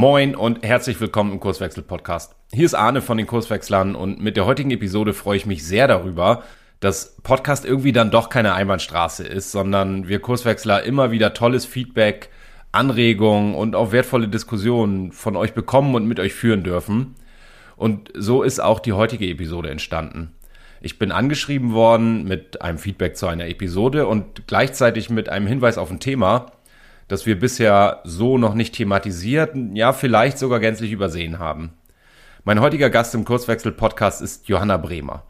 Moin 0.00 0.36
und 0.36 0.64
herzlich 0.64 1.00
willkommen 1.00 1.32
im 1.32 1.40
Kurswechsel-Podcast. 1.40 2.36
Hier 2.52 2.64
ist 2.66 2.74
Arne 2.74 3.02
von 3.02 3.16
den 3.16 3.26
Kurswechslern 3.26 3.96
und 3.96 4.20
mit 4.20 4.36
der 4.36 4.46
heutigen 4.46 4.70
Episode 4.70 5.12
freue 5.12 5.38
ich 5.38 5.44
mich 5.44 5.66
sehr 5.66 5.88
darüber, 5.88 6.44
dass 6.78 7.16
Podcast 7.24 7.64
irgendwie 7.64 7.90
dann 7.90 8.12
doch 8.12 8.28
keine 8.28 8.54
Einbahnstraße 8.54 9.26
ist, 9.26 9.50
sondern 9.50 10.06
wir 10.06 10.20
Kurswechsler 10.20 10.84
immer 10.84 11.10
wieder 11.10 11.34
tolles 11.34 11.66
Feedback, 11.66 12.30
Anregungen 12.70 13.56
und 13.56 13.74
auch 13.74 13.90
wertvolle 13.90 14.28
Diskussionen 14.28 15.10
von 15.10 15.34
euch 15.34 15.52
bekommen 15.52 15.96
und 15.96 16.06
mit 16.06 16.20
euch 16.20 16.32
führen 16.32 16.62
dürfen. 16.62 17.16
Und 17.74 18.12
so 18.14 18.44
ist 18.44 18.60
auch 18.60 18.78
die 18.78 18.92
heutige 18.92 19.26
Episode 19.26 19.68
entstanden. 19.68 20.32
Ich 20.80 21.00
bin 21.00 21.10
angeschrieben 21.10 21.72
worden 21.72 22.22
mit 22.22 22.62
einem 22.62 22.78
Feedback 22.78 23.16
zu 23.16 23.26
einer 23.26 23.48
Episode 23.48 24.06
und 24.06 24.46
gleichzeitig 24.46 25.10
mit 25.10 25.28
einem 25.28 25.48
Hinweis 25.48 25.76
auf 25.76 25.90
ein 25.90 25.98
Thema, 25.98 26.52
das 27.08 27.26
wir 27.26 27.38
bisher 27.38 28.00
so 28.04 28.38
noch 28.38 28.54
nicht 28.54 28.74
thematisiert, 28.74 29.56
ja 29.72 29.92
vielleicht 29.92 30.38
sogar 30.38 30.60
gänzlich 30.60 30.92
übersehen 30.92 31.38
haben. 31.38 31.72
Mein 32.44 32.60
heutiger 32.60 32.90
Gast 32.90 33.14
im 33.14 33.24
Kurswechsel-Podcast 33.24 34.22
ist 34.22 34.48
Johanna 34.48 34.76
Bremer. 34.76 35.24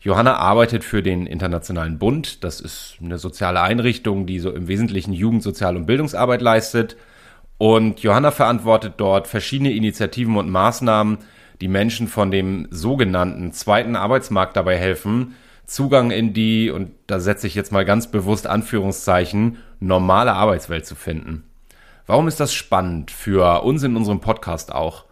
Johanna 0.00 0.34
arbeitet 0.34 0.82
für 0.82 1.00
den 1.00 1.26
Internationalen 1.26 1.98
Bund. 1.98 2.42
Das 2.42 2.60
ist 2.60 2.96
eine 3.00 3.18
soziale 3.18 3.62
Einrichtung, 3.62 4.26
die 4.26 4.40
so 4.40 4.50
im 4.50 4.66
Wesentlichen 4.66 5.12
Jugend-, 5.12 5.44
Sozial- 5.44 5.76
und 5.76 5.86
Bildungsarbeit 5.86 6.42
leistet. 6.42 6.96
Und 7.56 8.00
Johanna 8.00 8.32
verantwortet 8.32 8.94
dort 8.96 9.28
verschiedene 9.28 9.72
Initiativen 9.72 10.36
und 10.36 10.50
Maßnahmen, 10.50 11.18
die 11.60 11.68
Menschen 11.68 12.08
von 12.08 12.32
dem 12.32 12.66
sogenannten 12.70 13.52
zweiten 13.52 13.94
Arbeitsmarkt 13.94 14.56
dabei 14.56 14.76
helfen, 14.76 15.36
Zugang 15.72 16.10
in 16.10 16.34
die, 16.34 16.70
und 16.70 16.90
da 17.06 17.18
setze 17.18 17.46
ich 17.46 17.54
jetzt 17.54 17.72
mal 17.72 17.86
ganz 17.86 18.10
bewusst 18.10 18.46
Anführungszeichen, 18.46 19.56
normale 19.80 20.34
Arbeitswelt 20.34 20.84
zu 20.84 20.94
finden. 20.94 21.44
Warum 22.06 22.28
ist 22.28 22.40
das 22.40 22.52
spannend 22.52 23.10
für 23.10 23.62
uns 23.62 23.82
in 23.82 23.96
unserem 23.96 24.20
Podcast 24.20 24.70
auch? 24.70 25.06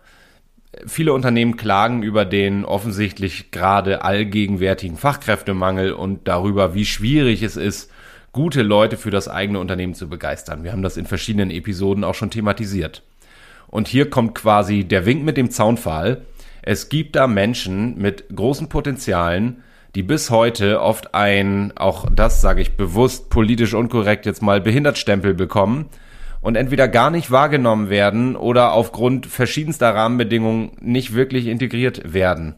Viele 0.86 1.14
Unternehmen 1.14 1.56
klagen 1.56 2.02
über 2.02 2.26
den 2.26 2.66
offensichtlich 2.66 3.50
gerade 3.52 4.04
allgegenwärtigen 4.04 4.98
Fachkräftemangel 4.98 5.92
und 5.92 6.28
darüber, 6.28 6.74
wie 6.74 6.84
schwierig 6.84 7.42
es 7.42 7.56
ist, 7.56 7.90
gute 8.32 8.60
Leute 8.60 8.98
für 8.98 9.10
das 9.10 9.28
eigene 9.28 9.60
Unternehmen 9.60 9.94
zu 9.94 10.10
begeistern. 10.10 10.62
Wir 10.62 10.72
haben 10.72 10.82
das 10.82 10.98
in 10.98 11.06
verschiedenen 11.06 11.50
Episoden 11.50 12.04
auch 12.04 12.14
schon 12.14 12.30
thematisiert. 12.30 13.02
Und 13.66 13.88
hier 13.88 14.10
kommt 14.10 14.34
quasi 14.34 14.84
der 14.84 15.06
Wink 15.06 15.24
mit 15.24 15.38
dem 15.38 15.50
Zaunpfahl. 15.50 16.26
Es 16.60 16.90
gibt 16.90 17.16
da 17.16 17.26
Menschen 17.26 17.96
mit 17.96 18.24
großen 18.28 18.68
Potenzialen, 18.68 19.62
die 19.94 20.02
bis 20.02 20.30
heute 20.30 20.80
oft 20.80 21.14
ein, 21.14 21.72
auch 21.76 22.06
das 22.14 22.40
sage 22.40 22.62
ich 22.62 22.76
bewusst 22.76 23.30
politisch 23.30 23.74
unkorrekt 23.74 24.26
jetzt 24.26 24.42
mal 24.42 24.60
Behindertstempel 24.60 25.34
bekommen 25.34 25.88
und 26.40 26.56
entweder 26.56 26.88
gar 26.88 27.10
nicht 27.10 27.30
wahrgenommen 27.30 27.90
werden 27.90 28.36
oder 28.36 28.72
aufgrund 28.72 29.26
verschiedenster 29.26 29.94
Rahmenbedingungen 29.94 30.72
nicht 30.80 31.14
wirklich 31.14 31.46
integriert 31.46 32.12
werden. 32.12 32.54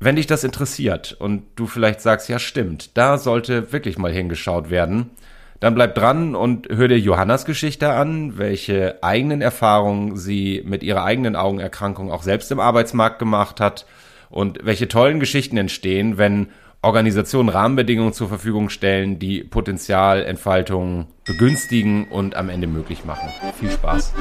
Wenn 0.00 0.16
dich 0.16 0.28
das 0.28 0.44
interessiert 0.44 1.16
und 1.18 1.42
du 1.56 1.66
vielleicht 1.66 2.00
sagst, 2.00 2.28
ja 2.28 2.38
stimmt, 2.38 2.96
da 2.96 3.18
sollte 3.18 3.72
wirklich 3.72 3.98
mal 3.98 4.12
hingeschaut 4.12 4.70
werden, 4.70 5.10
dann 5.58 5.74
bleib 5.74 5.96
dran 5.96 6.36
und 6.36 6.68
hör 6.70 6.86
dir 6.86 7.00
Johannas 7.00 7.44
Geschichte 7.44 7.90
an, 7.90 8.38
welche 8.38 9.02
eigenen 9.02 9.40
Erfahrungen 9.40 10.16
sie 10.16 10.62
mit 10.64 10.84
ihrer 10.84 11.02
eigenen 11.02 11.34
Augenerkrankung 11.34 12.12
auch 12.12 12.22
selbst 12.22 12.52
im 12.52 12.60
Arbeitsmarkt 12.60 13.18
gemacht 13.18 13.60
hat 13.60 13.84
und 14.30 14.58
welche 14.62 14.88
tollen 14.88 15.20
Geschichten 15.20 15.56
entstehen, 15.56 16.18
wenn 16.18 16.48
Organisationen 16.80 17.48
Rahmenbedingungen 17.48 18.12
zur 18.12 18.28
Verfügung 18.28 18.68
stellen, 18.68 19.18
die 19.18 19.42
Potenzialentfaltung 19.42 21.08
begünstigen 21.24 22.06
und 22.08 22.36
am 22.36 22.48
Ende 22.48 22.68
möglich 22.68 23.04
machen. 23.04 23.28
Viel 23.58 23.70
Spaß. 23.70 24.14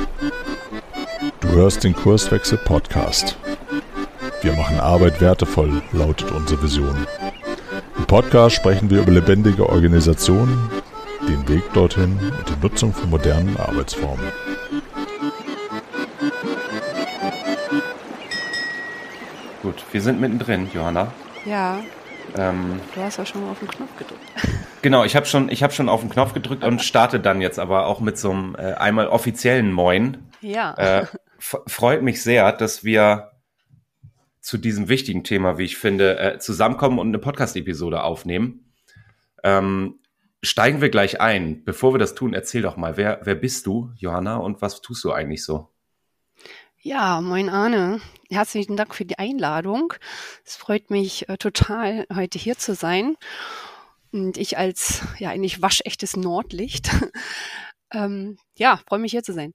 Du 1.39 1.49
hörst 1.49 1.83
den 1.83 1.93
Kurswechsel 1.93 2.57
Podcast. 2.57 3.37
Wir 4.41 4.53
machen 4.53 4.79
Arbeit 4.79 5.21
wertevoll, 5.21 5.81
lautet 5.91 6.31
unsere 6.31 6.61
Vision. 6.63 7.07
Im 7.97 8.05
Podcast 8.05 8.55
sprechen 8.55 8.89
wir 8.89 9.01
über 9.01 9.11
lebendige 9.11 9.69
Organisationen, 9.69 10.69
den 11.27 11.47
Weg 11.47 11.63
dorthin 11.73 12.17
und 12.19 12.49
die 12.49 12.61
Nutzung 12.61 12.93
von 12.93 13.09
modernen 13.09 13.57
Arbeitsformen. 13.57 14.25
Gut, 19.67 19.83
wir 19.91 20.01
sind 20.01 20.21
mittendrin, 20.21 20.69
Johanna. 20.73 21.11
Ja. 21.43 21.83
Ähm, 22.37 22.79
du 22.95 23.01
hast 23.01 23.17
ja 23.17 23.25
schon 23.25 23.41
mal 23.41 23.51
auf 23.51 23.59
den 23.59 23.67
Knopf 23.67 23.97
gedrückt. 23.97 24.21
Genau, 24.81 25.03
ich 25.03 25.17
habe 25.17 25.25
schon, 25.25 25.49
ich 25.49 25.61
hab 25.61 25.73
schon 25.73 25.89
auf 25.89 25.99
den 25.99 26.09
Knopf 26.09 26.33
gedrückt 26.33 26.63
und 26.63 26.81
starte 26.81 27.19
dann 27.19 27.41
jetzt 27.41 27.59
aber 27.59 27.87
auch 27.87 27.99
mit 27.99 28.17
so 28.17 28.31
einem 28.31 28.55
äh, 28.55 28.75
einmal 28.75 29.07
offiziellen 29.07 29.73
Moin. 29.73 30.29
Ja. 30.39 30.73
Äh, 30.75 31.07
freut 31.39 32.01
mich 32.01 32.23
sehr, 32.23 32.53
dass 32.53 32.85
wir 32.85 33.31
zu 34.39 34.57
diesem 34.57 34.87
wichtigen 34.87 35.25
Thema, 35.25 35.57
wie 35.57 35.65
ich 35.65 35.75
finde, 35.75 36.17
äh, 36.17 36.39
zusammenkommen 36.39 36.99
und 36.99 37.09
eine 37.09 37.19
Podcast-Episode 37.19 38.03
aufnehmen. 38.03 38.71
Ähm, 39.43 39.95
steigen 40.41 40.79
wir 40.79 40.89
gleich 40.89 41.19
ein. 41.19 41.65
Bevor 41.65 41.93
wir 41.93 41.99
das 41.99 42.15
tun, 42.15 42.33
erzähl 42.33 42.61
doch 42.61 42.77
mal, 42.77 42.95
wer, 42.95 43.19
wer 43.23 43.35
bist 43.35 43.65
du, 43.65 43.91
Johanna, 43.97 44.37
und 44.37 44.61
was 44.61 44.81
tust 44.81 45.03
du 45.03 45.11
eigentlich 45.11 45.43
so? 45.43 45.67
Ja, 46.79 47.19
moin 47.19 47.49
Arne. 47.49 47.99
Herzlichen 48.29 48.75
Dank 48.75 48.93
für 48.93 49.05
die 49.05 49.17
Einladung. 49.17 49.93
Es 50.45 50.55
freut 50.57 50.89
mich 50.89 51.29
äh, 51.29 51.37
total, 51.37 52.05
heute 52.13 52.37
hier 52.37 52.57
zu 52.57 52.75
sein. 52.75 53.15
Und 54.11 54.37
ich 54.37 54.57
als 54.57 55.01
ja 55.17 55.29
eigentlich 55.29 55.61
waschechtes 55.61 56.17
Nordlicht. 56.17 56.89
ähm, 57.93 58.37
ja, 58.57 58.81
freue 58.87 58.99
mich 58.99 59.11
hier 59.11 59.23
zu 59.23 59.33
sein. 59.33 59.53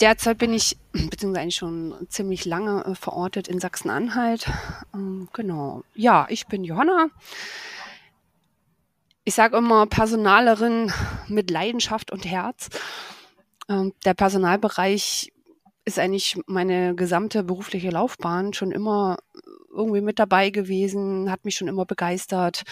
Derzeit 0.00 0.38
bin 0.38 0.52
ich, 0.52 0.76
beziehungsweise 0.92 1.42
eigentlich 1.42 1.56
schon 1.56 2.06
ziemlich 2.08 2.44
lange 2.44 2.84
äh, 2.84 2.94
verortet 2.94 3.48
in 3.48 3.58
Sachsen-Anhalt. 3.58 4.48
Ähm, 4.94 5.28
genau. 5.32 5.82
Ja, 5.94 6.26
ich 6.30 6.46
bin 6.46 6.62
Johanna. 6.62 7.08
Ich 9.24 9.34
sage 9.34 9.56
immer 9.56 9.86
Personalerin 9.86 10.92
mit 11.26 11.50
Leidenschaft 11.50 12.12
und 12.12 12.24
Herz. 12.24 12.68
Ähm, 13.68 13.92
der 14.04 14.14
Personalbereich 14.14 15.32
ist 15.88 15.98
eigentlich 15.98 16.38
meine 16.46 16.94
gesamte 16.94 17.42
berufliche 17.42 17.88
Laufbahn 17.88 18.52
schon 18.52 18.72
immer 18.72 19.16
irgendwie 19.74 20.02
mit 20.02 20.18
dabei 20.18 20.50
gewesen, 20.50 21.30
hat 21.30 21.44
mich 21.44 21.56
schon 21.56 21.66
immer 21.66 21.86
begeistert. 21.86 22.62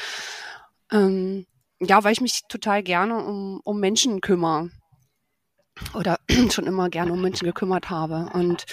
Ähm, 0.92 1.46
ja, 1.80 2.04
weil 2.04 2.12
ich 2.12 2.20
mich 2.20 2.42
total 2.48 2.82
gerne 2.82 3.24
um, 3.24 3.60
um 3.64 3.80
Menschen 3.80 4.20
kümmere 4.20 4.70
oder 5.94 6.18
schon 6.50 6.66
immer 6.66 6.90
gerne 6.90 7.12
um 7.12 7.22
Menschen 7.22 7.46
gekümmert 7.46 7.88
habe. 7.88 8.30
Und 8.34 8.66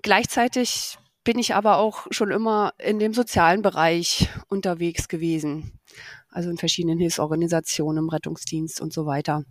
gleichzeitig 0.00 0.96
bin 1.24 1.38
ich 1.38 1.54
aber 1.54 1.78
auch 1.78 2.06
schon 2.10 2.30
immer 2.30 2.72
in 2.78 3.00
dem 3.00 3.12
sozialen 3.12 3.62
Bereich 3.62 4.28
unterwegs 4.48 5.08
gewesen. 5.08 5.80
Also 6.28 6.48
in 6.48 6.58
verschiedenen 6.58 7.00
Hilfsorganisationen, 7.00 8.04
im 8.04 8.08
Rettungsdienst 8.08 8.80
und 8.80 8.92
so 8.92 9.04
weiter. 9.04 9.44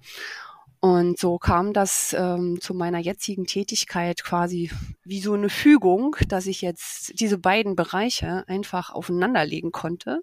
Und 0.82 1.20
so 1.20 1.38
kam 1.38 1.74
das 1.74 2.16
ähm, 2.18 2.60
zu 2.62 2.74
meiner 2.74 3.00
jetzigen 3.00 3.46
Tätigkeit 3.46 4.24
quasi 4.24 4.72
wie 5.04 5.20
so 5.20 5.34
eine 5.34 5.50
Fügung, 5.50 6.16
dass 6.30 6.46
ich 6.48 6.62
jetzt 6.62 7.20
diese 7.20 7.38
beiden 7.38 7.76
Bereiche 7.76 8.48
einfach 8.48 8.90
aufeinanderlegen 8.90 9.72
konnte 9.74 10.22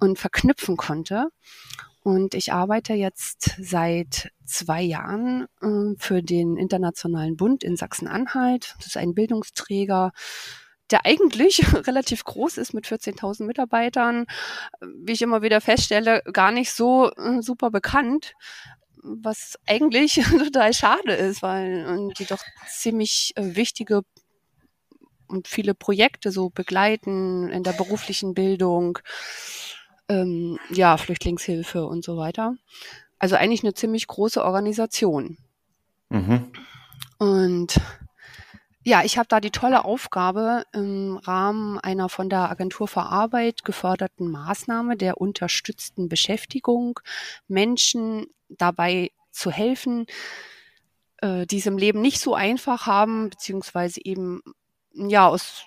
und 0.00 0.18
verknüpfen 0.18 0.76
konnte. 0.76 1.28
Und 2.02 2.34
ich 2.34 2.52
arbeite 2.52 2.94
jetzt 2.94 3.54
seit 3.60 4.32
zwei 4.44 4.82
Jahren 4.82 5.46
äh, 5.60 5.94
für 5.98 6.22
den 6.22 6.56
Internationalen 6.56 7.36
Bund 7.36 7.62
in 7.62 7.76
Sachsen-Anhalt. 7.76 8.74
Das 8.78 8.86
ist 8.86 8.96
ein 8.96 9.14
Bildungsträger, 9.14 10.12
der 10.90 11.06
eigentlich 11.06 11.62
relativ 11.86 12.24
groß 12.24 12.58
ist 12.58 12.74
mit 12.74 12.86
14.000 12.86 13.44
Mitarbeitern, 13.44 14.26
wie 14.80 15.12
ich 15.12 15.22
immer 15.22 15.42
wieder 15.42 15.60
feststelle, 15.60 16.22
gar 16.32 16.50
nicht 16.50 16.72
so 16.72 17.12
äh, 17.12 17.42
super 17.42 17.70
bekannt 17.70 18.34
was 19.02 19.58
eigentlich 19.66 20.14
total 20.38 20.72
schade 20.72 21.12
ist, 21.12 21.42
weil 21.42 21.86
und 21.86 22.18
die 22.18 22.26
doch 22.26 22.42
ziemlich 22.68 23.32
äh, 23.36 23.56
wichtige 23.56 24.02
und 25.26 25.46
viele 25.46 25.74
Projekte 25.74 26.30
so 26.30 26.50
begleiten 26.50 27.48
in 27.50 27.62
der 27.62 27.72
beruflichen 27.72 28.34
Bildung, 28.34 28.98
ähm, 30.08 30.58
ja, 30.70 30.96
Flüchtlingshilfe 30.96 31.86
und 31.86 32.04
so 32.04 32.16
weiter. 32.16 32.56
Also 33.18 33.36
eigentlich 33.36 33.62
eine 33.62 33.74
ziemlich 33.74 34.06
große 34.06 34.42
Organisation. 34.42 35.36
Mhm. 36.08 36.50
Und 37.18 37.80
ja, 38.88 39.04
ich 39.04 39.18
habe 39.18 39.28
da 39.28 39.38
die 39.38 39.50
tolle 39.50 39.84
Aufgabe 39.84 40.64
im 40.72 41.18
Rahmen 41.18 41.78
einer 41.78 42.08
von 42.08 42.30
der 42.30 42.50
Agentur 42.50 42.88
für 42.88 43.02
Arbeit 43.02 43.62
geförderten 43.62 44.30
Maßnahme 44.30 44.96
der 44.96 45.20
unterstützten 45.20 46.08
Beschäftigung 46.08 46.98
Menschen 47.48 48.28
dabei 48.48 49.10
zu 49.30 49.50
helfen, 49.50 50.06
äh, 51.18 51.44
die 51.44 51.58
es 51.58 51.66
im 51.66 51.76
Leben 51.76 52.00
nicht 52.00 52.18
so 52.18 52.34
einfach 52.34 52.86
haben, 52.86 53.28
beziehungsweise 53.28 54.00
eben 54.02 54.40
ja 54.94 55.28
aus 55.28 55.66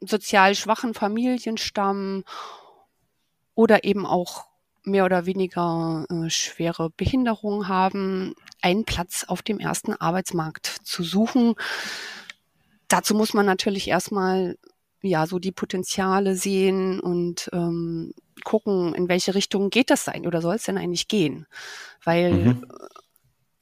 sozial 0.00 0.54
schwachen 0.54 0.94
Familien 0.94 1.58
stammen 1.58 2.22
oder 3.56 3.82
eben 3.82 4.06
auch 4.06 4.46
mehr 4.84 5.04
oder 5.04 5.26
weniger 5.26 6.06
äh, 6.08 6.30
schwere 6.30 6.90
Behinderung 6.90 7.66
haben, 7.66 8.36
einen 8.62 8.84
Platz 8.84 9.24
auf 9.26 9.42
dem 9.42 9.58
ersten 9.58 9.92
Arbeitsmarkt 9.92 10.66
zu 10.84 11.02
suchen. 11.02 11.56
Dazu 12.88 13.14
muss 13.14 13.34
man 13.34 13.46
natürlich 13.46 13.88
erstmal 13.88 14.58
ja 15.02 15.26
so 15.26 15.38
die 15.38 15.52
Potenziale 15.52 16.34
sehen 16.34 17.00
und 17.00 17.48
ähm, 17.52 18.12
gucken, 18.44 18.94
in 18.94 19.08
welche 19.08 19.34
Richtung 19.34 19.70
geht 19.70 19.90
das 19.90 20.04
sein 20.04 20.26
oder 20.26 20.40
soll 20.42 20.56
es 20.56 20.64
denn 20.64 20.78
eigentlich 20.78 21.08
gehen? 21.08 21.46
Weil 22.02 22.32
mhm. 22.32 22.66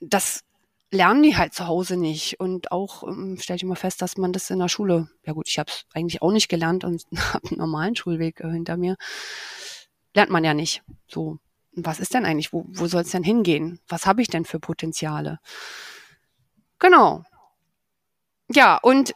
das 0.01 0.45
lernen 0.91 1.23
die 1.23 1.37
halt 1.37 1.55
zu 1.55 1.67
Hause 1.67 1.97
nicht. 1.97 2.41
Und 2.41 2.73
auch 2.73 3.03
ähm, 3.05 3.39
stelle 3.41 3.57
ich 3.57 3.63
immer 3.63 3.77
fest, 3.77 4.03
dass 4.03 4.17
man 4.17 4.33
das 4.33 4.51
in 4.51 4.59
der 4.59 4.69
Schule, 4.69 5.09
ja 5.25 5.33
gut, 5.33 5.49
ich 5.49 5.59
habe 5.59 5.71
es 5.71 5.85
eigentlich 5.93 6.23
auch 6.23 6.33
nicht 6.33 6.49
gelernt 6.49 6.85
und 6.85 7.05
habe 7.35 7.49
einen 7.49 7.59
normalen 7.59 7.97
Schulweg 7.97 8.41
äh, 8.41 8.51
hinter 8.51 8.77
mir, 8.77 8.97
lernt 10.15 10.31
man 10.31 10.45
ja 10.45 10.55
nicht. 10.55 10.83
So, 11.09 11.39
was 11.73 12.01
ist 12.01 12.15
denn 12.15 12.25
eigentlich, 12.25 12.53
wo, 12.53 12.65
wo 12.69 12.87
soll 12.87 13.03
es 13.03 13.11
denn 13.11 13.25
hingehen? 13.25 13.81
Was 13.89 14.07
habe 14.07 14.23
ich 14.23 14.29
denn 14.29 14.45
für 14.45 14.61
Potenziale? 14.61 15.39
Genau. 16.79 17.25
Ja, 18.49 18.77
und 18.77 19.13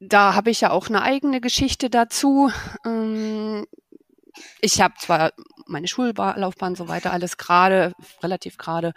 da 0.00 0.34
habe 0.34 0.50
ich 0.50 0.60
ja 0.60 0.70
auch 0.70 0.88
eine 0.88 1.02
eigene 1.02 1.40
Geschichte 1.40 1.90
dazu. 1.90 2.50
Ähm, 2.86 3.66
ich 4.60 4.80
habe 4.80 4.94
zwar 4.98 5.32
meine 5.66 5.88
Schullaufbahn 5.88 6.76
so 6.76 6.88
weiter 6.88 7.12
alles 7.12 7.36
gerade, 7.36 7.92
relativ 8.22 8.58
gerade 8.58 8.92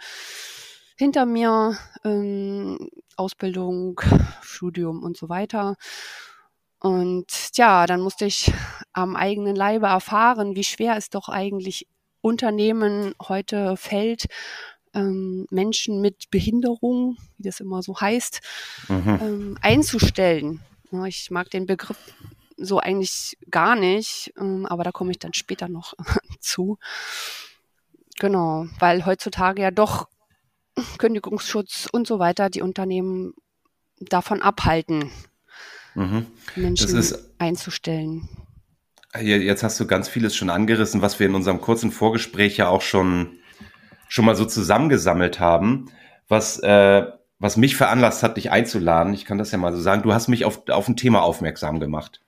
hinter 0.96 1.26
mir, 1.26 1.76
ähm, 2.04 2.78
Ausbildung, 3.16 4.00
Studium 4.42 5.02
und 5.02 5.16
so 5.16 5.28
weiter. 5.28 5.76
Und 6.78 7.26
ja, 7.54 7.86
dann 7.86 8.00
musste 8.00 8.24
ich 8.24 8.52
am 8.92 9.16
eigenen 9.16 9.56
Leibe 9.56 9.86
erfahren, 9.86 10.56
wie 10.56 10.64
schwer 10.64 10.96
es 10.96 11.10
doch 11.10 11.28
eigentlich 11.28 11.86
Unternehmen 12.20 13.14
heute 13.28 13.76
fällt, 13.76 14.26
ähm, 14.94 15.46
Menschen 15.50 16.00
mit 16.00 16.30
Behinderung, 16.30 17.16
wie 17.38 17.44
das 17.44 17.60
immer 17.60 17.82
so 17.82 18.00
heißt, 18.00 18.40
mhm. 18.88 19.18
ähm, 19.20 19.58
einzustellen. 19.60 20.60
Ja, 20.90 21.06
ich 21.06 21.30
mag 21.30 21.50
den 21.50 21.66
Begriff 21.66 21.98
so 22.56 22.78
eigentlich 22.78 23.38
gar 23.50 23.76
nicht, 23.76 24.32
ähm, 24.38 24.66
aber 24.66 24.84
da 24.84 24.92
komme 24.92 25.10
ich 25.10 25.18
dann 25.18 25.34
später 25.34 25.68
noch 25.68 25.94
zu. 26.40 26.78
Genau, 28.18 28.66
weil 28.78 29.06
heutzutage 29.06 29.62
ja 29.62 29.70
doch 29.70 30.08
Kündigungsschutz 30.98 31.88
und 31.90 32.06
so 32.06 32.18
weiter 32.18 32.50
die 32.50 32.62
Unternehmen 32.62 33.34
davon 34.00 34.42
abhalten, 34.42 35.10
mhm. 35.94 36.26
Menschen 36.56 36.96
ist, 36.96 37.30
einzustellen. 37.38 38.28
Jetzt 39.20 39.62
hast 39.62 39.78
du 39.78 39.86
ganz 39.86 40.08
vieles 40.08 40.34
schon 40.34 40.48
angerissen, 40.48 41.02
was 41.02 41.20
wir 41.20 41.26
in 41.26 41.34
unserem 41.34 41.60
kurzen 41.60 41.92
Vorgespräch 41.92 42.56
ja 42.56 42.68
auch 42.68 42.80
schon, 42.80 43.38
schon 44.12 44.26
mal 44.26 44.36
so 44.36 44.44
zusammengesammelt 44.44 45.40
haben, 45.40 45.86
was, 46.28 46.58
äh, 46.58 47.06
was 47.38 47.56
mich 47.56 47.76
veranlasst 47.76 48.22
hat, 48.22 48.36
dich 48.36 48.50
einzuladen. 48.50 49.14
Ich 49.14 49.24
kann 49.24 49.38
das 49.38 49.52
ja 49.52 49.56
mal 49.56 49.72
so 49.72 49.80
sagen. 49.80 50.02
Du 50.02 50.12
hast 50.12 50.28
mich 50.28 50.44
auf, 50.44 50.68
auf 50.68 50.86
ein 50.86 50.98
Thema 50.98 51.22
aufmerksam 51.22 51.80
gemacht, 51.80 52.20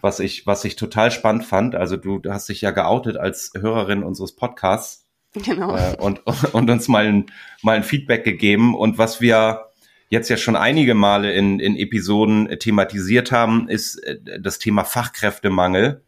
was 0.00 0.18
ich, 0.18 0.48
was 0.48 0.64
ich 0.64 0.74
total 0.74 1.12
spannend 1.12 1.44
fand. 1.44 1.76
Also 1.76 1.96
du, 1.96 2.20
hast 2.28 2.48
dich 2.48 2.60
ja 2.60 2.72
geoutet 2.72 3.18
als 3.18 3.52
Hörerin 3.56 4.02
unseres 4.02 4.34
Podcasts 4.34 5.06
Genau. 5.34 5.76
Äh, 5.76 5.94
und, 5.96 6.22
und 6.52 6.68
uns 6.68 6.88
mal 6.88 7.06
ein, 7.06 7.26
mal 7.62 7.76
ein 7.76 7.84
Feedback 7.84 8.24
gegeben. 8.24 8.74
Und 8.74 8.98
was 8.98 9.20
wir 9.20 9.70
jetzt 10.08 10.28
ja 10.28 10.36
schon 10.36 10.56
einige 10.56 10.94
Male 10.94 11.32
in, 11.32 11.60
in 11.60 11.76
Episoden 11.76 12.58
thematisiert 12.58 13.30
haben, 13.30 13.68
ist 13.68 13.96
äh, 13.98 14.18
das 14.40 14.58
Thema 14.58 14.82
Fachkräftemangel, 14.84 16.02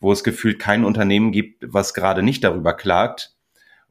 wo 0.00 0.10
es 0.10 0.24
gefühlt 0.24 0.58
kein 0.58 0.84
Unternehmen 0.84 1.30
gibt, 1.30 1.64
was 1.68 1.94
gerade 1.94 2.24
nicht 2.24 2.42
darüber 2.42 2.74
klagt. 2.74 3.36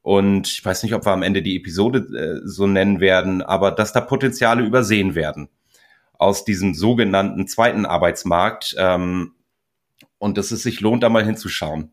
Und 0.01 0.47
ich 0.47 0.63
weiß 0.63 0.83
nicht, 0.83 0.93
ob 0.93 1.05
wir 1.05 1.11
am 1.11 1.23
Ende 1.23 1.41
die 1.41 1.57
Episode 1.57 1.99
äh, 1.99 2.47
so 2.47 2.67
nennen 2.67 2.99
werden, 2.99 3.41
aber 3.41 3.71
dass 3.71 3.93
da 3.93 4.01
Potenziale 4.01 4.63
übersehen 4.63 5.15
werden 5.15 5.49
aus 6.17 6.45
diesem 6.45 6.73
sogenannten 6.73 7.47
zweiten 7.47 7.85
Arbeitsmarkt 7.85 8.75
ähm, 8.77 9.33
und 10.17 10.37
dass 10.37 10.51
es 10.51 10.63
sich 10.63 10.81
lohnt, 10.81 11.03
da 11.03 11.09
mal 11.09 11.25
hinzuschauen 11.25 11.91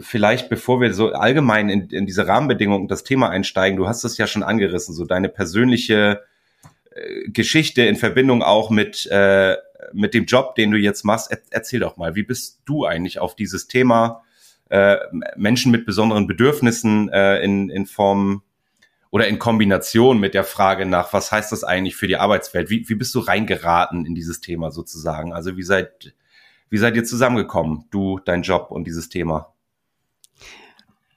vielleicht, 0.00 0.48
bevor 0.48 0.80
wir 0.80 0.92
so 0.94 1.12
allgemein 1.12 1.68
in, 1.68 1.88
in 1.88 2.06
diese 2.06 2.26
Rahmenbedingungen 2.26 2.88
das 2.88 3.04
Thema 3.04 3.30
einsteigen, 3.30 3.76
du 3.76 3.88
hast 3.88 4.04
es 4.04 4.18
ja 4.18 4.26
schon 4.26 4.42
angerissen, 4.42 4.94
so 4.94 5.04
deine 5.04 5.28
persönliche 5.28 6.22
äh, 6.90 7.28
Geschichte 7.28 7.82
in 7.82 7.96
Verbindung 7.96 8.42
auch 8.42 8.70
mit, 8.70 9.06
äh, 9.10 9.56
mit 9.92 10.14
dem 10.14 10.24
Job, 10.24 10.54
den 10.54 10.70
du 10.70 10.78
jetzt 10.78 11.04
machst. 11.04 11.30
Er, 11.30 11.40
erzähl 11.50 11.80
doch 11.80 11.96
mal, 11.96 12.14
wie 12.14 12.22
bist 12.22 12.60
du 12.64 12.84
eigentlich 12.84 13.18
auf 13.18 13.34
dieses 13.34 13.66
Thema 13.66 14.22
äh, 14.72 14.96
Menschen 15.36 15.70
mit 15.70 15.84
besonderen 15.84 16.26
Bedürfnissen 16.26 17.10
äh, 17.10 17.40
in, 17.40 17.68
in 17.68 17.84
Form 17.84 18.42
oder 19.10 19.28
in 19.28 19.38
Kombination 19.38 20.18
mit 20.18 20.32
der 20.32 20.44
Frage 20.44 20.86
nach, 20.86 21.12
was 21.12 21.30
heißt 21.30 21.52
das 21.52 21.62
eigentlich 21.62 21.94
für 21.94 22.06
die 22.06 22.16
Arbeitswelt? 22.16 22.70
Wie, 22.70 22.88
wie 22.88 22.94
bist 22.94 23.14
du 23.14 23.18
reingeraten 23.18 24.06
in 24.06 24.14
dieses 24.14 24.40
Thema 24.40 24.70
sozusagen? 24.70 25.34
Also 25.34 25.58
wie 25.58 25.62
seid, 25.62 26.14
wie 26.70 26.78
seid 26.78 26.96
ihr 26.96 27.04
zusammengekommen, 27.04 27.84
du, 27.90 28.18
dein 28.24 28.40
Job 28.40 28.70
und 28.70 28.84
dieses 28.84 29.10
Thema? 29.10 29.52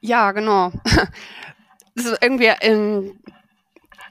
Ja, 0.01 0.31
genau. 0.33 0.73
Das 1.97 2.07
ist 2.07 2.21
irgendwie 2.21 2.51
ähm, 2.59 3.21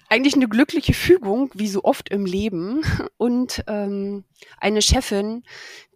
eigentlich 0.08 0.36
eine 0.36 0.48
glückliche 0.48 0.94
Fügung, 0.94 1.50
wie 1.52 1.68
so 1.68 1.84
oft 1.84 2.08
im 2.08 2.24
Leben. 2.24 2.80
Und 3.18 3.62
ähm, 3.66 4.24
eine 4.58 4.80
Chefin, 4.80 5.42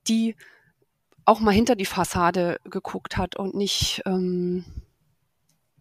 die 0.06 0.36
auch 1.28 1.40
mal 1.40 1.52
hinter 1.52 1.76
die 1.76 1.86
Fassade 1.86 2.60
geguckt 2.64 3.16
hat 3.16 3.36
und 3.36 3.54
nicht, 3.54 4.02
ähm, 4.06 4.64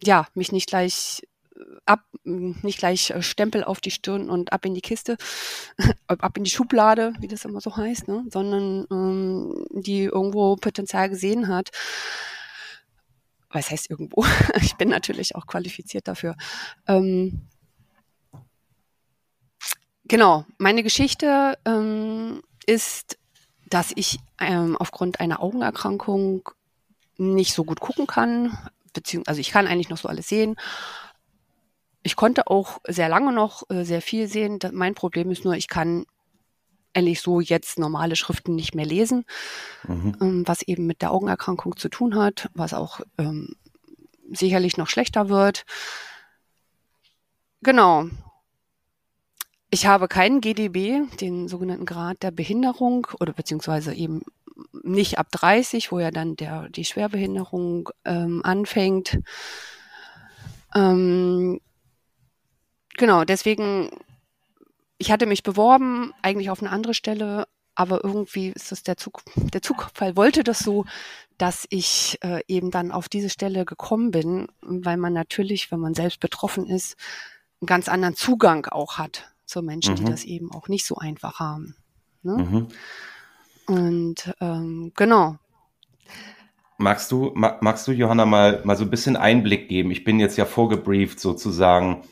ja, 0.02 0.26
mich 0.34 0.52
nicht 0.52 0.68
gleich 0.68 1.22
äh, 1.56 1.60
ab, 1.86 2.04
nicht 2.24 2.78
gleich 2.78 3.10
äh, 3.10 3.22
Stempel 3.22 3.64
auf 3.64 3.80
die 3.80 3.90
Stirn 3.90 4.30
und 4.30 4.52
ab 4.52 4.66
in 4.66 4.74
die 4.74 4.80
Kiste, 4.80 5.16
ab 6.06 6.36
in 6.36 6.44
die 6.44 6.50
Schublade, 6.50 7.14
wie 7.20 7.28
das 7.28 7.44
immer 7.44 7.60
so 7.60 7.76
heißt, 7.76 8.08
ne? 8.08 8.24
sondern 8.30 8.86
ähm, 8.90 9.64
die 9.70 10.04
irgendwo 10.04 10.56
Potenzial 10.56 11.08
gesehen 11.08 11.48
hat 11.48 11.70
was 13.50 13.70
heißt 13.70 13.90
irgendwo? 13.90 14.24
ich 14.60 14.76
bin 14.76 14.88
natürlich 14.88 15.34
auch 15.34 15.46
qualifiziert 15.46 16.08
dafür. 16.08 16.36
Ähm, 16.86 17.48
genau, 20.04 20.44
meine 20.58 20.82
Geschichte 20.82 21.58
ähm, 21.64 22.42
ist, 22.66 23.17
dass 23.70 23.92
ich 23.94 24.18
ähm, 24.40 24.76
aufgrund 24.76 25.20
einer 25.20 25.42
Augenerkrankung 25.42 26.48
nicht 27.16 27.52
so 27.52 27.64
gut 27.64 27.80
gucken 27.80 28.06
kann, 28.06 28.56
beziehungsweise 28.92 29.30
also 29.30 29.40
ich 29.40 29.50
kann 29.50 29.66
eigentlich 29.66 29.88
noch 29.88 29.98
so 29.98 30.08
alles 30.08 30.28
sehen. 30.28 30.56
Ich 32.02 32.16
konnte 32.16 32.46
auch 32.46 32.78
sehr 32.86 33.08
lange 33.08 33.32
noch 33.32 33.68
äh, 33.70 33.84
sehr 33.84 34.02
viel 34.02 34.28
sehen. 34.28 34.58
Mein 34.72 34.94
Problem 34.94 35.30
ist 35.30 35.44
nur, 35.44 35.54
ich 35.54 35.68
kann 35.68 36.06
eigentlich 36.94 37.20
so 37.20 37.40
jetzt 37.40 37.78
normale 37.78 38.16
Schriften 38.16 38.54
nicht 38.54 38.74
mehr 38.74 38.86
lesen, 38.86 39.24
mhm. 39.86 40.16
ähm, 40.20 40.42
was 40.46 40.62
eben 40.62 40.86
mit 40.86 41.02
der 41.02 41.12
Augenerkrankung 41.12 41.76
zu 41.76 41.88
tun 41.88 42.16
hat, 42.16 42.50
was 42.54 42.74
auch 42.74 43.00
ähm, 43.18 43.56
sicherlich 44.32 44.76
noch 44.76 44.88
schlechter 44.88 45.28
wird. 45.28 45.64
Genau. 47.62 48.06
Ich 49.70 49.86
habe 49.86 50.08
keinen 50.08 50.40
GDB, 50.40 51.02
den 51.20 51.48
sogenannten 51.48 51.84
Grad 51.84 52.22
der 52.22 52.30
Behinderung 52.30 53.06
oder 53.20 53.32
beziehungsweise 53.32 53.94
eben 53.94 54.22
nicht 54.82 55.18
ab 55.18 55.28
30, 55.30 55.92
wo 55.92 55.98
ja 55.98 56.10
dann 56.10 56.36
der, 56.36 56.68
die 56.70 56.84
Schwerbehinderung 56.84 57.90
ähm, 58.04 58.40
anfängt. 58.44 59.18
Ähm, 60.74 61.60
genau, 62.96 63.24
deswegen 63.24 63.90
ich 64.98 65.12
hatte 65.12 65.26
mich 65.26 65.44
beworben, 65.44 66.12
eigentlich 66.22 66.50
auf 66.50 66.60
eine 66.60 66.70
andere 66.70 66.92
Stelle, 66.92 67.46
aber 67.74 68.02
irgendwie 68.02 68.48
ist 68.48 68.72
das 68.72 68.82
der 68.82 68.96
Zug, 68.96 69.22
der 69.36 69.62
Zugfall 69.62 70.16
wollte 70.16 70.42
das 70.42 70.58
so, 70.58 70.84
dass 71.38 71.66
ich 71.70 72.18
äh, 72.22 72.40
eben 72.48 72.72
dann 72.72 72.90
auf 72.90 73.08
diese 73.08 73.30
Stelle 73.30 73.64
gekommen 73.64 74.10
bin, 74.10 74.48
weil 74.60 74.96
man 74.96 75.12
natürlich, 75.12 75.70
wenn 75.70 75.78
man 75.78 75.94
selbst 75.94 76.18
betroffen 76.18 76.66
ist, 76.66 76.96
einen 77.60 77.66
ganz 77.66 77.88
anderen 77.88 78.16
Zugang 78.16 78.66
auch 78.66 78.98
hat 78.98 79.32
zu 79.48 79.62
Menschen, 79.62 79.94
mhm. 79.94 79.96
die 79.96 80.04
das 80.04 80.24
eben 80.24 80.52
auch 80.52 80.68
nicht 80.68 80.86
so 80.86 80.96
einfach 80.96 81.40
haben. 81.40 81.74
Ne? 82.22 82.36
Mhm. 82.36 82.68
Und 83.66 84.34
ähm, 84.40 84.92
genau. 84.94 85.38
Magst 86.78 87.10
du, 87.10 87.32
magst 87.34 87.88
du, 87.88 87.92
Johanna, 87.92 88.24
mal, 88.24 88.62
mal 88.64 88.76
so 88.76 88.84
ein 88.84 88.90
bisschen 88.90 89.16
Einblick 89.16 89.68
geben? 89.68 89.90
Ich 89.90 90.04
bin 90.04 90.20
jetzt 90.20 90.36
ja 90.36 90.44
vorgebrieft 90.44 91.18
sozusagen 91.18 92.02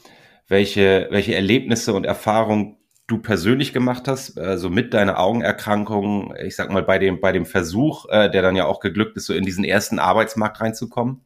welche, 0.49 1.07
welche 1.11 1.35
Erlebnisse 1.35 1.93
und 1.93 2.05
Erfahrungen 2.05 2.77
du 3.07 3.19
persönlich 3.19 3.73
gemacht 3.73 4.09
hast, 4.09 4.37
also 4.37 4.69
mit 4.69 4.93
deiner 4.93 5.21
Augenerkrankung, 5.21 6.35
ich 6.45 6.57
sag 6.57 6.71
mal 6.71 6.83
bei 6.83 6.99
dem, 6.99 7.21
bei 7.21 7.31
dem 7.31 7.47
Versuch, 7.47 8.07
äh, 8.09 8.29
der 8.29 8.43
dann 8.43 8.57
ja 8.57 8.65
auch 8.67 8.81
geglückt 8.81 9.17
ist, 9.17 9.27
so 9.27 9.35
in 9.35 9.45
diesen 9.45 9.65
ersten 9.65 10.01
Arbeitsmarkt 10.01 10.61
reinzukommen? 10.61 11.21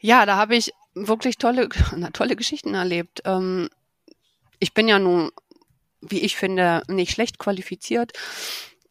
Ja, 0.00 0.26
da 0.26 0.36
habe 0.36 0.56
ich 0.56 0.72
wirklich 0.94 1.38
tolle, 1.38 1.68
na, 1.96 2.10
tolle 2.10 2.34
Geschichten 2.34 2.74
erlebt. 2.74 3.22
Ähm, 3.24 3.68
ich 4.60 4.72
bin 4.72 4.86
ja 4.86 5.00
nun, 5.00 5.30
wie 6.00 6.20
ich 6.20 6.36
finde, 6.36 6.82
nicht 6.86 7.10
schlecht 7.10 7.38
qualifiziert. 7.38 8.12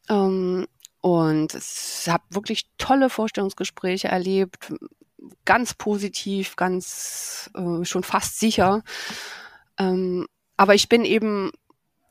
Ähm, 0.10 0.68
Und 1.02 1.54
habe 1.54 2.24
wirklich 2.30 2.68
tolle 2.78 3.10
Vorstellungsgespräche 3.10 4.10
erlebt, 4.10 4.74
ganz 5.46 5.74
positiv, 5.74 6.58
ganz 6.58 7.50
äh, 7.56 7.86
schon 7.86 8.04
fast 8.04 8.38
sicher. 8.40 8.84
Ähm, 9.78 10.28
aber 10.58 10.76
ich 10.76 10.90
bin 10.90 11.06
eben 11.06 11.52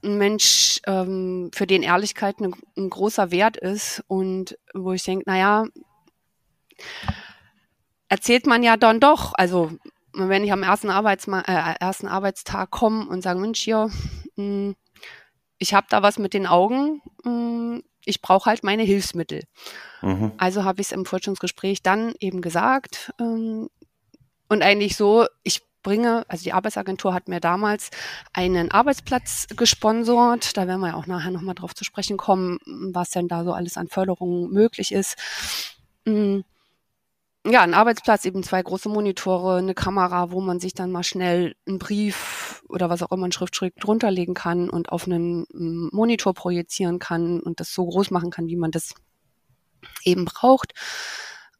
ein 0.02 0.16
Mensch, 0.16 0.80
ähm, 0.86 1.50
für 1.52 1.66
den 1.66 1.82
Ehrlichkeit 1.82 2.40
ein, 2.40 2.54
ein 2.78 2.88
großer 2.88 3.30
Wert 3.30 3.58
ist 3.58 4.02
und 4.06 4.56
wo 4.72 4.92
ich 4.92 5.02
denke, 5.02 5.24
naja, 5.26 5.66
erzählt 8.08 8.46
man 8.46 8.62
ja 8.62 8.76
dann 8.78 9.00
doch. 9.00 9.34
Also 9.34 9.72
wenn 10.18 10.44
ich 10.44 10.52
am 10.52 10.62
ersten, 10.62 10.90
Arbeitsma 10.90 11.40
äh, 11.42 11.74
ersten 11.80 12.08
Arbeitstag 12.08 12.70
komme 12.70 13.06
und 13.08 13.22
sage, 13.22 13.38
Mensch, 13.38 13.60
hier, 13.60 13.90
mh, 14.36 14.44
hm, 14.44 14.76
ich 15.58 15.74
habe 15.74 15.86
da 15.90 16.02
was 16.02 16.18
mit 16.18 16.34
den 16.34 16.46
Augen, 16.46 17.02
mh, 17.24 17.30
hm, 17.30 17.82
ich 18.04 18.22
brauche 18.22 18.48
halt 18.48 18.64
meine 18.64 18.84
Hilfsmittel. 18.84 19.42
Mhm. 20.00 20.32
Also 20.38 20.64
habe 20.64 20.80
ich 20.80 20.88
es 20.88 20.92
im 20.92 21.04
Forschungsgespräch 21.04 21.82
dann 21.82 22.14
eben 22.20 22.40
gesagt 22.40 23.12
ähm, 23.20 23.68
und 24.48 24.62
eigentlich 24.62 24.96
so, 24.96 25.26
ich 25.42 25.60
bringe, 25.82 26.24
also 26.28 26.42
die 26.42 26.54
Arbeitsagentur 26.54 27.12
hat 27.12 27.28
mir 27.28 27.40
damals 27.40 27.90
einen 28.32 28.70
Arbeitsplatz 28.70 29.46
gesponsert. 29.56 30.56
Da 30.56 30.66
werden 30.66 30.80
wir 30.80 30.88
ja 30.88 30.94
auch 30.94 31.06
nachher 31.06 31.30
nochmal 31.30 31.54
drauf 31.54 31.74
zu 31.74 31.84
sprechen 31.84 32.16
kommen, 32.16 32.58
was 32.92 33.10
denn 33.10 33.28
da 33.28 33.44
so 33.44 33.52
alles 33.52 33.76
an 33.76 33.88
Förderungen 33.88 34.50
möglich 34.50 34.92
ist. 34.92 35.16
Mhm 36.04 36.44
ja, 37.50 37.62
ein 37.62 37.74
Arbeitsplatz, 37.74 38.24
eben 38.24 38.42
zwei 38.42 38.62
große 38.62 38.88
Monitore, 38.88 39.58
eine 39.58 39.74
Kamera, 39.74 40.30
wo 40.30 40.40
man 40.40 40.60
sich 40.60 40.74
dann 40.74 40.92
mal 40.92 41.02
schnell 41.02 41.54
einen 41.66 41.78
Brief 41.78 42.62
oder 42.68 42.90
was 42.90 43.02
auch 43.02 43.12
immer 43.12 43.26
ein 43.26 43.32
Schriftstück 43.32 43.76
drunter 43.76 44.10
legen 44.10 44.34
kann 44.34 44.68
und 44.68 44.90
auf 44.90 45.06
einen 45.06 45.46
mm, 45.52 45.88
Monitor 45.92 46.34
projizieren 46.34 46.98
kann 46.98 47.40
und 47.40 47.60
das 47.60 47.72
so 47.72 47.86
groß 47.86 48.10
machen 48.10 48.30
kann, 48.30 48.48
wie 48.48 48.56
man 48.56 48.70
das 48.70 48.94
eben 50.04 50.24
braucht. 50.24 50.74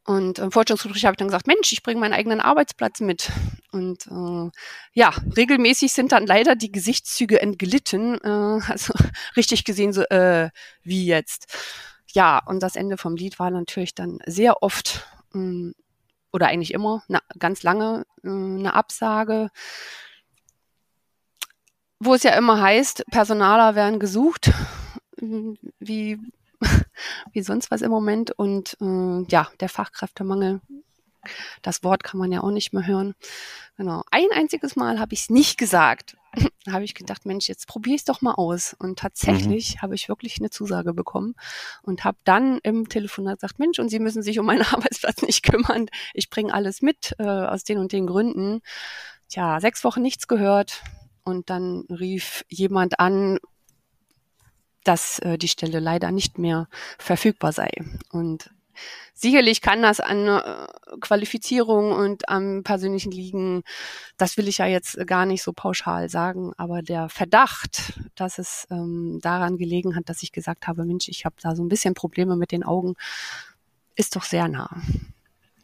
Und 0.05 0.39
im 0.39 0.51
Forschungsgespräch 0.51 1.05
habe 1.05 1.13
ich 1.13 1.17
dann 1.17 1.27
gesagt, 1.27 1.47
Mensch, 1.47 1.71
ich 1.71 1.83
bringe 1.83 1.99
meinen 1.99 2.13
eigenen 2.13 2.41
Arbeitsplatz 2.41 2.99
mit. 2.99 3.31
Und 3.71 4.07
äh, 4.07 4.49
ja, 4.93 5.13
regelmäßig 5.37 5.93
sind 5.93 6.11
dann 6.11 6.25
leider 6.25 6.55
die 6.55 6.71
Gesichtszüge 6.71 7.41
entglitten. 7.41 8.15
Äh, 8.23 8.27
also 8.71 8.93
richtig 9.37 9.65
gesehen 9.65 9.93
so, 9.93 10.01
äh, 10.03 10.49
wie 10.81 11.05
jetzt. 11.05 11.55
Ja, 12.11 12.41
und 12.43 12.63
das 12.63 12.75
Ende 12.75 12.97
vom 12.97 13.15
Lied 13.15 13.37
war 13.37 13.51
natürlich 13.51 13.93
dann 13.93 14.17
sehr 14.25 14.63
oft 14.63 15.05
oder 15.33 16.47
eigentlich 16.47 16.73
immer 16.73 17.03
na, 17.07 17.21
ganz 17.37 17.63
lange 17.63 18.05
äh, 18.23 18.29
eine 18.29 18.73
Absage, 18.73 19.49
wo 21.99 22.13
es 22.13 22.23
ja 22.23 22.31
immer 22.31 22.61
heißt, 22.61 23.03
Personaler 23.11 23.75
werden 23.75 23.99
gesucht, 23.99 24.51
wie, 25.17 26.19
wie 27.33 27.41
sonst 27.41 27.71
was 27.71 27.81
im 27.81 27.91
Moment. 27.91 28.31
Und 28.31 28.77
äh, 28.81 29.23
ja, 29.29 29.49
der 29.59 29.69
Fachkräftemangel, 29.69 30.61
das 31.61 31.83
Wort 31.83 32.03
kann 32.03 32.19
man 32.19 32.31
ja 32.31 32.41
auch 32.41 32.51
nicht 32.51 32.73
mehr 32.73 32.85
hören. 32.85 33.15
Genau. 33.77 34.03
Ein 34.11 34.27
einziges 34.33 34.75
Mal 34.75 34.99
habe 34.99 35.13
ich 35.13 35.21
es 35.21 35.29
nicht 35.29 35.57
gesagt. 35.57 36.17
da 36.65 36.71
habe 36.73 36.83
ich 36.83 36.95
gedacht, 36.95 37.25
Mensch, 37.25 37.47
jetzt 37.47 37.67
probiere 37.67 37.95
ich 37.95 38.01
es 38.01 38.05
doch 38.05 38.21
mal 38.21 38.33
aus. 38.33 38.75
Und 38.77 38.99
tatsächlich 38.99 39.75
mhm. 39.75 39.81
habe 39.81 39.95
ich 39.95 40.09
wirklich 40.09 40.37
eine 40.39 40.49
Zusage 40.49 40.93
bekommen 40.93 41.35
und 41.83 42.03
habe 42.03 42.17
dann 42.23 42.59
im 42.63 42.89
Telefonat 42.89 43.39
gesagt, 43.39 43.59
Mensch, 43.59 43.79
und 43.79 43.89
Sie 43.89 43.99
müssen 43.99 44.23
sich 44.23 44.39
um 44.39 44.45
meinen 44.45 44.63
Arbeitsplatz 44.73 45.21
nicht 45.21 45.43
kümmern. 45.43 45.87
Ich 46.13 46.29
bringe 46.29 46.53
alles 46.53 46.81
mit 46.81 47.15
äh, 47.19 47.23
aus 47.23 47.63
den 47.63 47.77
und 47.77 47.91
den 47.91 48.07
Gründen. 48.07 48.61
Tja, 49.29 49.59
sechs 49.59 49.83
Wochen 49.83 50.01
nichts 50.01 50.27
gehört. 50.27 50.83
Und 51.23 51.49
dann 51.49 51.85
rief 51.89 52.43
jemand 52.49 52.99
an, 52.99 53.39
dass 54.83 55.19
äh, 55.19 55.37
die 55.37 55.47
Stelle 55.47 55.79
leider 55.79 56.11
nicht 56.11 56.37
mehr 56.37 56.67
verfügbar 56.97 57.51
sei. 57.53 57.69
Und 58.11 58.51
Sicherlich 59.13 59.61
kann 59.61 59.81
das 59.81 59.99
an 59.99 60.27
äh, 60.27 60.41
Qualifizierung 61.01 61.91
und 61.91 62.29
am 62.29 62.63
persönlichen 62.63 63.11
liegen. 63.11 63.63
Das 64.17 64.37
will 64.37 64.47
ich 64.47 64.59
ja 64.59 64.65
jetzt 64.65 65.05
gar 65.05 65.25
nicht 65.25 65.43
so 65.43 65.51
pauschal 65.51 66.07
sagen. 66.07 66.53
Aber 66.55 66.81
der 66.81 67.09
Verdacht, 67.09 67.99
dass 68.15 68.39
es 68.39 68.65
ähm, 68.71 69.19
daran 69.21 69.57
gelegen 69.57 69.97
hat, 69.97 70.07
dass 70.07 70.23
ich 70.23 70.31
gesagt 70.31 70.67
habe, 70.67 70.85
Mensch, 70.85 71.09
ich 71.09 71.25
habe 71.25 71.35
da 71.41 71.53
so 71.55 71.63
ein 71.63 71.67
bisschen 71.67 71.95
Probleme 71.95 72.37
mit 72.37 72.53
den 72.53 72.63
Augen, 72.63 72.95
ist 73.97 74.15
doch 74.15 74.23
sehr 74.23 74.47
nah. 74.47 74.69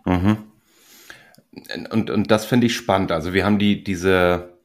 Mhm. 0.04 0.38
Und, 1.92 2.10
und 2.10 2.32
das 2.32 2.46
finde 2.46 2.68
ich 2.68 2.76
spannend. 2.76 3.14
Also 3.14 3.34
wir 3.34 3.46
haben 3.46 3.60
die, 3.60 3.84
diese, 3.84 4.60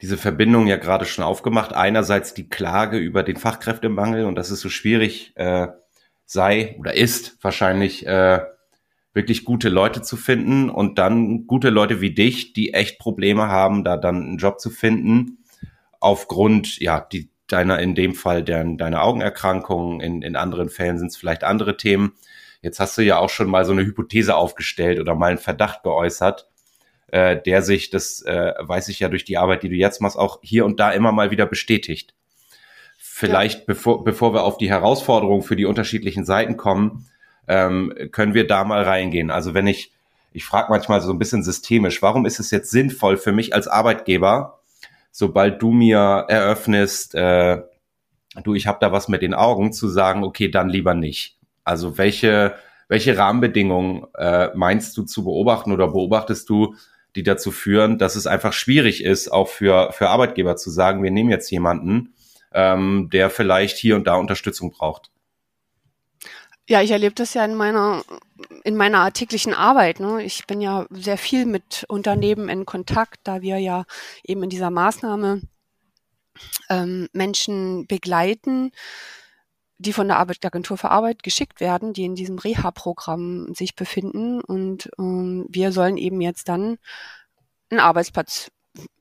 diese 0.00 0.16
Verbindung 0.16 0.68
ja 0.68 0.76
gerade 0.76 1.04
schon 1.04 1.24
aufgemacht. 1.24 1.72
Einerseits 1.72 2.34
die 2.34 2.48
Klage 2.48 2.98
über 2.98 3.24
den 3.24 3.36
Fachkräftemangel 3.36 4.24
und 4.26 4.36
das 4.36 4.52
ist 4.52 4.60
so 4.60 4.68
schwierig, 4.68 5.32
äh, 5.34 5.66
sei 6.28 6.76
oder 6.78 6.94
ist 6.94 7.42
wahrscheinlich 7.42 8.06
äh, 8.06 8.40
wirklich 9.14 9.44
gute 9.44 9.70
Leute 9.70 10.02
zu 10.02 10.16
finden 10.16 10.68
und 10.68 10.98
dann 10.98 11.46
gute 11.46 11.70
Leute 11.70 12.02
wie 12.02 12.14
dich, 12.14 12.52
die 12.52 12.74
echt 12.74 12.98
Probleme 12.98 13.48
haben, 13.48 13.82
da 13.82 13.96
dann 13.96 14.22
einen 14.22 14.38
Job 14.38 14.60
zu 14.60 14.68
finden, 14.68 15.38
aufgrund, 16.00 16.78
ja, 16.80 17.00
die, 17.00 17.30
deiner, 17.46 17.78
in 17.80 17.94
dem 17.94 18.14
Fall 18.14 18.44
deren, 18.44 18.76
deiner 18.76 19.02
Augenerkrankung, 19.02 20.02
in, 20.02 20.20
in 20.20 20.36
anderen 20.36 20.68
Fällen 20.68 20.98
sind 20.98 21.08
es 21.08 21.16
vielleicht 21.16 21.44
andere 21.44 21.78
Themen. 21.78 22.12
Jetzt 22.60 22.78
hast 22.78 22.98
du 22.98 23.02
ja 23.02 23.18
auch 23.18 23.30
schon 23.30 23.48
mal 23.48 23.64
so 23.64 23.72
eine 23.72 23.86
Hypothese 23.86 24.36
aufgestellt 24.36 25.00
oder 25.00 25.14
mal 25.14 25.30
einen 25.30 25.38
Verdacht 25.38 25.82
geäußert, 25.82 26.46
äh, 27.06 27.40
der 27.40 27.62
sich, 27.62 27.88
das 27.88 28.20
äh, 28.20 28.52
weiß 28.58 28.88
ich 28.88 29.00
ja 29.00 29.08
durch 29.08 29.24
die 29.24 29.38
Arbeit, 29.38 29.62
die 29.62 29.70
du 29.70 29.76
jetzt 29.76 30.02
machst, 30.02 30.18
auch 30.18 30.40
hier 30.42 30.66
und 30.66 30.78
da 30.78 30.90
immer 30.90 31.10
mal 31.10 31.30
wieder 31.30 31.46
bestätigt 31.46 32.14
vielleicht, 33.18 33.58
ja. 33.58 33.64
bevor, 33.66 34.04
bevor 34.04 34.32
wir 34.32 34.44
auf 34.44 34.58
die 34.58 34.70
Herausforderungen 34.70 35.42
für 35.42 35.56
die 35.56 35.64
unterschiedlichen 35.64 36.24
Seiten 36.24 36.56
kommen, 36.56 37.08
ähm, 37.48 37.92
können 38.12 38.32
wir 38.32 38.46
da 38.46 38.62
mal 38.62 38.84
reingehen. 38.84 39.32
Also 39.32 39.54
wenn 39.54 39.66
ich, 39.66 39.90
ich 40.32 40.44
frage 40.44 40.68
manchmal 40.70 41.00
so 41.00 41.10
ein 41.10 41.18
bisschen 41.18 41.42
systemisch, 41.42 42.00
warum 42.00 42.26
ist 42.26 42.38
es 42.38 42.52
jetzt 42.52 42.70
sinnvoll 42.70 43.16
für 43.16 43.32
mich 43.32 43.54
als 43.54 43.66
Arbeitgeber, 43.66 44.60
sobald 45.10 45.60
du 45.60 45.72
mir 45.72 46.26
eröffnest, 46.28 47.16
äh, 47.16 47.62
du, 48.44 48.54
ich 48.54 48.68
habe 48.68 48.78
da 48.80 48.92
was 48.92 49.08
mit 49.08 49.22
den 49.22 49.34
Augen, 49.34 49.72
zu 49.72 49.88
sagen, 49.88 50.22
okay, 50.22 50.48
dann 50.48 50.68
lieber 50.68 50.94
nicht. 50.94 51.38
Also 51.64 51.98
welche, 51.98 52.54
welche 52.86 53.18
Rahmenbedingungen 53.18 54.06
äh, 54.16 54.50
meinst 54.54 54.96
du 54.96 55.02
zu 55.02 55.24
beobachten 55.24 55.72
oder 55.72 55.88
beobachtest 55.88 56.48
du, 56.48 56.76
die 57.16 57.24
dazu 57.24 57.50
führen, 57.50 57.98
dass 57.98 58.14
es 58.14 58.28
einfach 58.28 58.52
schwierig 58.52 59.02
ist, 59.02 59.32
auch 59.32 59.48
für, 59.48 59.90
für 59.90 60.08
Arbeitgeber 60.08 60.54
zu 60.54 60.70
sagen, 60.70 61.02
wir 61.02 61.10
nehmen 61.10 61.30
jetzt 61.30 61.50
jemanden, 61.50 62.14
ähm, 62.52 63.08
der 63.12 63.30
vielleicht 63.30 63.78
hier 63.78 63.96
und 63.96 64.04
da 64.06 64.14
Unterstützung 64.16 64.70
braucht. 64.70 65.10
Ja, 66.68 66.82
ich 66.82 66.90
erlebe 66.90 67.14
das 67.14 67.32
ja 67.32 67.44
in 67.44 67.54
meiner 67.54 68.02
in 68.62 68.76
meiner 68.76 69.10
täglichen 69.12 69.54
Arbeit. 69.54 70.00
Ne? 70.00 70.22
Ich 70.22 70.46
bin 70.46 70.60
ja 70.60 70.86
sehr 70.90 71.18
viel 71.18 71.46
mit 71.46 71.84
Unternehmen 71.88 72.48
in 72.48 72.66
Kontakt, 72.66 73.20
da 73.24 73.40
wir 73.40 73.58
ja 73.58 73.84
eben 74.22 74.42
in 74.42 74.50
dieser 74.50 74.70
Maßnahme 74.70 75.42
ähm, 76.68 77.08
Menschen 77.12 77.86
begleiten, 77.86 78.70
die 79.78 79.92
von 79.92 80.08
der 80.08 80.18
Arbeitsagentur 80.18 80.76
für 80.76 80.90
Arbeit 80.90 81.22
geschickt 81.22 81.60
werden, 81.60 81.92
die 81.92 82.04
in 82.04 82.14
diesem 82.14 82.38
Reha-Programm 82.38 83.54
sich 83.54 83.74
befinden. 83.74 84.40
Und 84.40 84.90
ähm, 84.98 85.46
wir 85.48 85.72
sollen 85.72 85.96
eben 85.96 86.20
jetzt 86.20 86.48
dann 86.48 86.78
einen 87.70 87.80
Arbeitsplatz 87.80 88.50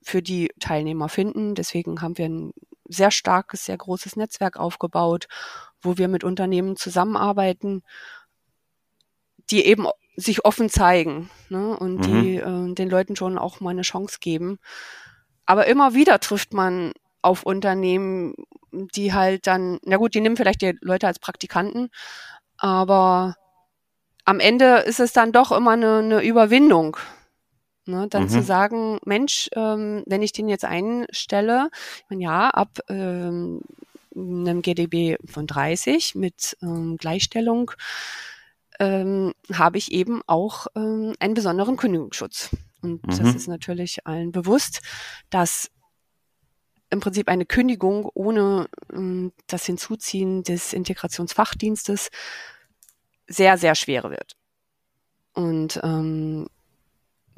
für 0.02 0.22
die 0.22 0.52
Teilnehmer 0.60 1.10
finden. 1.10 1.56
Deswegen 1.56 2.02
haben 2.02 2.18
wir 2.18 2.26
ein 2.26 2.54
sehr 2.88 3.12
starkes, 3.12 3.66
sehr 3.66 3.78
großes 3.78 4.16
Netzwerk 4.16 4.58
aufgebaut, 4.58 5.28
wo 5.82 5.98
wir 5.98 6.08
mit 6.08 6.24
Unternehmen 6.24 6.76
zusammenarbeiten, 6.76 7.84
die 9.50 9.66
eben 9.66 9.88
sich 10.16 10.46
offen 10.46 10.70
zeigen 10.70 11.30
ne, 11.50 11.78
und 11.78 12.00
mhm. 12.00 12.02
die 12.02 12.36
äh, 12.38 12.74
den 12.74 12.90
Leuten 12.90 13.16
schon 13.16 13.38
auch 13.38 13.60
mal 13.60 13.70
eine 13.70 13.84
Chance 13.84 14.18
geben. 14.20 14.60
Aber 15.46 15.68
immer 15.68 15.94
wieder 15.94 16.20
trifft 16.20 16.54
man 16.54 16.94
auf 17.22 17.44
Unternehmen, 17.44 18.36
die 18.72 19.14
halt 19.14 19.48
dann, 19.48 19.80
na 19.84 19.98
gut, 19.98 20.14
die 20.14 20.22
nehmen 20.22 20.38
vielleicht 20.38 20.62
die 20.62 20.78
Leute 20.82 21.08
als 21.08 21.20
Praktikanten, 21.20 21.90
aber 22.58 23.36
am 24.26 24.40
Ende 24.40 24.80
ist 24.80 25.00
es 25.00 25.14
dann 25.14 25.32
doch 25.32 25.52
immer 25.52 25.72
eine, 25.72 26.00
eine 26.00 26.24
Überwindung, 26.24 26.98
Ne, 27.88 28.08
dann 28.10 28.24
mhm. 28.24 28.30
zu 28.30 28.44
sagen, 28.44 29.00
Mensch, 29.06 29.50
ähm, 29.56 30.04
wenn 30.06 30.22
ich 30.22 30.34
den 30.34 30.50
jetzt 30.50 30.66
einstelle, 30.66 31.70
meine, 32.10 32.24
ja, 32.24 32.50
ab 32.50 32.80
ähm, 32.90 33.62
einem 34.16 34.62
GDB 34.62 35.18
von 35.26 35.48
30 35.48 36.16
mit 36.16 36.58
ähm, 36.62 36.98
Gleichstellung 36.98 37.72
ähm, 38.80 39.34
habe 39.54 39.78
ich 39.78 39.92
eben 39.92 40.22
auch 40.28 40.68
ähm, 40.76 41.14
einen 41.20 41.34
besonderen 41.34 41.78
Kündigungsschutz. 41.78 42.50
Und 42.82 43.06
mhm. 43.06 43.10
das 43.10 43.36
ist 43.36 43.48
natürlich 43.48 44.06
allen 44.06 44.32
bewusst, 44.32 44.82
dass 45.30 45.72
im 46.90 47.00
Prinzip 47.00 47.28
eine 47.28 47.46
Kündigung 47.46 48.10
ohne 48.14 48.68
ähm, 48.94 49.32
das 49.48 49.66
Hinzuziehen 49.66 50.44
des 50.44 50.74
Integrationsfachdienstes 50.74 52.10
sehr, 53.28 53.58
sehr 53.58 53.76
schwer 53.76 54.04
wird. 54.04 54.36
Und 55.34 55.80
ähm, 55.84 56.48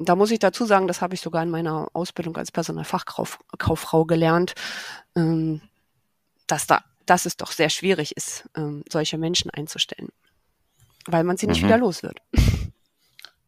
da 0.00 0.16
muss 0.16 0.30
ich 0.30 0.38
dazu 0.38 0.64
sagen, 0.64 0.88
das 0.88 1.02
habe 1.02 1.14
ich 1.14 1.20
sogar 1.20 1.42
in 1.42 1.50
meiner 1.50 1.88
Ausbildung 1.92 2.36
als 2.36 2.50
Personalfachkauffrau 2.50 4.04
gelernt, 4.04 4.54
ähm, 5.16 5.60
dass 6.46 6.66
da 6.66 6.82
dass 7.10 7.26
es 7.26 7.36
doch 7.36 7.50
sehr 7.50 7.70
schwierig 7.70 8.16
ist, 8.16 8.48
ähm, 8.56 8.84
solche 8.88 9.18
Menschen 9.18 9.50
einzustellen, 9.50 10.10
weil 11.06 11.24
man 11.24 11.36
sie 11.36 11.48
nicht 11.48 11.62
mhm. 11.62 11.66
wieder 11.66 11.78
los 11.78 12.02
wird. 12.02 12.18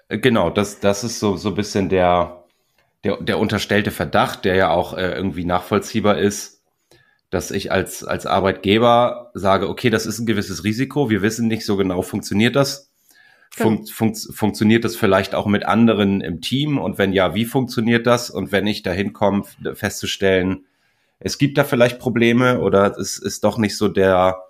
Äh, 0.08 0.18
genau, 0.18 0.50
das, 0.50 0.80
das 0.80 1.04
ist 1.04 1.20
so, 1.20 1.36
so 1.36 1.50
ein 1.50 1.54
bisschen 1.54 1.88
der, 1.88 2.44
der, 3.04 3.18
der 3.18 3.38
unterstellte 3.38 3.92
Verdacht, 3.92 4.44
der 4.44 4.56
ja 4.56 4.70
auch 4.70 4.94
äh, 4.94 5.12
irgendwie 5.12 5.44
nachvollziehbar 5.44 6.18
ist, 6.18 6.60
dass 7.30 7.52
ich 7.52 7.70
als, 7.70 8.02
als 8.02 8.26
Arbeitgeber 8.26 9.30
sage, 9.34 9.68
okay, 9.68 9.90
das 9.90 10.04
ist 10.04 10.18
ein 10.18 10.26
gewisses 10.26 10.64
Risiko, 10.64 11.08
wir 11.08 11.22
wissen 11.22 11.46
nicht 11.46 11.64
so 11.64 11.76
genau, 11.76 12.02
funktioniert 12.02 12.56
das? 12.56 12.91
Fun 13.54 13.86
fun 13.86 14.14
funktioniert 14.14 14.82
das 14.84 14.96
vielleicht 14.96 15.34
auch 15.34 15.46
mit 15.46 15.66
anderen 15.66 16.22
im 16.22 16.40
Team? 16.40 16.78
Und 16.78 16.96
wenn 16.96 17.12
ja, 17.12 17.34
wie 17.34 17.44
funktioniert 17.44 18.06
das? 18.06 18.30
Und 18.30 18.50
wenn 18.50 18.66
ich 18.66 18.82
dahin 18.82 19.12
komme, 19.12 19.44
festzustellen, 19.74 20.64
es 21.18 21.38
gibt 21.38 21.58
da 21.58 21.64
vielleicht 21.64 21.98
Probleme 21.98 22.60
oder 22.60 22.96
es 22.98 23.18
ist 23.18 23.44
doch 23.44 23.58
nicht 23.58 23.76
so 23.76 23.88
der, 23.88 24.42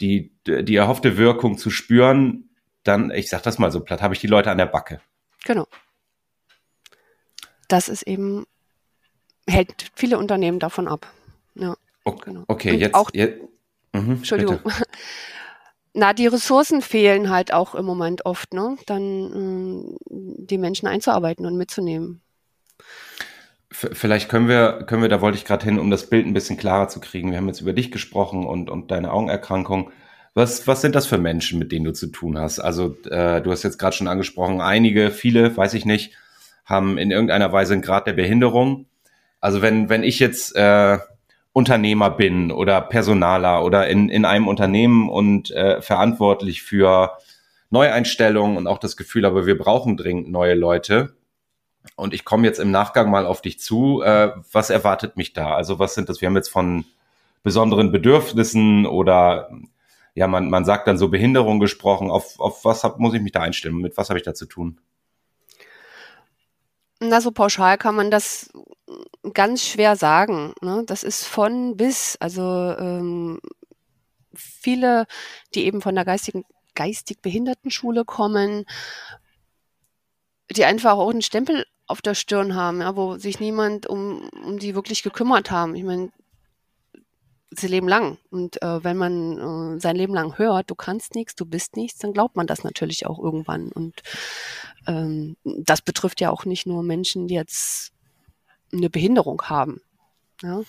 die, 0.00 0.32
die 0.46 0.76
erhoffte 0.76 1.18
Wirkung 1.18 1.58
zu 1.58 1.70
spüren, 1.70 2.48
dann, 2.84 3.10
ich 3.10 3.28
sag 3.28 3.42
das 3.42 3.58
mal 3.58 3.72
so 3.72 3.80
platt, 3.80 4.02
habe 4.02 4.14
ich 4.14 4.20
die 4.20 4.26
Leute 4.26 4.50
an 4.50 4.58
der 4.58 4.66
Backe. 4.66 5.00
Genau. 5.44 5.66
Das 7.66 7.88
ist 7.88 8.02
eben, 8.02 8.46
hält 9.46 9.90
viele 9.94 10.16
Unternehmen 10.16 10.60
davon 10.60 10.88
ab. 10.88 11.12
Ja, 11.54 11.76
okay, 12.04 12.22
genau. 12.24 12.44
okay 12.48 12.74
jetzt, 12.76 12.94
auch, 12.94 13.10
jetzt 13.12 13.42
mh, 13.92 14.12
Entschuldigung. 14.12 14.60
Bitte. 14.62 14.82
Na, 15.98 16.12
die 16.12 16.28
Ressourcen 16.28 16.80
fehlen 16.80 17.28
halt 17.28 17.52
auch 17.52 17.74
im 17.74 17.84
Moment 17.84 18.24
oft, 18.24 18.54
ne? 18.54 18.76
Dann 18.86 19.96
äh, 20.06 20.44
die 20.46 20.56
Menschen 20.56 20.86
einzuarbeiten 20.86 21.44
und 21.44 21.56
mitzunehmen. 21.56 22.20
Vielleicht 23.68 24.28
können 24.28 24.46
wir, 24.46 24.84
können 24.86 25.02
wir, 25.02 25.08
da 25.08 25.20
wollte 25.20 25.38
ich 25.38 25.44
gerade 25.44 25.64
hin, 25.64 25.80
um 25.80 25.90
das 25.90 26.08
Bild 26.08 26.24
ein 26.24 26.34
bisschen 26.34 26.56
klarer 26.56 26.86
zu 26.86 27.00
kriegen. 27.00 27.32
Wir 27.32 27.38
haben 27.38 27.48
jetzt 27.48 27.60
über 27.60 27.72
dich 27.72 27.90
gesprochen 27.90 28.46
und, 28.46 28.70
und 28.70 28.92
deine 28.92 29.12
Augenerkrankung. 29.12 29.90
Was, 30.34 30.68
was 30.68 30.82
sind 30.82 30.94
das 30.94 31.06
für 31.06 31.18
Menschen, 31.18 31.58
mit 31.58 31.72
denen 31.72 31.84
du 31.84 31.92
zu 31.92 32.06
tun 32.06 32.38
hast? 32.38 32.60
Also 32.60 32.96
äh, 33.10 33.42
du 33.42 33.50
hast 33.50 33.64
jetzt 33.64 33.78
gerade 33.78 33.96
schon 33.96 34.06
angesprochen, 34.06 34.60
einige, 34.60 35.10
viele, 35.10 35.56
weiß 35.56 35.74
ich 35.74 35.84
nicht, 35.84 36.14
haben 36.64 36.96
in 36.96 37.10
irgendeiner 37.10 37.52
Weise 37.52 37.72
einen 37.72 37.82
Grad 37.82 38.06
der 38.06 38.12
Behinderung. 38.12 38.86
Also 39.40 39.62
wenn, 39.62 39.88
wenn 39.88 40.04
ich 40.04 40.20
jetzt 40.20 40.54
äh, 40.54 40.98
Unternehmer 41.58 42.10
bin 42.10 42.52
oder 42.52 42.80
Personaler 42.80 43.64
oder 43.64 43.88
in, 43.88 44.08
in 44.10 44.24
einem 44.24 44.46
Unternehmen 44.46 45.08
und 45.08 45.50
äh, 45.50 45.82
verantwortlich 45.82 46.62
für 46.62 47.18
Neueinstellungen 47.70 48.56
und 48.56 48.68
auch 48.68 48.78
das 48.78 48.96
Gefühl 48.96 49.24
aber 49.24 49.44
wir 49.44 49.58
brauchen 49.58 49.96
dringend 49.96 50.30
neue 50.30 50.54
Leute. 50.54 51.16
Und 51.96 52.14
ich 52.14 52.24
komme 52.24 52.46
jetzt 52.46 52.60
im 52.60 52.70
Nachgang 52.70 53.10
mal 53.10 53.26
auf 53.26 53.42
dich 53.42 53.58
zu. 53.58 54.02
Äh, 54.02 54.34
was 54.52 54.70
erwartet 54.70 55.16
mich 55.16 55.32
da? 55.32 55.56
Also 55.56 55.80
was 55.80 55.94
sind 55.94 56.08
das? 56.08 56.20
Wir 56.20 56.28
haben 56.28 56.36
jetzt 56.36 56.48
von 56.48 56.84
besonderen 57.42 57.90
Bedürfnissen 57.90 58.86
oder 58.86 59.50
ja, 60.14 60.28
man, 60.28 60.50
man 60.50 60.64
sagt 60.64 60.86
dann 60.86 60.96
so 60.96 61.08
Behinderung 61.08 61.58
gesprochen. 61.58 62.08
Auf, 62.08 62.38
auf 62.38 62.64
was 62.64 62.84
hab, 62.84 63.00
muss 63.00 63.14
ich 63.14 63.20
mich 63.20 63.32
da 63.32 63.40
einstellen? 63.40 63.78
Mit 63.78 63.96
was 63.96 64.10
habe 64.10 64.18
ich 64.20 64.24
da 64.24 64.32
zu 64.32 64.46
tun? 64.46 64.78
Na, 67.00 67.20
so 67.20 67.30
pauschal 67.30 67.78
kann 67.78 67.94
man 67.94 68.10
das 68.10 68.50
ganz 69.34 69.62
schwer 69.62 69.96
sagen. 69.96 70.54
Ne? 70.62 70.82
Das 70.86 71.02
ist 71.02 71.24
von 71.24 71.76
bis. 71.76 72.16
Also 72.20 72.42
ähm, 72.42 73.40
viele, 74.34 75.06
die 75.54 75.64
eben 75.64 75.80
von 75.80 75.94
der 75.94 76.04
geistigen, 76.04 76.44
geistig 76.74 77.20
Behindertenschule 77.22 78.04
kommen, 78.04 78.64
die 80.50 80.64
einfach 80.64 80.92
auch 80.92 81.10
einen 81.10 81.22
Stempel 81.22 81.66
auf 81.86 82.02
der 82.02 82.14
Stirn 82.14 82.54
haben, 82.54 82.80
ja, 82.80 82.96
wo 82.96 83.16
sich 83.16 83.40
niemand 83.40 83.86
um, 83.86 84.28
um 84.44 84.58
die 84.58 84.74
wirklich 84.74 85.02
gekümmert 85.02 85.50
haben. 85.50 85.74
Ich 85.74 85.84
meine, 85.84 86.10
sie 87.50 87.66
leben 87.66 87.88
lang. 87.88 88.18
Und 88.30 88.60
äh, 88.62 88.84
wenn 88.84 88.96
man 88.96 89.76
äh, 89.76 89.80
sein 89.80 89.96
Leben 89.96 90.14
lang 90.14 90.36
hört, 90.38 90.70
du 90.70 90.74
kannst 90.74 91.14
nichts, 91.14 91.34
du 91.34 91.46
bist 91.46 91.76
nichts, 91.76 91.98
dann 91.98 92.12
glaubt 92.12 92.36
man 92.36 92.46
das 92.46 92.64
natürlich 92.64 93.06
auch 93.06 93.18
irgendwann. 93.18 93.72
Und 93.72 94.02
ähm, 94.88 95.36
das 95.44 95.82
betrifft 95.82 96.20
ja 96.20 96.30
auch 96.30 96.44
nicht 96.44 96.66
nur 96.66 96.82
Menschen, 96.82 97.28
die 97.28 97.34
jetzt 97.34 97.92
eine 98.72 98.90
Behinderung 98.90 99.42
haben. 99.42 99.80
Ja? 100.42 100.62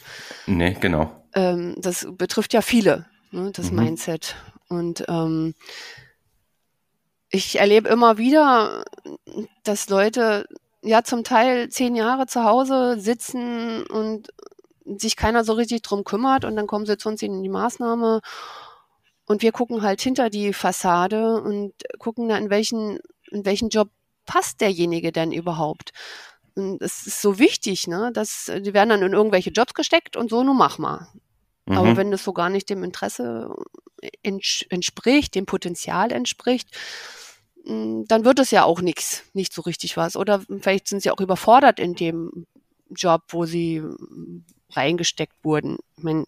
Nee, 0.45 0.77
genau. 0.79 1.11
Ähm, 1.33 1.75
das 1.77 2.07
betrifft 2.11 2.53
ja 2.53 2.61
viele, 2.61 3.05
ne, 3.31 3.51
das 3.51 3.71
mhm. 3.71 3.77
Mindset. 3.77 4.35
Und 4.67 5.05
ähm, 5.07 5.55
ich 7.31 7.59
erlebe 7.59 7.89
immer 7.89 8.17
wieder, 8.17 8.83
dass 9.63 9.89
Leute 9.89 10.47
ja 10.81 11.03
zum 11.03 11.23
Teil 11.23 11.69
zehn 11.69 11.95
Jahre 11.95 12.27
zu 12.27 12.43
Hause 12.43 12.99
sitzen 12.99 13.83
und 13.85 14.29
sich 14.85 15.15
keiner 15.15 15.43
so 15.43 15.53
richtig 15.53 15.81
drum 15.81 16.03
kümmert 16.03 16.45
und 16.45 16.55
dann 16.55 16.67
kommen 16.67 16.85
sie 16.85 16.97
zu 16.97 17.09
uns 17.09 17.21
in 17.21 17.43
die 17.43 17.49
Maßnahme 17.49 18.21
und 19.27 19.43
wir 19.43 19.51
gucken 19.51 19.83
halt 19.83 20.01
hinter 20.01 20.31
die 20.31 20.53
Fassade 20.53 21.39
und 21.41 21.73
gucken 21.99 22.29
da, 22.29 22.37
in 22.37 22.49
welchen, 22.49 22.99
in 23.29 23.45
welchen 23.45 23.69
Job 23.69 23.89
passt 24.25 24.61
derjenige 24.61 25.11
denn 25.11 25.31
überhaupt? 25.31 25.91
Und 26.55 26.81
es 26.81 27.07
ist 27.07 27.21
so 27.21 27.39
wichtig, 27.39 27.87
ne, 27.87 28.11
dass 28.13 28.45
die 28.45 28.73
werden 28.73 28.89
dann 28.89 29.01
in 29.01 29.13
irgendwelche 29.13 29.51
Jobs 29.51 29.73
gesteckt 29.73 30.15
und 30.15 30.29
so, 30.29 30.43
nun 30.43 30.57
mach 30.57 30.77
mal. 30.77 31.07
Mhm. 31.65 31.77
Aber 31.77 31.97
wenn 31.97 32.11
das 32.11 32.23
so 32.23 32.33
gar 32.33 32.49
nicht 32.49 32.69
dem 32.69 32.83
Interesse 32.83 33.53
entspricht, 34.23 35.35
dem 35.35 35.45
Potenzial 35.45 36.11
entspricht, 36.11 36.69
hm, 37.65 38.05
dann 38.07 38.25
wird 38.25 38.39
es 38.39 38.51
ja 38.51 38.63
auch 38.63 38.81
nichts, 38.81 39.23
nicht 39.33 39.53
so 39.53 39.61
richtig 39.61 39.97
was. 39.97 40.15
Oder 40.15 40.41
vielleicht 40.61 40.87
sind 40.87 41.01
sie 41.01 41.11
auch 41.11 41.19
überfordert 41.19 41.79
in 41.79 41.95
dem 41.95 42.45
Job, 42.89 43.23
wo 43.29 43.45
sie 43.45 43.83
reingesteckt 44.71 45.35
wurden. 45.43 45.77
Ich 45.97 46.03
meine, 46.03 46.25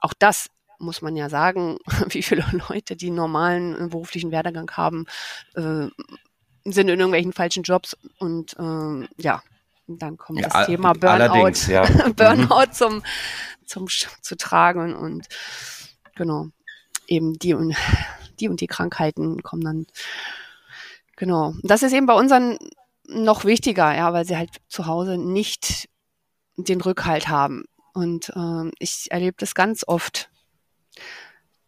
auch 0.00 0.14
das 0.18 0.48
muss 0.78 1.02
man 1.02 1.16
ja 1.16 1.28
sagen, 1.28 1.78
wie 2.08 2.22
viele 2.22 2.44
Leute, 2.68 2.96
die 2.96 3.06
einen 3.06 3.16
normalen 3.16 3.90
beruflichen 3.90 4.30
Werdegang 4.30 4.70
haben, 4.72 5.06
äh, 5.54 5.88
sind 6.64 6.88
in 6.88 6.98
irgendwelchen 6.98 7.32
falschen 7.32 7.62
Jobs 7.62 7.96
und 8.18 8.54
äh, 8.58 9.22
ja, 9.22 9.42
dann 9.86 10.16
kommt 10.16 10.40
ja, 10.40 10.48
das 10.48 10.66
Thema 10.66 10.92
Burnout, 10.94 11.70
ja. 11.70 11.84
Burnout 12.16 12.72
zum, 12.72 13.02
zum 13.66 13.86
zu 13.88 14.36
tragen 14.36 14.94
und 14.94 15.26
genau 16.14 16.48
eben 17.06 17.34
die 17.34 17.54
und 17.54 17.76
die 18.40 18.48
und 18.48 18.60
die 18.60 18.66
Krankheiten 18.66 19.42
kommen 19.42 19.62
dann 19.62 19.86
genau. 21.16 21.54
Das 21.62 21.82
ist 21.82 21.92
eben 21.92 22.06
bei 22.06 22.14
unseren 22.14 22.58
noch 23.06 23.44
wichtiger, 23.44 23.94
ja, 23.94 24.12
weil 24.12 24.24
sie 24.24 24.36
halt 24.36 24.50
zu 24.68 24.86
Hause 24.86 25.18
nicht 25.18 25.88
den 26.56 26.80
Rückhalt 26.80 27.28
haben. 27.28 27.64
Und 27.92 28.32
ähm, 28.34 28.72
ich 28.78 29.10
erlebe 29.10 29.36
das 29.38 29.54
ganz 29.54 29.84
oft, 29.86 30.30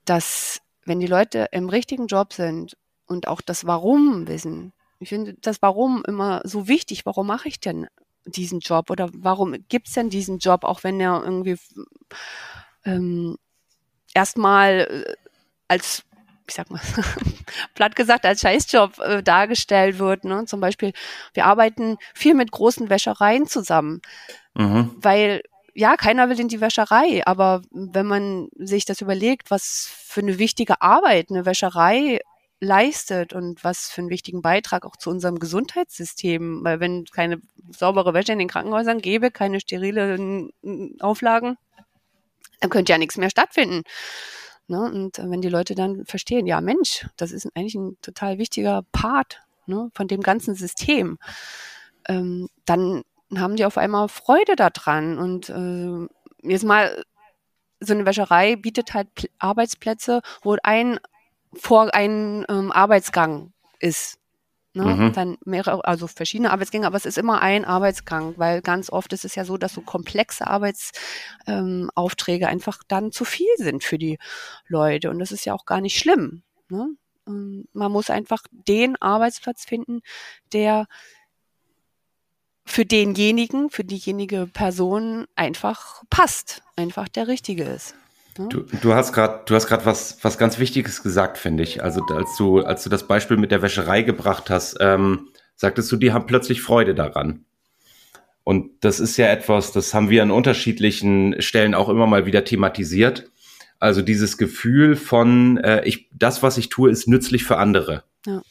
dass 0.05 0.61
wenn 0.85 1.01
die 1.01 1.07
Leute 1.07 1.49
im 1.53 1.69
richtigen 1.69 2.07
Job 2.07 2.33
sind 2.33 2.77
und 3.07 3.29
auch 3.29 3.41
das 3.41 3.67
Warum 3.67 4.27
wissen, 4.27 4.73
ich 4.99 5.09
finde 5.09 5.35
das 5.35 5.63
Warum 5.63 6.03
immer 6.07 6.41
so 6.45 6.69
wichtig. 6.69 7.07
Warum 7.07 7.27
mache 7.27 7.49
ich 7.49 7.61
denn 7.61 7.87
diesen 8.25 8.61
Job 8.61 8.91
oder 8.91 9.09
warum 9.13 9.55
gibt 9.69 9.89
es 9.89 9.95
denn 9.95 10.11
diesen 10.11 10.39
Job, 10.39 10.65
auch 10.65 10.85
wenn 10.85 11.01
er 11.01 11.23
irgendwie 11.23 11.57
ähm, 12.85 13.37
erstmal 14.15 15.05
äh, 15.07 15.15
als 15.69 16.03
ich 16.49 16.55
sag 16.55 16.71
mal, 16.71 16.81
platt 17.75 17.97
gesagt, 17.97 18.25
als 18.25 18.41
Scheißjob 18.41 18.99
äh, 19.01 19.23
dargestellt 19.23 19.99
wird. 19.99 20.25
Ne? 20.25 20.45
Zum 20.47 20.61
Beispiel, 20.61 20.93
wir 21.35 21.47
arbeiten 21.47 21.97
viel 22.15 22.35
mit 22.35 22.53
großen 22.53 22.89
Wäschereien 22.89 23.47
zusammen, 23.47 24.01
mhm. 24.55 24.93
weil 24.97 25.43
ja, 25.75 25.97
keiner 25.97 26.31
will 26.31 26.41
in 26.41 26.49
die 26.49 26.63
Wäscherei, 26.63 27.27
aber 27.27 27.61
wenn 27.71 28.07
man 28.07 28.49
sich 28.57 28.87
das 28.87 29.03
überlegt, 29.03 29.51
was 29.51 29.91
für 29.93 30.23
eine 30.23 30.39
wichtige 30.39 30.81
Arbeit 30.81 31.31
eine 31.31 31.45
Wäscherei 31.45 32.21
leistet 32.61 33.33
und 33.33 33.63
was 33.65 33.91
für 33.91 34.01
einen 34.01 34.11
wichtigen 34.11 34.43
Beitrag 34.43 34.87
auch 34.87 34.97
zu 34.97 35.11
unserem 35.11 35.39
Gesundheitssystem, 35.39 36.65
weil 36.65 36.81
wenn 36.81 37.05
keine 37.05 37.41
saubere 37.71 38.15
Wäsche 38.15 38.33
in 38.33 38.39
den 38.39 38.49
Krankenhäusern 38.49 39.01
gäbe, 39.01 39.31
keine 39.31 39.61
sterilen 39.61 40.51
Auflagen, 41.01 41.57
dann 42.61 42.71
könnte 42.71 42.93
ja 42.93 42.99
nichts 42.99 43.19
mehr 43.19 43.31
stattfinden. 43.31 43.83
Ne? 44.69 44.81
Und 44.81 45.19
wenn 45.19 45.43
die 45.43 45.49
Leute 45.49 45.75
dann 45.75 46.05
verstehen, 46.07 46.47
ja 46.47 46.61
Mensch, 46.61 47.07
das 47.17 47.31
ist 47.31 47.49
eigentlich 47.55 47.75
ein 47.75 47.97
total 48.01 48.39
wichtiger 48.39 48.83
Part 48.91 49.43
ne, 49.67 49.91
von 49.95 50.09
dem 50.09 50.23
ganzen 50.23 50.55
System, 50.55 51.19
ähm, 52.09 52.49
dann 52.65 53.03
haben 53.35 53.57
die 53.57 53.65
auf 53.65 53.79
einmal 53.79 54.09
Freude 54.09 54.57
daran. 54.57 55.19
Und 55.19 55.51
äh, 55.51 56.49
jetzt 56.49 56.65
mal, 56.65 57.05
so 57.79 57.93
eine 57.93 58.07
Wäscherei 58.07 58.57
bietet 58.57 58.95
halt 58.95 59.09
Arbeitsplätze, 59.39 60.23
wo 60.43 60.57
ein 60.63 60.99
vor 61.59 61.95
ein 61.95 62.45
ähm, 62.49 62.73
Arbeitsgang 62.73 63.53
ist. 63.79 64.19
Ne? 64.75 64.85
Mhm. 64.85 65.13
Dann 65.15 65.39
mehrere, 65.45 65.85
also 65.87 66.07
verschiedene 66.07 66.51
Arbeitsgänge, 66.51 66.87
aber 66.87 66.99
es 66.99 67.07
ist 67.07 67.17
immer 67.17 67.41
ein 67.41 67.65
Arbeitsgang, 67.65 68.35
weil 68.37 68.61
ganz 68.61 68.91
oft 68.91 69.13
ist 69.15 69.25
es 69.25 69.35
ja 69.35 69.47
so, 69.47 69.57
dass 69.57 69.73
so 69.73 69.81
komplexe 69.81 70.47
Arbeitsaufträge 70.47 72.45
ähm, 72.45 72.51
einfach 72.51 72.83
dann 72.87 73.11
zu 73.11 73.25
viel 73.25 73.49
sind 73.57 73.85
für 73.85 73.97
die 73.97 74.19
Leute. 74.69 75.09
Und 75.09 75.19
das 75.19 75.33
ist 75.33 75.47
ja 75.47 75.55
auch 75.55 75.65
gar 75.65 75.81
nicht 75.81 75.99
schlimm. 75.99 76.43
Ne? 76.69 76.91
Ähm, 77.27 77.67
man 77.73 77.91
muss 77.91 78.11
einfach 78.11 78.43
den 78.51 79.01
Arbeitsplatz 79.01 79.65
finden, 79.65 80.03
der 80.53 80.87
für 82.67 82.85
denjenigen, 82.85 83.71
für 83.71 83.85
diejenige 83.85 84.47
Person 84.53 85.27
einfach 85.37 86.03
passt, 86.11 86.63
einfach 86.77 87.09
der 87.09 87.29
richtige 87.29 87.65
ist. 87.65 87.95
Ne? 88.39 88.49
Du, 88.49 88.61
du 88.81 88.95
hast 88.95 89.13
gerade, 89.13 89.43
du 89.47 89.55
hast 89.55 89.67
gerade 89.67 89.87
was, 89.87 90.19
was 90.23 90.39
ganz 90.39 90.59
Wichtiges 90.59 91.03
gesagt, 91.03 91.39
finde 91.39 91.63
ich. 91.63 91.83
Also 91.83 92.03
als 92.07 92.37
du, 92.37 92.61
als 92.61 92.85
du 92.85 92.91
das 92.91 93.07
Beispiel 93.07 93.37
mit 93.37 93.51
der 93.51 93.63
Wäscherei 93.63 94.03
gebracht 94.03 94.51
hast, 94.51 94.77
ähm, 94.81 95.29
sagtest 95.57 95.91
du, 95.91 95.97
die 95.97 96.13
haben 96.13 96.27
plötzlich 96.27 96.63
Freude 96.63 96.95
daran. 96.95 97.45
Und 98.45 98.71
das 98.81 99.01
ist 99.01 99.17
ja 99.17 99.27
etwas, 99.27 99.73
das 99.73 99.93
haben 99.93 100.09
wir 100.09 100.23
an 100.23 100.31
unterschiedlichen 100.31 101.41
Stellen 101.43 101.75
auch 101.75 101.89
immer 101.89 102.07
mal 102.07 102.27
wieder 102.27 102.45
thematisiert. 102.45 103.31
Also 103.81 104.03
dieses 104.03 104.39
Gefühl 104.39 104.97
von, 104.97 105.59
äh, 105.59 105.85
ich, 105.85 106.09
das, 106.13 106.43
was 106.43 106.57
ich 106.57 106.69
tue, 106.69 106.91
ist 106.91 107.09
nützlich 107.09 107.45
für 107.45 107.59
andere. 107.59 108.05
Ja. 108.25 108.43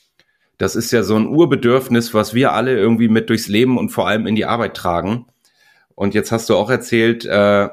Das 0.58 0.76
ist 0.76 0.91
ja 0.91 1.04
so 1.04 1.15
ein 1.15 1.28
Urbedürfnis, 1.28 2.13
was 2.13 2.34
wir 2.34 2.54
alle 2.54 2.78
irgendwie 2.78 3.08
mit 3.08 3.30
durchs 3.30 3.48
Leben 3.48 3.78
und 3.78 3.89
vor 3.89 4.08
allem 4.08 4.28
in 4.28 4.36
die 4.36 4.45
Arbeit 4.45 4.76
tragen. 4.76 5.28
Und 5.95 6.13
jetzt 6.13 6.32
hast 6.32 6.50
du 6.50 6.56
auch 6.56 6.69
erzählt, 6.69 7.26
äh, 7.26 7.69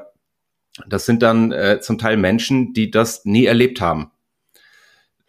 das 0.87 1.05
sind 1.05 1.21
dann 1.21 1.51
äh, 1.51 1.79
zum 1.81 1.97
Teil 1.97 2.17
Menschen, 2.17 2.73
die 2.73 2.89
das 2.91 3.25
nie 3.25 3.45
erlebt 3.45 3.81
haben. 3.81 4.11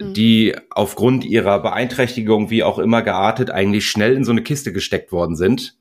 Mhm. 0.01 0.15
Die 0.15 0.57
aufgrund 0.71 1.25
ihrer 1.25 1.61
Beeinträchtigung, 1.61 2.51
wie 2.51 2.63
auch 2.63 2.79
immer 2.79 3.03
geartet, 3.03 3.51
eigentlich 3.51 3.89
schnell 3.89 4.15
in 4.15 4.25
so 4.25 4.33
eine 4.33 4.43
Kiste 4.43 4.73
gesteckt 4.73 5.13
worden 5.13 5.37
sind. 5.37 5.77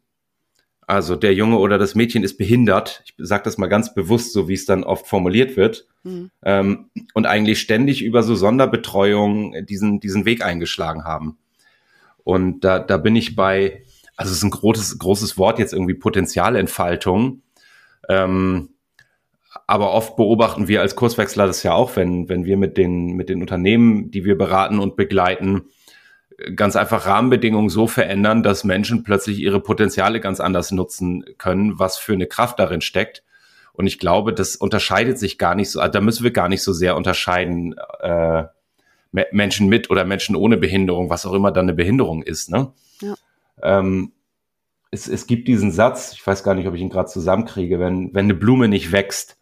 Also 0.86 1.16
der 1.16 1.34
Junge 1.34 1.58
oder 1.60 1.78
das 1.78 1.96
Mädchen 1.96 2.24
ist 2.24 2.38
behindert. 2.38 3.04
Ich 3.06 3.14
sage 3.18 3.44
das 3.44 3.58
mal 3.58 3.68
ganz 3.68 3.94
bewusst, 3.94 4.34
so 4.34 4.50
wie 4.50 4.54
es 4.54 4.66
dann 4.66 4.84
oft 4.84 5.08
formuliert 5.08 5.56
wird. 5.56 5.88
Mhm. 6.04 6.30
Ähm, 6.44 6.90
und 7.14 7.26
eigentlich 7.26 7.62
ständig 7.62 8.04
über 8.04 8.22
so 8.22 8.36
Sonderbetreuung 8.36 9.66
diesen, 9.66 10.02
diesen 10.02 10.26
Weg 10.26 10.44
eingeschlagen 10.44 11.06
haben. 11.06 11.38
Und 12.26 12.62
da, 12.62 12.80
da 12.80 12.98
bin 12.98 13.16
ich 13.16 13.36
bei, 13.36 13.84
also 14.18 14.32
es 14.32 14.38
ist 14.38 14.44
ein 14.44 14.52
großes, 14.52 15.00
großes 15.00 15.38
Wort 15.38 15.58
jetzt 15.60 15.74
irgendwie 15.74 15.94
Potenzialentfaltung. 15.94 17.42
Ähm, 18.10 18.73
aber 19.68 19.92
oft 19.92 20.16
beobachten 20.16 20.68
wir 20.68 20.82
als 20.82 20.96
Kurswechsler 20.96 21.48
das 21.48 21.64
ja 21.64 21.74
auch, 21.74 21.96
wenn, 21.96 22.30
wenn 22.30 22.46
wir 22.46 22.58
mit 22.58 22.78
den, 22.78 23.14
mit 23.16 23.30
den 23.30 23.42
Unternehmen, 23.42 24.12
die 24.12 24.26
wir 24.26 24.38
beraten 24.38 24.80
und 24.80 24.96
begleiten, 24.96 25.70
ganz 26.56 26.76
einfach 26.76 27.06
Rahmenbedingungen 27.06 27.70
so 27.70 27.88
verändern, 27.88 28.44
dass 28.44 28.64
Menschen 28.64 29.04
plötzlich 29.04 29.40
ihre 29.40 29.60
Potenziale 29.60 30.20
ganz 30.20 30.40
anders 30.40 30.72
nutzen 30.72 31.24
können, 31.38 31.80
was 31.80 31.98
für 31.98 32.14
eine 32.14 32.28
Kraft 32.28 32.60
darin 32.60 32.82
steckt. 32.82 33.24
Und 33.74 33.88
ich 33.88 34.00
glaube, 34.00 34.34
das 34.34 34.56
unterscheidet 34.56 35.18
sich 35.18 35.38
gar 35.38 35.56
nicht 35.56 35.72
so, 35.72 35.80
also 35.80 35.92
da 35.92 36.02
müssen 36.02 36.24
wir 36.24 36.32
gar 36.32 36.50
nicht 36.50 36.62
so 36.62 36.74
sehr 36.74 36.96
unterscheiden, 36.96 37.76
äh, 38.02 38.44
Menschen 39.32 39.68
mit 39.68 39.90
oder 39.92 40.06
Menschen 40.06 40.36
ohne 40.36 40.58
Behinderung, 40.58 41.10
was 41.10 41.26
auch 41.26 41.34
immer 41.34 41.52
dann 41.52 41.66
eine 41.66 41.74
Behinderung 41.74 42.24
ist. 42.24 42.50
Ne? 42.50 42.74
Ja. 43.02 43.14
Ähm, 43.62 44.12
es, 44.92 45.08
es 45.08 45.28
gibt 45.28 45.48
diesen 45.48 45.72
Satz, 45.72 46.14
ich 46.14 46.26
weiß 46.26 46.44
gar 46.44 46.56
nicht, 46.56 46.68
ob 46.68 46.74
ich 46.74 46.82
ihn 46.82 46.90
gerade 46.90 47.10
zusammenkriege, 47.10 47.80
wenn, 47.80 48.14
wenn 48.14 48.26
eine 48.26 48.34
Blume 48.34 48.68
nicht 48.68 48.92
wächst, 48.92 49.38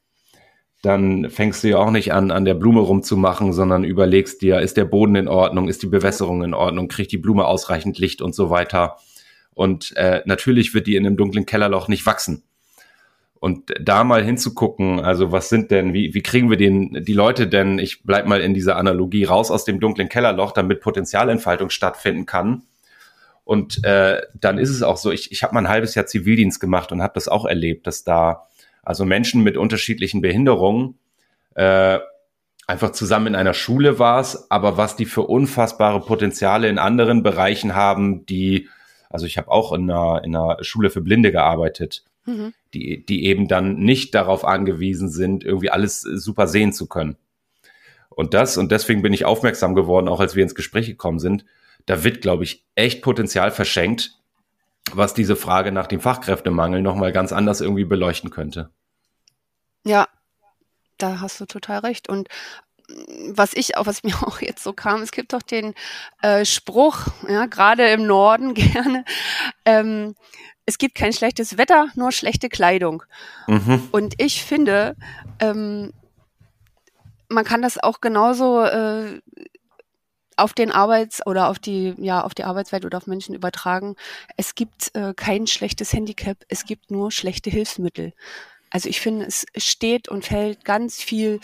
dann 0.82 1.30
fängst 1.30 1.64
du 1.64 1.70
ja 1.70 1.78
auch 1.78 1.92
nicht 1.92 2.12
an, 2.14 2.32
an 2.32 2.44
der 2.44 2.56
Blume 2.56 2.82
rumzumachen, 2.82 3.54
sondern 3.54 3.84
überlegst 3.84 4.42
dir, 4.42 4.60
ist 4.60 4.78
der 4.78 4.86
Boden 4.86 5.16
in 5.16 5.28
Ordnung, 5.28 5.68
ist 5.68 5.84
die 5.84 5.88
Bewässerung 5.88 6.44
in 6.44 6.56
Ordnung, 6.56 6.88
kriegt 6.88 7.12
die 7.12 7.18
Blume 7.18 7.46
ausreichend 7.46 8.00
Licht 8.00 8.22
und 8.22 8.34
so 8.34 8.50
weiter. 8.50 8.98
Und 9.54 9.96
äh, 9.96 10.22
natürlich 10.26 10.74
wird 10.74 10.88
die 10.88 10.96
in 10.96 11.06
einem 11.06 11.18
dunklen 11.18 11.46
Kellerloch 11.46 11.88
nicht 11.88 12.06
wachsen. 12.06 12.44
Und 13.40 13.74
da 13.80 14.04
mal 14.04 14.24
hinzugucken, 14.24 15.00
also 15.00 15.32
was 15.32 15.50
sind 15.50 15.72
denn, 15.72 15.94
wie, 15.94 16.14
wie 16.14 16.22
kriegen 16.22 16.50
wir 16.50 16.58
den, 16.58 17.04
die 17.04 17.14
Leute 17.14 17.48
denn, 17.48 17.80
ich 17.80 18.04
bleib 18.04 18.28
mal 18.28 18.42
in 18.42 18.54
dieser 18.54 18.76
Analogie 18.76 19.24
raus 19.24 19.50
aus 19.50 19.66
dem 19.66 19.80
dunklen 19.80 20.10
Kellerloch, 20.10 20.52
damit 20.52 20.82
Potenzialentfaltung 20.82 21.70
stattfinden 21.70 22.26
kann. 22.26 22.64
Und 23.44 23.84
äh, 23.84 24.22
dann 24.40 24.60
ist 24.60 24.70
es 24.70 24.84
auch 24.84 24.98
so, 24.98 25.12
ich, 25.12 25.32
ich 25.32 25.44
habe 25.44 25.56
mal 25.56 25.62
ein 25.62 25.70
halbes 25.70 25.96
Jahr 25.96 26.06
Zivildienst 26.06 26.60
gemacht 26.60 26.92
und 26.92 27.02
habe 27.02 27.14
das 27.16 27.28
auch 27.28 27.46
erlebt, 27.46 27.88
dass 27.88 28.04
da 28.04 28.44
also 28.84 29.06
Menschen 29.06 29.44
mit 29.44 29.58
unterschiedlichen 29.58 30.22
Behinderungen 30.22 31.00
äh, 31.56 32.00
einfach 32.68 32.92
zusammen 32.92 33.28
in 33.28 33.36
einer 33.36 33.54
Schule 33.54 34.00
war's, 34.00 34.50
aber 34.50 34.78
was 34.78 34.96
die 34.96 35.06
für 35.06 35.24
unfassbare 35.24 36.02
Potenziale 36.02 36.70
in 36.70 36.78
anderen 36.78 37.24
Bereichen 37.24 37.76
haben, 37.76 38.26
die, 38.26 38.70
also 39.10 39.26
ich 39.26 39.38
habe 39.38 39.52
auch 39.52 39.74
in 39.74 39.90
einer, 39.90 40.24
in 40.24 40.36
einer 40.36 40.64
Schule 40.64 40.90
für 40.90 41.02
Blinde 41.02 41.32
gearbeitet 41.32 42.04
mhm. 42.26 42.54
die, 42.74 43.06
die 43.06 43.26
eben 43.26 43.48
dann 43.48 43.78
nicht 43.78 44.16
darauf 44.16 44.46
angewiesen 44.46 45.10
sind, 45.10 45.44
irgendwie 45.44 45.70
alles 45.70 46.02
super 46.02 46.48
sehen 46.48 46.74
zu 46.74 46.88
können. 46.88 47.18
Und 48.10 48.34
das, 48.34 48.58
und 48.58 48.72
deswegen 48.72 49.02
bin 49.02 49.14
ich 49.14 49.26
aufmerksam 49.26 49.74
geworden, 49.74 50.08
auch 50.08 50.20
als 50.20 50.36
wir 50.36 50.44
ins 50.44 50.56
Gespräch 50.56 50.88
gekommen 50.88 51.20
sind, 51.20 51.46
da 51.86 52.04
wird, 52.04 52.22
glaube 52.22 52.44
ich, 52.44 52.66
echt 52.76 53.02
Potenzial 53.02 53.52
verschenkt, 53.52 54.20
was 54.92 55.14
diese 55.14 55.36
Frage 55.36 55.72
nach 55.72 55.88
dem 55.88 56.02
Fachkräftemangel 56.02 56.82
nochmal 56.82 57.12
ganz 57.12 57.32
anders 57.32 57.62
irgendwie 57.62 57.86
beleuchten 57.86 58.30
könnte. 58.30 58.72
Ja, 59.84 60.08
da 60.98 61.20
hast 61.20 61.40
du 61.40 61.46
total 61.46 61.80
recht. 61.80 62.10
Und 62.10 62.28
mm, 62.88 63.34
was 63.36 63.54
ich 63.54 63.78
auch, 63.78 63.86
was 63.86 64.04
mir 64.04 64.16
auch 64.28 64.42
jetzt 64.42 64.64
so 64.64 64.74
kam, 64.74 65.02
es 65.02 65.12
gibt 65.12 65.34
doch 65.34 65.42
den 65.42 65.74
äh, 66.22 66.46
Spruch, 66.46 67.08
ja, 67.28 67.46
gerade 67.46 67.88
im 67.92 68.06
Norden 68.06 68.54
gerne, 68.54 69.06
ähm, 69.66 70.16
es 70.66 70.78
gibt 70.78 70.96
kein 70.96 71.12
schlechtes 71.12 71.58
Wetter, 71.58 71.88
nur 71.96 72.12
schlechte 72.12 72.48
Kleidung. 72.48 73.04
Mhm. 73.48 73.90
Und 73.92 74.14
ich 74.22 74.44
finde, 74.44 74.96
ähm, 75.40 75.92
man 77.30 77.44
kann 77.44 77.62
das 77.62 77.82
auch 77.82 78.00
genauso 78.00 78.62
äh, 78.64 79.22
auf 80.42 80.54
den 80.54 80.72
Arbeits- 80.72 81.26
oder 81.26 81.50
auf 81.50 81.60
die, 81.60 81.94
ja, 81.98 82.24
auf 82.24 82.34
die 82.34 82.44
Arbeitswelt 82.44 82.86
oder 82.86 82.98
auf 82.98 83.08
Menschen 83.08 83.36
übertragen. 83.36 83.96
Es 84.38 84.56
gibt 84.56 84.96
äh, 84.96 85.14
kein 85.16 85.48
schlechtes 85.48 85.94
Handicap, 85.94 86.38
es 86.50 86.66
gibt 86.66 86.92
nur 86.92 87.12
schlechte 87.12 87.50
Hilfsmittel. 87.50 88.14
Also 88.70 88.90
ich 88.90 89.02
finde, 89.02 89.26
es 89.26 89.46
steht 89.58 90.10
und 90.10 90.26
fällt 90.26 90.66
ganz 90.66 91.02
viel 91.02 91.40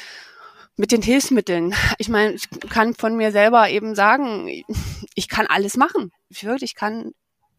mit 0.77 0.91
den 0.91 1.01
Hilfsmitteln. 1.01 1.73
Ich 1.97 2.09
meine, 2.09 2.33
ich 2.33 2.49
kann 2.69 2.93
von 2.93 3.15
mir 3.15 3.31
selber 3.31 3.69
eben 3.69 3.95
sagen, 3.95 4.63
ich 5.15 5.27
kann 5.27 5.47
alles 5.47 5.75
machen. 5.75 6.11
Ich 6.29 6.43
würde, 6.43 6.65
ich 6.65 6.75
kann 6.75 7.13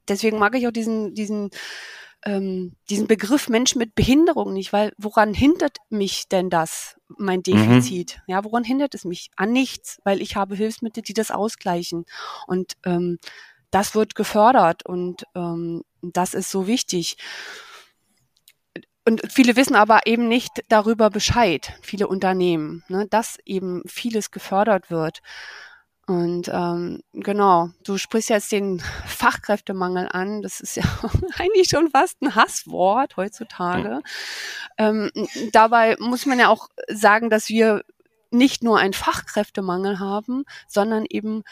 deswegen 0.08 0.38
mag 0.38 0.54
ich 0.56 0.66
auch 0.66 0.72
diesen, 0.72 1.14
diesen, 1.14 1.50
ähm, 2.24 2.74
diesen 2.90 3.06
Begriff 3.06 3.48
Mensch 3.48 3.74
mit 3.76 3.94
Behinderung 3.94 4.52
nicht, 4.52 4.72
weil 4.72 4.92
woran 4.98 5.34
hindert 5.34 5.78
mich 5.88 6.28
denn 6.28 6.50
das, 6.50 6.96
mein 7.16 7.38
mhm. 7.38 7.42
Defizit? 7.42 8.16
Mhm. 8.26 8.32
Ja, 8.32 8.44
woran 8.44 8.64
hindert 8.64 8.94
es 8.94 9.04
mich? 9.04 9.30
An 9.36 9.52
nichts, 9.52 10.00
weil 10.04 10.20
ich 10.20 10.36
habe 10.36 10.56
Hilfsmittel, 10.56 11.02
die 11.02 11.14
das 11.14 11.30
ausgleichen. 11.30 12.04
Und 12.46 12.74
ähm, 12.84 13.18
das 13.70 13.94
wird 13.94 14.14
gefördert 14.14 14.84
und 14.86 15.24
ähm, 15.34 15.84
das 16.02 16.34
ist 16.34 16.50
so 16.50 16.66
wichtig. 16.66 17.16
Und 19.04 19.22
viele 19.32 19.56
wissen 19.56 19.74
aber 19.74 20.06
eben 20.06 20.28
nicht 20.28 20.64
darüber 20.68 21.08
Bescheid, 21.08 21.72
viele 21.80 22.08
Unternehmen, 22.08 22.84
ne, 22.88 23.06
dass 23.08 23.38
eben 23.46 23.82
vieles 23.86 24.30
gefördert 24.30 24.90
wird. 24.90 25.20
Und 26.08 26.50
ähm, 26.50 27.02
genau, 27.12 27.68
du 27.84 27.98
sprichst 27.98 28.30
jetzt 28.30 28.50
den 28.50 28.80
Fachkräftemangel 29.06 30.08
an. 30.10 30.40
Das 30.40 30.60
ist 30.60 30.76
ja 30.76 30.84
eigentlich 31.38 31.68
schon 31.68 31.90
fast 31.90 32.20
ein 32.22 32.34
Hasswort 32.34 33.18
heutzutage. 33.18 34.00
Ähm, 34.78 35.10
dabei 35.52 35.96
muss 36.00 36.24
man 36.24 36.38
ja 36.38 36.48
auch 36.48 36.68
sagen, 36.88 37.28
dass 37.28 37.50
wir 37.50 37.82
nicht 38.30 38.62
nur 38.62 38.78
einen 38.78 38.94
Fachkräftemangel 38.94 39.98
haben, 39.98 40.44
sondern 40.66 41.04
eben 41.08 41.42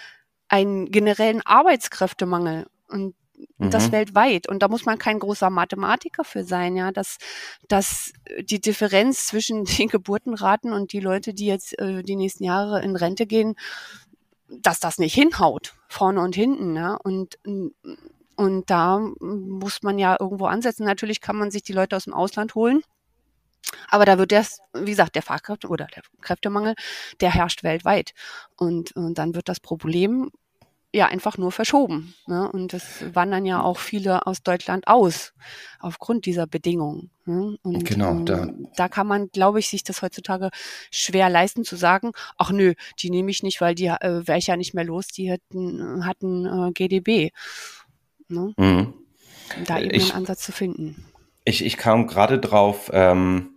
einen 0.49 0.90
generellen 0.90 1.42
Arbeitskräftemangel. 1.45 2.66
Und 2.88 3.14
mhm. 3.59 3.71
das 3.71 3.92
weltweit. 3.92 4.49
Und 4.49 4.62
da 4.62 4.69
muss 4.69 4.85
man 4.85 4.99
kein 4.99 5.19
großer 5.19 5.51
Mathematiker 5.51 6.25
für 6.25 6.45
sein, 6.45 6.77
ja, 6.77 6.92
dass, 6.92 7.19
dass 7.69 8.12
die 8.40 8.61
Differenz 8.61 9.27
zwischen 9.27 9.64
den 9.79 9.88
Geburtenraten 9.88 10.73
und 10.73 10.92
die 10.92 11.01
Leute, 11.01 11.35
die 11.35 11.47
jetzt 11.47 11.79
äh, 11.79 12.03
die 12.03 12.16
nächsten 12.16 12.45
Jahre 12.45 12.83
in 12.83 12.97
Rente 12.97 13.27
gehen, 13.27 13.57
dass 14.49 14.81
das 14.81 14.99
nicht 14.99 15.15
hinhaut, 15.15 15.75
vorne 15.89 16.21
und 16.21 16.35
hinten. 16.35 16.77
Ja? 16.77 16.95
Und, 16.95 17.39
und 18.37 18.71
da 18.71 18.99
muss 19.21 19.83
man 19.83 19.99
ja 19.99 20.17
irgendwo 20.19 20.47
ansetzen. 20.47 20.85
Natürlich 20.85 21.21
kann 21.21 21.37
man 21.37 21.51
sich 21.51 21.63
die 21.63 21.73
Leute 21.73 21.97
aus 21.97 22.05
dem 22.05 22.15
Ausland 22.15 22.55
holen. 22.55 22.83
Aber 23.89 24.05
da 24.05 24.19
wird 24.19 24.33
das, 24.33 24.61
wie 24.75 24.91
gesagt, 24.91 25.17
der 25.17 25.23
Fachkräfte 25.23 25.69
oder 25.69 25.87
der 25.87 26.03
Kräftemangel, 26.21 26.75
der 27.21 27.35
herrscht 27.35 27.65
weltweit. 27.65 28.13
Und, 28.57 28.95
und 28.95 29.19
dann 29.19 29.35
wird 29.35 29.49
das 29.49 29.61
Problem 29.61 30.31
ja 30.97 31.07
einfach 31.07 31.39
nur 31.39 31.53
verschoben. 31.53 32.15
Ne? 32.27 32.51
Und 32.51 32.75
es 32.75 33.05
wandern 33.15 33.45
ja 33.45 33.63
auch 33.63 33.79
viele 33.79 34.27
aus 34.27 34.43
Deutschland 34.43 34.89
aus 34.89 35.33
aufgrund 35.79 36.27
dieser 36.27 36.47
Bedingungen. 36.47 37.11
Ne? 37.25 37.57
Und 37.63 37.85
genau, 37.85 38.11
ähm, 38.11 38.25
da. 38.25 38.49
da 38.77 38.89
kann 38.89 39.07
man, 39.07 39.29
glaube 39.31 39.59
ich, 39.59 39.69
sich 39.69 39.85
das 39.85 40.03
heutzutage 40.03 40.51
schwer 40.91 41.29
leisten 41.29 41.65
zu 41.65 41.77
sagen, 41.77 42.13
ach 42.39 42.51
nö, 42.51 42.75
die 42.99 43.11
nehme 43.11 43.31
ich 43.31 43.43
nicht, 43.43 43.61
weil 43.61 43.75
die 43.75 43.87
äh, 43.87 44.27
wäre 44.27 44.39
ich 44.39 44.47
ja 44.47 44.57
nicht 44.57 44.75
mehr 44.75 44.85
los, 44.85 45.09
die 45.09 45.31
hatten, 45.31 46.05
hatten 46.07 46.47
äh, 46.47 46.73
GDB. 46.73 47.31
Ne? 48.29 48.55
Mhm. 48.57 48.95
Da 49.67 49.79
eben 49.79 49.95
ich, 49.95 50.05
einen 50.05 50.23
Ansatz 50.23 50.43
zu 50.43 50.53
finden. 50.53 51.05
Ich, 51.45 51.65
ich 51.65 51.77
kam 51.77 52.07
gerade 52.07 52.39
drauf, 52.39 52.91
ähm, 52.93 53.51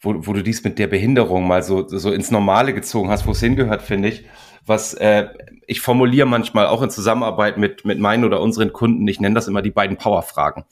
wo, 0.00 0.14
wo 0.26 0.32
du 0.32 0.42
dies 0.42 0.62
mit 0.64 0.78
der 0.78 0.86
Behinderung 0.86 1.46
mal 1.46 1.62
so, 1.62 1.86
so 1.88 2.12
ins 2.12 2.30
Normale 2.30 2.72
gezogen 2.72 3.10
hast, 3.10 3.26
wo 3.26 3.32
es 3.32 3.40
hingehört, 3.40 3.82
finde 3.82 4.08
ich 4.08 4.24
was 4.68 4.94
äh, 4.94 5.28
ich 5.66 5.80
formuliere 5.80 6.26
manchmal 6.26 6.66
auch 6.66 6.82
in 6.82 6.90
Zusammenarbeit 6.90 7.58
mit, 7.58 7.84
mit 7.84 7.98
meinen 7.98 8.24
oder 8.24 8.40
unseren 8.40 8.72
Kunden, 8.72 9.06
ich 9.06 9.20
nenne 9.20 9.34
das 9.34 9.48
immer 9.48 9.62
die 9.62 9.70
beiden 9.70 9.96
Power-Fragen. 9.96 10.64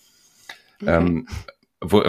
Mhm. 0.80 0.88
Ähm, 0.88 1.28
wo, 1.80 2.02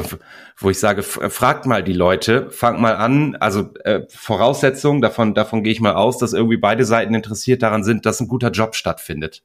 wo 0.58 0.70
ich 0.70 0.80
sage, 0.80 1.04
fragt 1.04 1.66
mal 1.66 1.84
die 1.84 1.94
Leute, 1.94 2.50
fangt 2.50 2.80
mal 2.80 2.96
an, 2.96 3.36
also 3.36 3.74
äh, 3.84 4.04
Voraussetzung, 4.10 5.02
davon, 5.02 5.34
davon 5.34 5.64
gehe 5.64 5.74
ich 5.74 5.82
mal 5.82 5.96
aus, 5.96 6.18
dass 6.18 6.34
irgendwie 6.34 6.58
beide 6.58 6.86
Seiten 6.86 7.14
interessiert 7.14 7.62
daran 7.62 7.84
sind, 7.84 8.06
dass 8.06 8.22
ein 8.22 8.30
guter 8.30 8.52
Job 8.52 8.76
stattfindet. 8.76 9.44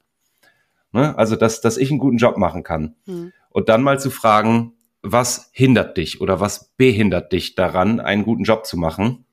Ne? 0.93 1.17
Also, 1.17 1.35
dass, 1.35 1.59
dass 1.59 1.77
ich 1.77 1.89
einen 1.89 1.99
guten 1.99 2.17
Job 2.17 2.37
machen 2.37 2.63
kann. 2.63 2.95
Hm. 3.05 3.33
Und 3.49 3.69
dann 3.69 3.83
mal 3.83 3.99
zu 3.99 4.09
fragen, 4.09 4.73
was 5.01 5.49
hindert 5.51 5.97
dich 5.97 6.21
oder 6.21 6.39
was 6.39 6.71
behindert 6.77 7.33
dich 7.33 7.55
daran, 7.55 7.99
einen 7.99 8.23
guten 8.23 8.43
Job 8.43 8.65
zu 8.65 8.77
machen? 8.77 9.25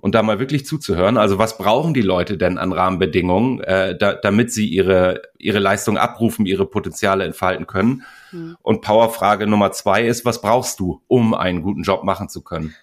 Und 0.00 0.14
da 0.14 0.22
mal 0.22 0.38
wirklich 0.38 0.64
zuzuhören. 0.64 1.16
Also 1.16 1.38
was 1.38 1.58
brauchen 1.58 1.92
die 1.92 2.02
Leute 2.02 2.38
denn 2.38 2.56
an 2.56 2.72
Rahmenbedingungen, 2.72 3.60
äh, 3.60 3.98
da, 3.98 4.14
damit 4.14 4.52
sie 4.52 4.68
ihre, 4.68 5.22
ihre 5.38 5.58
Leistung 5.58 5.98
abrufen, 5.98 6.46
ihre 6.46 6.66
Potenziale 6.66 7.24
entfalten 7.24 7.66
können? 7.66 8.04
Mhm. 8.30 8.56
Und 8.62 8.80
Powerfrage 8.82 9.46
Nummer 9.46 9.72
zwei 9.72 10.06
ist, 10.06 10.24
was 10.24 10.40
brauchst 10.40 10.78
du, 10.80 11.02
um 11.08 11.34
einen 11.34 11.62
guten 11.62 11.82
Job 11.82 12.04
machen 12.04 12.28
zu 12.28 12.42
können? 12.42 12.74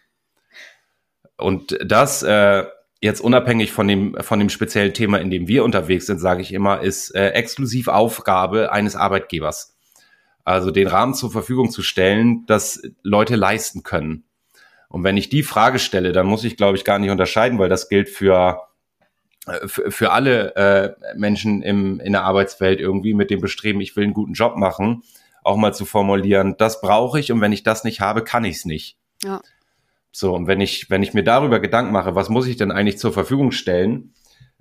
Und 1.38 1.78
das 1.84 2.21
äh, 2.23 2.65
jetzt 3.01 3.21
unabhängig 3.21 3.71
von 3.71 3.88
dem, 3.88 4.17
von 4.19 4.39
dem 4.39 4.49
speziellen 4.49 4.93
Thema, 4.93 5.19
in 5.19 5.30
dem 5.30 5.47
wir 5.47 5.63
unterwegs 5.63 6.08
sind, 6.08 6.19
sage 6.19 6.41
ich 6.41 6.54
immer, 6.54 6.82
ist 6.82 7.15
äh, 7.15 7.30
exklusiv 7.30 7.88
Aufgabe 7.88 8.71
eines 8.71 8.95
Arbeitgebers. 8.95 9.78
Also 10.43 10.69
den 10.69 10.88
Rahmen 10.88 11.13
zur 11.13 11.32
Verfügung 11.32 11.71
zu 11.71 11.82
stellen, 11.82 12.45
dass 12.45 12.82
Leute 13.04 13.36
leisten 13.36 13.84
können. 13.84 14.24
Und 14.95 15.03
wenn 15.03 15.17
ich 15.17 15.27
die 15.27 15.43
Frage 15.43 15.77
stelle, 15.77 16.13
dann 16.13 16.25
muss 16.25 16.45
ich, 16.45 16.55
glaube 16.55 16.77
ich, 16.77 16.86
gar 16.86 16.99
nicht 16.99 17.10
unterscheiden, 17.10 17.60
weil 17.60 17.67
das 17.67 17.89
gilt 17.89 18.08
für 18.08 18.62
äh, 19.45 19.67
für, 19.67 19.91
für 19.91 20.12
alle 20.13 20.55
äh, 20.55 21.17
Menschen 21.17 21.62
im, 21.63 21.99
in 21.99 22.13
der 22.13 22.23
Arbeitswelt 22.23 22.79
irgendwie 22.79 23.13
mit 23.13 23.29
dem 23.29 23.41
Bestreben, 23.41 23.81
ich 23.81 23.97
will 23.97 24.05
einen 24.05 24.13
guten 24.13 24.31
Job 24.31 24.55
machen, 24.55 25.03
auch 25.43 25.58
mal 25.58 25.73
zu 25.73 25.84
formulieren, 25.84 26.55
das 26.58 26.79
brauche 26.79 27.19
ich 27.19 27.34
und 27.34 27.41
wenn 27.41 27.51
ich 27.51 27.63
das 27.63 27.84
nicht 27.84 27.99
habe, 27.99 28.23
kann 28.23 28.45
ich 28.45 28.55
es 28.55 28.63
nicht. 28.63 28.97
Ja. 29.21 29.41
So, 30.13 30.34
und 30.34 30.47
wenn 30.47 30.62
ich, 30.62 30.89
wenn 30.89 31.03
ich 31.03 31.13
mir 31.13 31.25
darüber 31.25 31.60
Gedanken 31.60 31.91
mache, 31.91 32.15
was 32.15 32.29
muss 32.29 32.47
ich 32.47 32.55
denn 32.55 32.71
eigentlich 32.71 32.97
zur 32.97 33.12
Verfügung 33.12 33.51
stellen, 33.51 34.13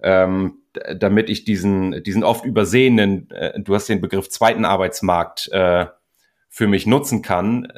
ähm, 0.03 0.63
damit 0.97 1.31
ich 1.31 1.45
diesen, 1.45 2.03
diesen 2.03 2.25
oft 2.25 2.45
übersehenen, 2.45 3.31
äh, 3.31 3.61
du 3.61 3.73
hast 3.73 3.89
den 3.89 4.01
Begriff 4.01 4.29
zweiten 4.31 4.65
Arbeitsmarkt 4.65 5.47
äh, 5.53 5.87
für 6.49 6.67
mich 6.67 6.89
nutzen 6.89 7.23
kann, 7.23 7.69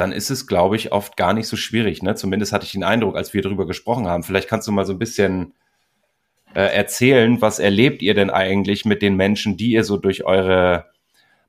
dann 0.00 0.12
ist 0.12 0.30
es, 0.30 0.46
glaube 0.46 0.76
ich, 0.76 0.92
oft 0.92 1.18
gar 1.18 1.34
nicht 1.34 1.46
so 1.46 1.56
schwierig. 1.56 2.02
Ne? 2.02 2.14
Zumindest 2.14 2.52
hatte 2.52 2.64
ich 2.64 2.72
den 2.72 2.84
Eindruck, 2.84 3.16
als 3.16 3.34
wir 3.34 3.42
darüber 3.42 3.66
gesprochen 3.66 4.08
haben. 4.08 4.22
Vielleicht 4.22 4.48
kannst 4.48 4.66
du 4.66 4.72
mal 4.72 4.86
so 4.86 4.94
ein 4.94 4.98
bisschen 4.98 5.52
äh, 6.54 6.74
erzählen, 6.74 7.42
was 7.42 7.58
erlebt 7.58 8.00
ihr 8.00 8.14
denn 8.14 8.30
eigentlich 8.30 8.86
mit 8.86 9.02
den 9.02 9.14
Menschen, 9.16 9.58
die 9.58 9.72
ihr 9.72 9.84
so 9.84 9.98
durch 9.98 10.24
eure 10.24 10.86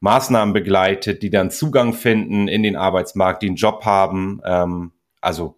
Maßnahmen 0.01 0.53
begleitet, 0.53 1.23
die 1.23 1.29
dann 1.29 1.49
Zugang 1.49 1.93
finden 1.93 2.49
in 2.49 2.61
den 2.61 2.75
Arbeitsmarkt, 2.75 3.41
die 3.41 3.47
einen 3.47 3.55
Job 3.55 3.85
haben. 3.85 4.41
Ähm, 4.43 4.91
also 5.21 5.55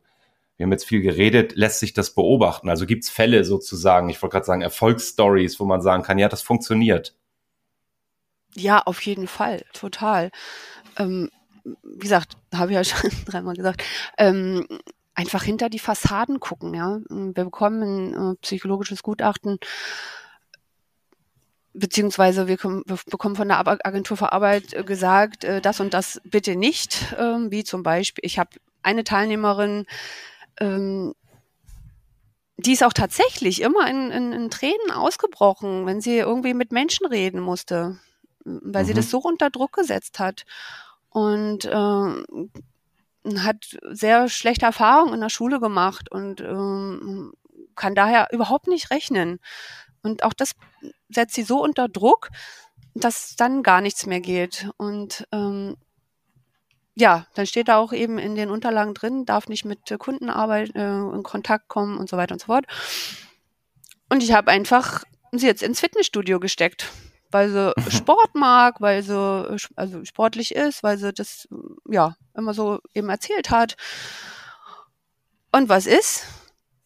wir 0.58 0.66
haben 0.66 0.72
jetzt 0.72 0.86
viel 0.86 1.02
geredet, 1.02 1.56
lässt 1.56 1.80
sich 1.80 1.94
das 1.94 2.14
beobachten? 2.14 2.70
Also 2.70 2.86
gibt 2.86 3.06
es 3.06 3.10
Fälle 3.10 3.44
sozusagen, 3.44 4.10
ich 4.10 4.22
wollte 4.22 4.34
gerade 4.34 4.46
sagen, 4.46 4.62
Erfolgsstories, 4.62 5.60
wo 5.60 5.66
man 5.66 5.82
sagen 5.82 6.04
kann, 6.04 6.20
ja, 6.20 6.30
das 6.30 6.44
funktioniert. 6.44 7.16
Ja, 8.54 8.84
auf 8.84 9.02
jeden 9.02 9.26
Fall, 9.26 9.64
total. 9.74 10.30
Ähm, 11.00 11.32
wie 11.64 12.00
gesagt, 12.00 12.38
habe 12.54 12.72
ich 12.72 12.76
ja 12.76 12.84
schon 12.84 13.12
dreimal 13.26 13.56
gesagt, 13.56 13.84
ähm, 14.18 14.68
einfach 15.16 15.44
hinter 15.44 15.70
die 15.70 15.80
Fassaden 15.80 16.40
gucken. 16.40 16.74
Ja, 16.74 17.00
wir 17.10 17.46
bekommen 17.46 17.82
ein 17.84 18.32
äh, 18.32 18.36
psychologisches 18.42 19.04
Gutachten 19.04 19.60
beziehungsweise 21.74 22.48
wir, 22.48 22.58
wir, 22.64 23.00
bekommen 23.10 23.36
von 23.36 23.48
der 23.48 23.68
Agentur 23.86 24.16
für 24.16 24.32
Arbeit 24.32 24.74
äh, 24.74 24.84
gesagt, 24.84 25.44
äh, 25.44 25.60
das 25.60 25.80
und 25.80 25.94
das 25.94 26.22
bitte 26.24 26.56
nicht, 26.56 27.16
ähm, 27.18 27.52
wie 27.52 27.64
zum 27.64 27.84
Beispiel, 27.84 28.24
ich 28.26 28.40
habe 28.40 28.52
eine 28.84 29.04
Teilnehmerin, 29.04 29.86
ähm, 30.60 31.14
die 32.58 32.74
ist 32.74 32.84
auch 32.84 32.94
tatsächlich 32.94 33.62
immer 33.62 33.90
in, 33.90 34.12
in, 34.12 34.32
in, 34.32 34.50
Tränen 34.52 34.92
ausgebrochen, 34.92 35.86
wenn 35.88 36.00
sie 36.00 36.18
irgendwie 36.18 36.54
mit 36.54 36.72
Menschen 36.72 37.08
reden 37.08 37.42
musste, 37.42 37.98
weil 38.46 38.84
mhm. 38.84 38.88
sie 38.88 38.94
das 38.94 39.10
so 39.10 39.18
unter 39.18 39.50
Druck 39.50 39.74
gesetzt 39.74 40.20
hat 40.20 40.46
und 41.14 41.66
äh, 41.66 43.40
hat 43.40 43.78
sehr 43.92 44.28
schlechte 44.28 44.66
Erfahrungen 44.66 45.14
in 45.14 45.22
der 45.22 45.30
Schule 45.30 45.60
gemacht 45.60 46.12
und 46.12 46.42
ähm, 46.42 47.34
kann 47.76 47.96
daher 47.96 48.28
überhaupt 48.32 48.68
nicht 48.68 48.92
rechnen. 48.92 49.40
Und 50.02 50.24
auch 50.24 50.34
das 50.34 50.54
setzt 51.10 51.36
sie 51.36 51.44
so 51.44 51.64
unter 51.64 51.88
Druck, 51.88 52.30
dass 52.94 53.36
dann 53.36 53.64
gar 53.64 53.80
nichts 53.82 54.06
mehr 54.06 54.20
geht. 54.20 54.70
Und 54.78 55.26
ähm, 55.32 55.78
ja, 56.96 57.26
dann 57.36 57.48
steht 57.48 57.70
da 57.70 57.78
auch 57.78 57.94
eben 57.94 58.18
in 58.18 58.36
den 58.36 58.50
Unterlagen 58.50 58.94
drin, 58.94 59.26
darf 59.26 59.48
nicht 59.48 59.66
mit 59.66 59.80
Kundenarbeit 59.98 60.76
äh, 60.76 60.84
in 60.84 61.24
Kontakt 61.24 61.70
kommen 61.70 61.98
und 61.98 62.10
so 62.10 62.18
weiter 62.18 62.34
und 62.34 62.40
so 62.40 62.48
fort. 62.48 62.66
Und 64.10 64.22
ich 64.22 64.34
habe 64.34 64.52
einfach 64.52 65.04
sie 65.32 65.48
jetzt 65.48 65.64
ins 65.64 65.80
Fitnessstudio 65.80 66.40
gesteckt 66.40 66.92
weil 67.34 67.50
sie 67.50 67.74
Sport 67.92 68.36
mag, 68.36 68.82
weil 68.82 69.04
sie 69.04 69.58
also 69.76 70.06
sportlich 70.06 70.56
ist, 70.56 70.84
weil 70.84 70.98
sie 70.98 71.14
das 71.14 71.48
ja 71.90 72.16
immer 72.36 72.54
so 72.54 72.80
eben 72.94 73.10
erzählt 73.10 73.50
hat. 73.50 73.76
Und 75.52 75.70
was 75.70 75.86
ist? 75.86 76.26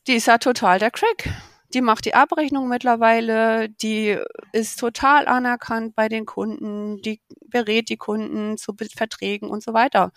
Die 0.07 0.13
ist 0.13 0.27
ja 0.27 0.37
total 0.37 0.79
der 0.79 0.91
Crack. 0.91 1.29
Die 1.73 1.81
macht 1.81 2.05
die 2.05 2.15
Abrechnung 2.15 2.69
mittlerweile, 2.69 3.67
die 3.69 4.17
ist 4.53 4.79
total 4.79 5.27
anerkannt 5.27 5.95
bei 5.95 6.07
den 6.07 6.25
Kunden, 6.25 7.01
die 7.01 7.21
berät 7.45 7.89
die 7.89 7.97
Kunden 7.97 8.57
zu 8.57 8.73
Verträgen 8.95 9.49
und 9.49 9.61
so 9.61 9.73
weiter. 9.73 10.13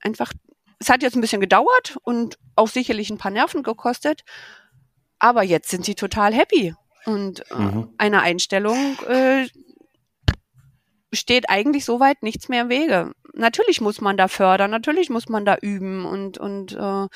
Einfach, 0.00 0.32
es 0.78 0.90
hat 0.90 1.02
jetzt 1.02 1.16
ein 1.16 1.22
bisschen 1.22 1.40
gedauert 1.40 1.96
und 2.02 2.38
auch 2.54 2.68
sicherlich 2.68 3.08
ein 3.08 3.16
paar 3.16 3.30
Nerven 3.30 3.62
gekostet, 3.62 4.24
aber 5.18 5.42
jetzt 5.42 5.70
sind 5.70 5.86
sie 5.86 5.94
total 5.94 6.34
happy 6.34 6.74
und 7.08 7.50
äh, 7.50 7.54
mhm. 7.54 7.88
einer 7.96 8.22
Einstellung 8.22 8.76
äh, 9.08 9.48
steht 11.12 11.48
eigentlich 11.48 11.84
soweit 11.84 12.22
nichts 12.22 12.48
mehr 12.48 12.62
im 12.62 12.68
Wege. 12.68 13.12
Natürlich 13.32 13.80
muss 13.80 14.00
man 14.00 14.16
da 14.16 14.28
fördern, 14.28 14.70
natürlich 14.70 15.08
muss 15.08 15.28
man 15.28 15.44
da 15.44 15.56
üben 15.56 16.04
und, 16.04 16.36
und 16.36 16.72
äh, 16.72 17.06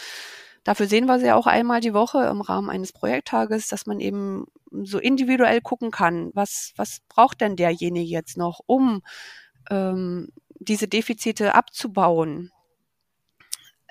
dafür 0.64 0.86
sehen 0.86 1.06
wir 1.06 1.18
sie 1.18 1.26
ja 1.26 1.34
auch 1.34 1.46
einmal 1.46 1.80
die 1.80 1.92
Woche 1.92 2.24
im 2.24 2.40
Rahmen 2.40 2.70
eines 2.70 2.92
Projekttages, 2.92 3.68
dass 3.68 3.86
man 3.86 4.00
eben 4.00 4.46
so 4.70 4.98
individuell 4.98 5.60
gucken 5.60 5.90
kann, 5.90 6.30
was, 6.32 6.72
was 6.76 7.00
braucht 7.08 7.42
denn 7.42 7.56
derjenige 7.56 8.10
jetzt 8.10 8.38
noch, 8.38 8.60
um 8.64 9.02
ähm, 9.70 10.28
diese 10.58 10.88
Defizite 10.88 11.54
abzubauen 11.54 12.50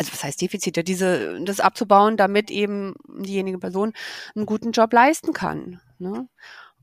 also 0.02 0.14
was 0.14 0.24
heißt 0.24 0.42
Defizite, 0.42 0.84
diese, 0.84 1.40
das 1.44 1.60
abzubauen, 1.60 2.18
damit 2.18 2.50
eben 2.50 2.96
diejenige 3.08 3.60
Person 3.60 3.94
einen 4.36 4.48
guten 4.48 4.72
Job 4.72 4.92
leisten 4.94 5.32
kann. 5.32 5.80
Ne? 6.02 6.28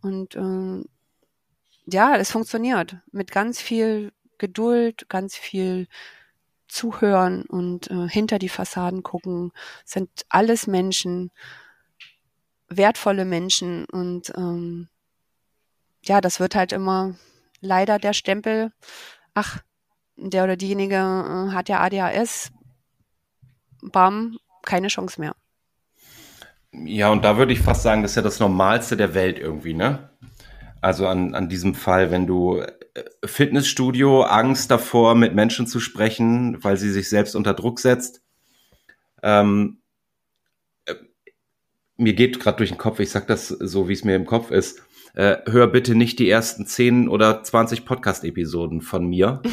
Und 0.00 0.34
äh, 0.36 0.84
ja, 1.86 2.16
es 2.16 2.30
funktioniert 2.30 2.96
mit 3.12 3.30
ganz 3.30 3.60
viel 3.60 4.12
Geduld, 4.38 5.08
ganz 5.08 5.36
viel 5.36 5.88
Zuhören 6.68 7.44
und 7.44 7.90
äh, 7.90 8.08
hinter 8.08 8.38
die 8.38 8.48
Fassaden 8.48 9.02
gucken. 9.02 9.52
sind 9.84 10.10
alles 10.28 10.66
Menschen, 10.66 11.30
wertvolle 12.68 13.24
Menschen 13.24 13.86
und 13.86 14.32
ähm, 14.36 14.88
ja, 16.02 16.20
das 16.20 16.40
wird 16.40 16.54
halt 16.54 16.72
immer 16.72 17.14
leider 17.60 17.98
der 17.98 18.12
Stempel, 18.12 18.72
ach, 19.34 19.62
der 20.16 20.44
oder 20.44 20.56
diejenige 20.56 20.96
äh, 20.96 21.54
hat 21.54 21.68
ja 21.68 21.80
ADHS, 21.80 22.52
bam, 23.82 24.38
keine 24.62 24.88
Chance 24.88 25.20
mehr. 25.20 25.34
Ja, 26.84 27.10
und 27.10 27.24
da 27.24 27.36
würde 27.36 27.52
ich 27.52 27.60
fast 27.60 27.82
sagen, 27.82 28.02
das 28.02 28.12
ist 28.12 28.16
ja 28.16 28.22
das 28.22 28.40
Normalste 28.40 28.96
der 28.96 29.14
Welt 29.14 29.38
irgendwie, 29.38 29.74
ne? 29.74 30.10
Also 30.80 31.06
an, 31.06 31.34
an 31.34 31.48
diesem 31.48 31.74
Fall, 31.74 32.10
wenn 32.10 32.26
du 32.26 32.60
äh, 32.60 33.02
Fitnessstudio, 33.24 34.22
Angst 34.22 34.70
davor, 34.70 35.14
mit 35.14 35.34
Menschen 35.34 35.66
zu 35.66 35.80
sprechen, 35.80 36.62
weil 36.62 36.76
sie 36.76 36.90
sich 36.90 37.08
selbst 37.08 37.34
unter 37.34 37.54
Druck 37.54 37.80
setzt. 37.80 38.22
Ähm, 39.22 39.78
äh, 40.86 40.94
mir 41.96 42.14
geht 42.14 42.38
gerade 42.40 42.58
durch 42.58 42.70
den 42.70 42.78
Kopf, 42.78 43.00
ich 43.00 43.10
sag 43.10 43.26
das 43.26 43.48
so, 43.48 43.88
wie 43.88 43.94
es 43.94 44.04
mir 44.04 44.14
im 44.14 44.26
Kopf 44.26 44.50
ist. 44.50 44.82
Äh, 45.14 45.38
hör 45.46 45.66
bitte 45.66 45.94
nicht 45.94 46.18
die 46.18 46.30
ersten 46.30 46.66
10 46.66 47.08
oder 47.08 47.42
20 47.42 47.84
Podcast-Episoden 47.84 48.82
von 48.82 49.06
mir. 49.06 49.42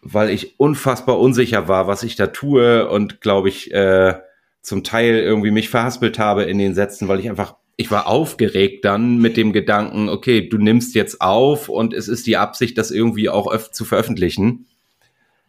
weil 0.00 0.30
ich 0.30 0.58
unfassbar 0.58 1.18
unsicher 1.18 1.68
war, 1.68 1.86
was 1.86 2.02
ich 2.02 2.16
da 2.16 2.28
tue 2.28 2.88
und 2.88 3.20
glaube 3.20 3.48
ich 3.48 3.72
äh, 3.72 4.14
zum 4.62 4.84
Teil 4.84 5.16
irgendwie 5.16 5.50
mich 5.50 5.68
verhaspelt 5.68 6.18
habe 6.18 6.44
in 6.44 6.58
den 6.58 6.74
Sätzen, 6.74 7.08
weil 7.08 7.20
ich 7.20 7.28
einfach 7.28 7.56
ich 7.80 7.92
war 7.92 8.08
aufgeregt 8.08 8.84
dann 8.84 9.18
mit 9.18 9.36
dem 9.36 9.52
Gedanken, 9.52 10.08
okay, 10.08 10.48
du 10.48 10.58
nimmst 10.58 10.96
jetzt 10.96 11.20
auf 11.20 11.68
und 11.68 11.94
es 11.94 12.08
ist 12.08 12.26
die 12.26 12.36
Absicht, 12.36 12.76
das 12.76 12.90
irgendwie 12.90 13.28
auch 13.28 13.56
zu 13.70 13.84
veröffentlichen. 13.84 14.66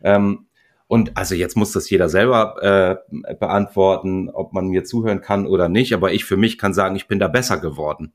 Ähm, 0.04 0.46
und 0.86 1.18
also 1.18 1.34
jetzt 1.34 1.58
muss 1.58 1.72
das 1.72 1.90
jeder 1.90 2.08
selber 2.08 3.02
äh, 3.12 3.34
beantworten, 3.34 4.30
ob 4.30 4.54
man 4.54 4.68
mir 4.68 4.84
zuhören 4.84 5.22
kann 5.22 5.48
oder 5.48 5.70
nicht. 5.70 5.92
Aber 5.94 6.14
ich 6.14 6.24
für 6.24 6.38
mich 6.38 6.60
kann 6.60 6.76
sagen, 6.76 6.96
ich 6.96 7.08
bin 7.08 7.18
da 7.18 7.28
besser 7.28 7.58
geworden. 7.58 8.14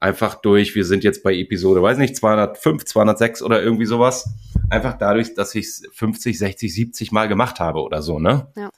einfach 0.00 0.36
durch, 0.36 0.74
wir 0.74 0.86
sind 0.86 1.04
jetzt 1.04 1.22
bei 1.22 1.34
Episode, 1.34 1.82
weiß 1.82 1.98
nicht, 1.98 2.16
205, 2.16 2.84
206 2.86 3.42
oder 3.42 3.62
irgendwie 3.62 3.86
sowas, 3.86 4.30
einfach 4.70 4.96
dadurch, 4.96 5.34
dass 5.34 5.54
ich 5.54 5.66
es 5.66 5.88
50, 5.92 6.38
60, 6.38 6.72
70 6.72 7.12
Mal 7.12 7.28
gemacht 7.28 7.60
habe 7.60 7.80
oder 7.80 8.00
so, 8.00 8.18
ne? 8.18 8.50
Ja. 8.56 8.70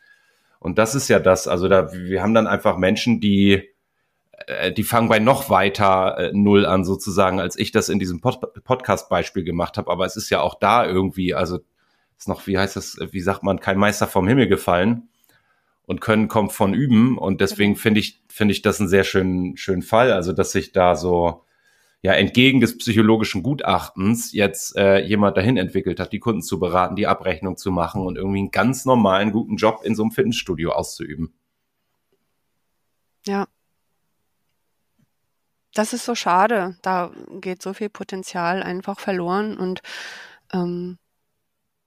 Und 0.60 0.78
das 0.78 0.94
ist 0.94 1.08
ja 1.08 1.18
das, 1.18 1.48
also 1.48 1.68
da, 1.68 1.92
wir 1.92 2.22
haben 2.22 2.34
dann 2.34 2.46
einfach 2.46 2.76
Menschen, 2.76 3.18
die, 3.18 3.70
äh, 4.46 4.72
die 4.72 4.84
fangen 4.84 5.08
bei 5.08 5.18
noch 5.18 5.50
weiter 5.50 6.16
äh, 6.18 6.30
Null 6.32 6.66
an 6.66 6.84
sozusagen, 6.84 7.40
als 7.40 7.58
ich 7.58 7.72
das 7.72 7.88
in 7.88 7.98
diesem 7.98 8.20
Pod 8.20 8.40
Podcast-Beispiel 8.62 9.42
gemacht 9.42 9.78
habe. 9.78 9.90
Aber 9.90 10.04
es 10.04 10.16
ist 10.16 10.30
ja 10.30 10.40
auch 10.40 10.54
da 10.54 10.86
irgendwie, 10.86 11.34
also 11.34 11.60
ist 12.18 12.28
noch, 12.28 12.46
wie 12.46 12.58
heißt 12.58 12.76
das, 12.76 12.98
wie 13.10 13.20
sagt 13.20 13.42
man, 13.42 13.60
kein 13.60 13.78
Meister 13.78 14.06
vom 14.06 14.28
Himmel 14.28 14.46
gefallen 14.46 15.08
und 15.86 16.00
Können 16.00 16.28
kommt 16.28 16.52
von 16.52 16.74
Üben. 16.74 17.16
Und 17.18 17.40
deswegen 17.40 17.74
finde 17.74 18.00
ich, 18.00 18.22
finde 18.28 18.52
ich 18.52 18.62
das 18.62 18.78
einen 18.78 18.88
sehr 18.88 19.04
schönen, 19.04 19.56
schönen 19.56 19.82
Fall. 19.82 20.12
Also, 20.12 20.32
dass 20.32 20.52
sich 20.52 20.72
da 20.72 20.94
so, 20.94 21.44
ja, 22.02 22.12
entgegen 22.12 22.60
des 22.60 22.78
psychologischen 22.78 23.42
Gutachtens 23.42 24.32
jetzt 24.32 24.76
äh, 24.76 25.00
jemand 25.04 25.36
dahin 25.36 25.56
entwickelt 25.56 26.00
hat, 26.00 26.12
die 26.12 26.18
Kunden 26.18 26.42
zu 26.42 26.58
beraten, 26.58 26.96
die 26.96 27.06
Abrechnung 27.06 27.56
zu 27.56 27.70
machen 27.70 28.06
und 28.06 28.16
irgendwie 28.16 28.38
einen 28.38 28.50
ganz 28.50 28.86
normalen, 28.86 29.32
guten 29.32 29.56
Job 29.56 29.80
in 29.84 29.94
so 29.94 30.02
einem 30.02 30.12
Fitnessstudio 30.12 30.72
auszuüben. 30.72 31.34
Ja. 33.26 33.46
Das 35.74 35.92
ist 35.92 36.04
so 36.04 36.14
schade. 36.14 36.76
Da 36.82 37.12
geht 37.40 37.62
so 37.62 37.74
viel 37.74 37.90
Potenzial 37.90 38.62
einfach 38.62 38.98
verloren 38.98 39.56
und 39.56 39.80
ähm, 40.52 40.98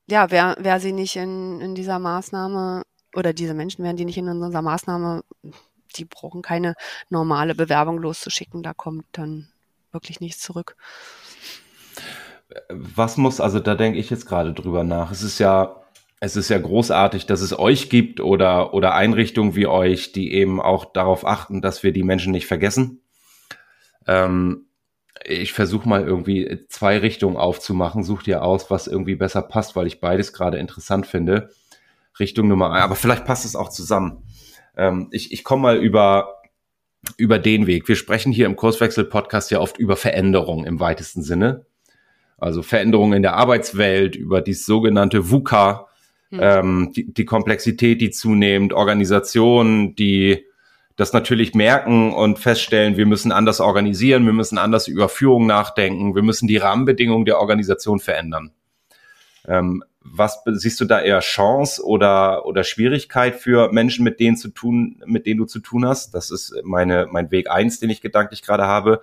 ja, 0.08 0.32
wer, 0.32 0.56
wer 0.60 0.80
sie 0.80 0.91
nicht 0.91 1.15
in, 1.15 1.60
in 1.60 1.76
dieser 1.76 1.97
Maßnahme 1.99 2.84
oder 3.15 3.34
diese 3.34 3.54
Menschen 3.54 3.84
werden 3.84 3.97
die 3.97 4.06
nicht 4.06 4.17
in 4.17 4.28
unserer 4.28 4.62
Maßnahme, 4.62 5.23
die 5.95 6.06
brauchen 6.06 6.41
keine 6.41 6.76
normale 7.10 7.56
Bewerbung 7.56 7.97
loszuschicken, 7.99 8.63
da 8.63 8.73
kommt 8.73 9.06
dann 9.13 9.52
wirklich 9.93 10.19
nichts 10.19 10.41
zurück. 10.41 10.75
Was 12.69 13.17
muss, 13.17 13.39
also 13.39 13.60
da 13.60 13.75
denke 13.75 13.99
ich 13.99 14.10
jetzt 14.10 14.27
gerade 14.27 14.53
drüber 14.53 14.84
nach. 14.84 15.12
Es 15.12 15.23
ist 15.23 15.39
ja, 15.39 15.84
es 16.19 16.36
ist 16.36 16.49
ja 16.49 16.58
großartig, 16.58 17.25
dass 17.25 17.41
es 17.41 17.58
euch 17.58 17.89
gibt 17.89 18.19
oder, 18.19 18.73
oder 18.73 18.93
Einrichtungen 18.93 19.56
wie 19.56 19.67
euch, 19.67 20.12
die 20.12 20.34
eben 20.34 20.62
auch 20.62 20.86
darauf 20.86 21.25
achten, 21.25 21.62
dass 21.62 21.84
wir 21.84 21.91
die 21.91 22.03
Menschen 22.03 22.32
nicht 22.32 22.47
vergessen. 22.47 23.01
Ähm, 24.08 24.67
ich 25.25 25.53
versuche 25.53 25.88
mal 25.88 26.03
irgendwie 26.03 26.65
zwei 26.69 26.97
Richtungen 26.97 27.38
aufzumachen, 27.38 28.03
such 28.03 28.23
dir 28.23 28.43
aus, 28.43 28.69
was 28.69 28.88
irgendwie 28.88 29.15
besser 29.15 29.41
passt, 29.41 29.75
weil 29.75 29.88
ich 29.88 29.99
beides 29.99 30.34
gerade 30.34 30.58
interessant 30.58 31.08
finde. 31.08 31.49
Richtung 32.19 32.47
Nummer 32.47 32.71
ein. 32.71 32.82
Aber 32.82 32.95
vielleicht 32.95 33.25
passt 33.25 33.45
es 33.45 33.56
auch 33.56 33.69
zusammen. 33.69 34.23
Ähm, 34.75 35.10
ich 35.12 35.32
ich 35.32 35.43
komme 35.43 35.63
mal 35.63 35.77
über, 35.77 36.41
über 37.17 37.39
den 37.39 37.67
Weg. 37.67 37.87
Wir 37.87 37.95
sprechen 37.95 38.31
hier 38.31 38.45
im 38.45 38.55
Kurswechsel-Podcast 38.55 39.51
ja 39.51 39.59
oft 39.59 39.77
über 39.77 39.95
Veränderung 39.95 40.65
im 40.65 40.79
weitesten 40.79 41.21
Sinne. 41.21 41.65
Also 42.37 42.61
Veränderungen 42.61 43.13
in 43.13 43.21
der 43.21 43.35
Arbeitswelt, 43.35 44.15
über 44.15 44.41
die 44.41 44.53
sogenannte 44.53 45.29
VUCA, 45.29 45.87
mhm. 46.29 46.39
ähm, 46.41 46.93
die, 46.95 47.13
die 47.13 47.25
Komplexität, 47.25 48.01
die 48.01 48.11
zunehmend, 48.11 48.73
Organisationen, 48.73 49.95
die 49.95 50.45
das 50.95 51.13
natürlich 51.13 51.55
merken 51.55 52.13
und 52.13 52.37
feststellen, 52.37 52.97
wir 52.97 53.05
müssen 53.05 53.31
anders 53.31 53.59
organisieren, 53.59 54.25
wir 54.25 54.33
müssen 54.33 54.57
anders 54.57 54.87
über 54.87 55.09
Führung 55.09 55.47
nachdenken, 55.47 56.15
wir 56.15 56.21
müssen 56.21 56.47
die 56.47 56.57
Rahmenbedingungen 56.57 57.25
der 57.25 57.39
Organisation 57.39 57.99
verändern. 57.99 58.51
Ähm, 59.47 59.83
was 60.03 60.43
siehst 60.45 60.79
du 60.81 60.85
da 60.85 61.01
eher 61.01 61.19
Chance 61.21 61.83
oder, 61.83 62.45
oder 62.45 62.63
Schwierigkeit 62.63 63.35
für 63.35 63.71
Menschen, 63.71 64.03
mit 64.03 64.19
denen 64.19 64.37
zu 64.37 64.49
tun, 64.49 65.01
mit 65.05 65.25
denen 65.25 65.39
du 65.39 65.45
zu 65.45 65.59
tun 65.59 65.85
hast? 65.85 66.13
Das 66.13 66.29
ist 66.29 66.53
meine, 66.63 67.07
mein 67.09 67.31
Weg 67.31 67.49
eins, 67.49 67.79
den 67.79 67.89
ich 67.89 68.01
gedanklich 68.01 68.41
gerade 68.41 68.67
habe. 68.67 69.01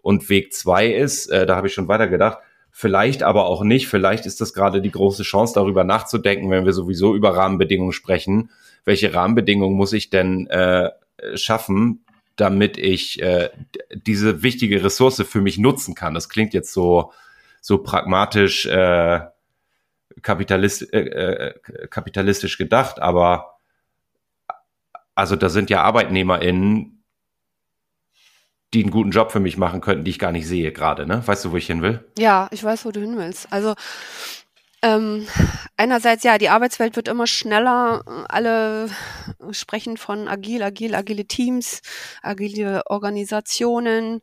Und 0.00 0.28
Weg 0.28 0.52
zwei 0.52 0.88
ist, 0.88 1.28
äh, 1.28 1.46
da 1.46 1.56
habe 1.56 1.68
ich 1.68 1.74
schon 1.74 1.88
weiter 1.88 2.08
gedacht, 2.08 2.38
vielleicht 2.70 3.22
aber 3.22 3.46
auch 3.46 3.62
nicht. 3.62 3.86
Vielleicht 3.86 4.26
ist 4.26 4.40
das 4.40 4.52
gerade 4.52 4.82
die 4.82 4.90
große 4.90 5.22
Chance, 5.22 5.54
darüber 5.54 5.84
nachzudenken, 5.84 6.50
wenn 6.50 6.64
wir 6.64 6.72
sowieso 6.72 7.14
über 7.14 7.36
Rahmenbedingungen 7.36 7.92
sprechen. 7.92 8.50
Welche 8.84 9.14
Rahmenbedingungen 9.14 9.76
muss 9.76 9.92
ich 9.92 10.10
denn 10.10 10.48
äh, 10.48 10.90
schaffen, 11.34 12.04
damit 12.34 12.78
ich 12.78 13.22
äh, 13.22 13.50
diese 13.92 14.42
wichtige 14.42 14.82
Ressource 14.82 15.22
für 15.22 15.40
mich 15.40 15.58
nutzen 15.58 15.94
kann? 15.94 16.14
Das 16.14 16.28
klingt 16.28 16.52
jetzt 16.52 16.72
so, 16.72 17.12
so 17.60 17.78
pragmatisch. 17.78 18.66
Äh, 18.66 19.20
kapitalist, 20.20 20.92
äh, 20.92 21.00
äh, 21.00 21.58
kapitalistisch 21.88 22.58
gedacht, 22.58 23.00
aber 23.00 23.58
also 25.14 25.36
da 25.36 25.48
sind 25.48 25.70
ja 25.70 25.82
ArbeitnehmerInnen, 25.82 27.04
die 28.74 28.82
einen 28.82 28.90
guten 28.90 29.10
Job 29.10 29.32
für 29.32 29.40
mich 29.40 29.58
machen 29.58 29.80
könnten, 29.80 30.04
die 30.04 30.10
ich 30.10 30.18
gar 30.18 30.32
nicht 30.32 30.46
sehe 30.46 30.72
gerade, 30.72 31.06
ne? 31.06 31.26
Weißt 31.26 31.44
du, 31.44 31.52
wo 31.52 31.56
ich 31.56 31.66
hin 31.66 31.82
will? 31.82 32.04
Ja, 32.18 32.48
ich 32.50 32.64
weiß, 32.64 32.84
wo 32.86 32.90
du 32.90 33.00
hin 33.00 33.18
willst. 33.18 33.52
Also 33.52 33.74
ähm, 34.82 35.28
einerseits, 35.76 36.24
ja, 36.24 36.38
die 36.38 36.48
Arbeitswelt 36.48 36.96
wird 36.96 37.08
immer 37.08 37.26
schneller. 37.26 38.02
Alle 38.28 38.88
sprechen 39.52 39.96
von 39.96 40.26
agil, 40.26 40.62
agil, 40.62 40.94
agile 40.94 41.26
Teams, 41.26 41.82
agile 42.22 42.82
Organisationen. 42.86 44.22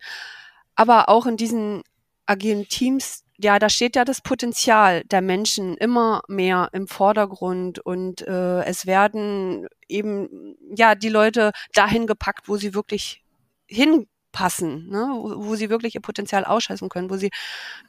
Aber 0.76 1.10
auch 1.10 1.26
in 1.28 1.38
diesen 1.38 1.84
agilen 2.26 2.68
Teams 2.68 3.24
ja, 3.42 3.58
da 3.58 3.70
steht 3.70 3.96
ja 3.96 4.04
das 4.04 4.22
Potenzial 4.22 5.04
der 5.06 5.22
Menschen 5.22 5.78
immer 5.78 6.22
mehr 6.28 6.70
im 6.74 6.88
Vordergrund 6.88 7.80
und 7.80 8.28
äh, 8.28 8.64
es 8.66 8.86
werden 8.86 9.68
eben 9.88 10.58
ja 10.76 10.94
die 10.94 11.08
Leute 11.10 11.54
dahin 11.74 12.06
gepackt, 12.06 12.50
wo 12.50 12.58
sie 12.58 12.74
wirklich 12.74 13.24
hinpassen, 13.68 14.90
ne? 14.90 15.10
wo, 15.14 15.46
wo 15.46 15.56
sie 15.56 15.70
wirklich 15.70 15.96
ihr 15.96 16.02
Potenzial 16.02 16.44
ausschöpfen 16.44 16.90
können, 16.90 17.10
wo 17.10 17.16
sie 17.16 17.32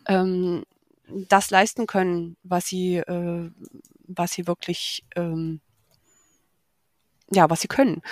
ähm, 0.07 0.63
das 1.09 1.51
leisten 1.51 1.89
können, 1.89 2.37
was 2.45 2.67
sie, 2.67 2.99
äh, 2.99 3.51
was 4.07 4.33
sie 4.33 4.47
wirklich, 4.47 5.05
ähm, 5.17 5.61
ja, 7.33 7.51
was 7.51 7.61
sie 7.61 7.69
können 7.69 8.03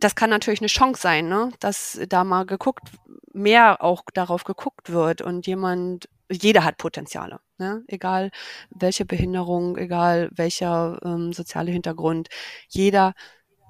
das 0.00 0.14
kann 0.14 0.30
natürlich 0.30 0.60
eine 0.60 0.68
Chance 0.68 1.00
sein, 1.00 1.28
ne? 1.28 1.50
dass 1.60 1.98
da 2.08 2.24
mal 2.24 2.44
geguckt, 2.44 2.90
mehr 3.32 3.82
auch 3.82 4.02
darauf 4.12 4.44
geguckt 4.44 4.90
wird 4.90 5.22
und 5.22 5.46
jemand, 5.46 6.08
jeder 6.30 6.64
hat 6.64 6.78
Potenziale, 6.78 7.40
ne? 7.58 7.82
egal 7.88 8.30
welche 8.70 9.04
Behinderung, 9.04 9.76
egal 9.76 10.30
welcher 10.32 11.00
ähm, 11.04 11.32
soziale 11.32 11.70
Hintergrund, 11.70 12.28
jeder 12.68 13.14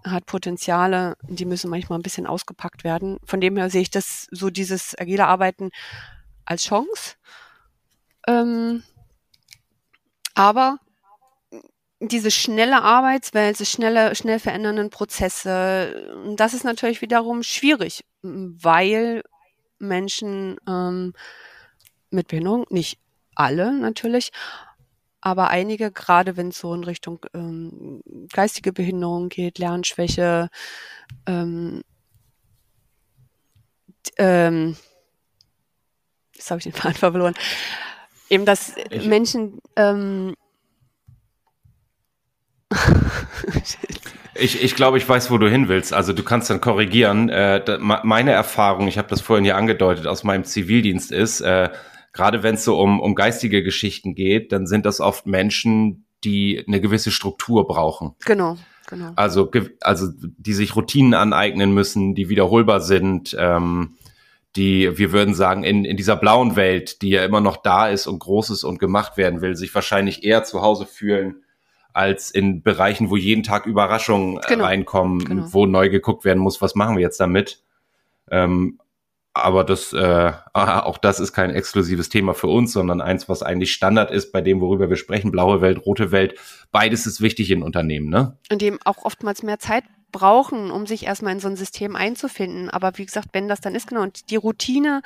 hat 0.05 0.27
Potenziale, 0.27 1.17
die 1.23 1.45
müssen 1.45 1.71
manchmal 1.71 1.99
ein 1.99 2.03
bisschen 2.03 2.27
ausgepackt 2.27 2.85
werden. 2.85 3.19
Von 3.25 3.41
dem 3.41 3.57
her 3.57 3.71
sehe 3.71 3.83
ich 3.83 3.91
das 3.91 4.29
so 4.31 4.51
dieses 4.51 4.97
agile 4.99 5.27
Arbeiten 5.27 5.71
als 6.45 6.65
Chance. 6.65 7.17
Ähm, 8.29 8.85
aber 10.35 10.79
diese 12.01 12.31
schnelle 12.31 12.83
Arbeitswelt, 12.83 13.59
diese 13.59 13.71
schnelle, 13.71 14.15
schnell 14.15 14.39
verändernden 14.39 14.91
Prozesse, 14.91 16.15
das 16.37 16.55
ist 16.55 16.65
natürlich 16.65 17.01
wiederum 17.01 17.43
schwierig, 17.43 18.05
weil 18.23 19.23
Menschen 19.79 20.57
ähm, 20.69 21.15
mit 22.11 22.29
Behinderung, 22.29 22.67
nicht 22.71 22.99
alle 23.35 23.73
natürlich, 23.73 24.31
aber 25.21 25.49
einige, 25.49 25.91
gerade 25.91 26.37
wenn 26.37 26.49
es 26.49 26.59
so 26.59 26.73
in 26.75 26.85
Richtung 26.85 27.25
ähm, 27.35 28.03
geistige 28.33 28.73
Behinderung 28.73 29.29
geht, 29.29 29.59
Lernschwäche, 29.59 30.51
ähm, 31.27 31.83
ähm, 34.19 34.77
jetzt 36.35 36.51
habe 36.51 36.59
ich 36.59 36.65
den 36.65 36.73
Faden 36.75 36.95
verloren, 36.95 37.35
eben, 38.29 38.45
dass 38.45 38.75
Menschen 39.05 39.61
ähm, 39.77 40.35
ich, 44.35 44.63
ich 44.63 44.75
glaube, 44.75 44.99
ich 44.99 45.09
weiß, 45.09 45.31
wo 45.31 45.39
du 45.39 45.49
hin 45.49 45.69
willst. 45.69 45.93
Also 45.93 46.13
du 46.13 46.23
kannst 46.23 46.51
dann 46.51 46.61
korrigieren. 46.61 47.29
Äh, 47.29 47.65
da, 47.65 47.79
meine 47.79 48.33
Erfahrung, 48.33 48.89
ich 48.89 48.99
habe 48.99 49.09
das 49.09 49.21
vorhin 49.21 49.45
ja 49.45 49.57
angedeutet, 49.57 50.07
aus 50.07 50.25
meinem 50.25 50.45
Zivildienst 50.45 51.13
ist, 51.13 51.41
äh, 51.41 51.71
gerade 52.13 52.43
wenn 52.43 52.55
es 52.57 52.65
so 52.65 52.81
um, 52.81 53.01
um 53.01 53.15
geistige 53.15 53.63
Geschichten 53.63 54.15
geht, 54.15 54.53
dann 54.53 54.67
sind 54.67 54.87
das 54.87 55.01
oft 55.01 55.27
Menschen, 55.27 56.07
die 56.25 56.65
eine 56.67 56.81
gewisse 56.81 57.11
Struktur 57.11 57.67
brauchen. 57.67 58.15
Genau. 58.25 58.57
Genau. 58.89 59.13
Also, 59.17 59.51
also 59.81 60.09
die 60.17 60.53
sich 60.53 60.77
Routinen 60.77 61.15
aneignen 61.15 61.75
müssen, 61.75 62.15
die 62.15 62.29
wiederholbar 62.29 62.81
sind, 62.81 63.37
ähm, 63.37 63.97
die, 64.55 64.97
wir 64.97 65.13
würden 65.13 65.35
sagen, 65.35 65.65
in, 65.65 65.85
in 65.85 65.97
dieser 65.97 66.15
blauen 66.15 66.55
Welt, 66.55 67.03
die 67.03 67.11
ja 67.11 67.25
immer 67.25 67.41
noch 67.41 67.57
da 67.57 67.89
ist 67.89 68.07
und 68.07 68.21
groß 68.21 68.51
ist 68.51 68.63
und 68.63 68.79
gemacht 68.79 69.17
werden 69.17 69.41
will, 69.41 69.57
sich 69.57 69.75
wahrscheinlich 69.75 70.23
eher 70.23 70.45
zu 70.45 70.63
Hause 70.63 70.87
fühlen 70.87 71.43
als 71.97 72.31
in 72.31 72.63
Bereichen, 72.63 73.09
wo 73.09 73.17
jeden 73.17 73.43
Tag 73.43 73.65
Überraschungen 73.65 74.37
äh, 74.37 74.41
genau. 74.49 74.65
reinkommen, 74.65 75.25
genau. 75.25 75.47
wo 75.51 75.65
neu 75.65 75.89
geguckt 75.89 76.27
werden 76.27 76.41
muss, 76.41 76.61
was 76.61 76.75
machen 76.75 76.97
wir 76.97 77.03
jetzt 77.03 77.19
damit. 77.19 77.63
Ähm, 78.31 78.79
aber 79.33 79.65
das, 79.65 79.95
äh, 79.95 80.33
auch 80.53 80.99
das 80.99 81.21
ist 81.21 81.33
kein 81.33 81.51
exklusives 81.51 82.11
Thema 82.11 82.35
für 82.35 82.49
uns, 82.49 82.73
sondern 82.73 83.01
eins, 83.01 83.31
was 83.31 83.43
eigentlich 83.43 83.73
Standard 83.73 84.11
ist 84.11 84.31
bei 84.31 84.43
dem, 84.43 84.61
worüber 84.61 84.91
wir 84.91 84.97
sprechen. 84.97 85.31
Blaue 85.31 85.63
Welt, 85.63 85.87
rote 85.87 86.13
Welt. 86.13 86.39
Beides 86.71 87.07
ist 87.07 87.23
wichtig 87.23 87.51
in 87.51 87.63
Unternehmen, 87.63 88.11
ne? 88.11 88.37
Und 88.51 88.61
dem 88.61 88.79
auch 88.85 89.05
oftmals 89.05 89.43
mehr 89.43 89.59
Zeit 89.59 89.85
brauchen, 90.13 90.71
um 90.71 90.87
sich 90.87 91.07
erstmal 91.07 91.33
in 91.33 91.41
so 91.41 91.49
ein 91.49 91.57
System 91.57 91.97
einzufinden. 91.97 92.69
Aber 92.69 92.93
wie 92.97 93.07
gesagt, 93.07 93.29
wenn 93.33 93.49
das 93.49 93.63
dann 93.63 93.75
ist, 93.75 93.87
genau, 93.89 94.03
und 94.03 94.31
die 94.31 94.37
Routine 94.37 95.01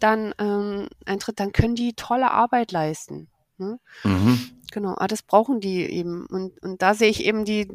dann 0.00 0.34
ähm, 0.38 0.88
eintritt, 1.04 1.40
dann 1.40 1.52
können 1.52 1.74
die 1.74 1.92
tolle 1.92 2.30
Arbeit 2.30 2.72
leisten. 2.72 3.28
Ne? 3.58 3.78
Mhm. 4.04 4.40
Genau, 4.72 4.94
aber 4.96 5.06
das 5.06 5.22
brauchen 5.22 5.60
die 5.60 5.82
eben. 5.84 6.26
Und, 6.26 6.60
und 6.62 6.82
da 6.82 6.94
sehe 6.94 7.10
ich 7.10 7.24
eben 7.24 7.44
die, 7.44 7.68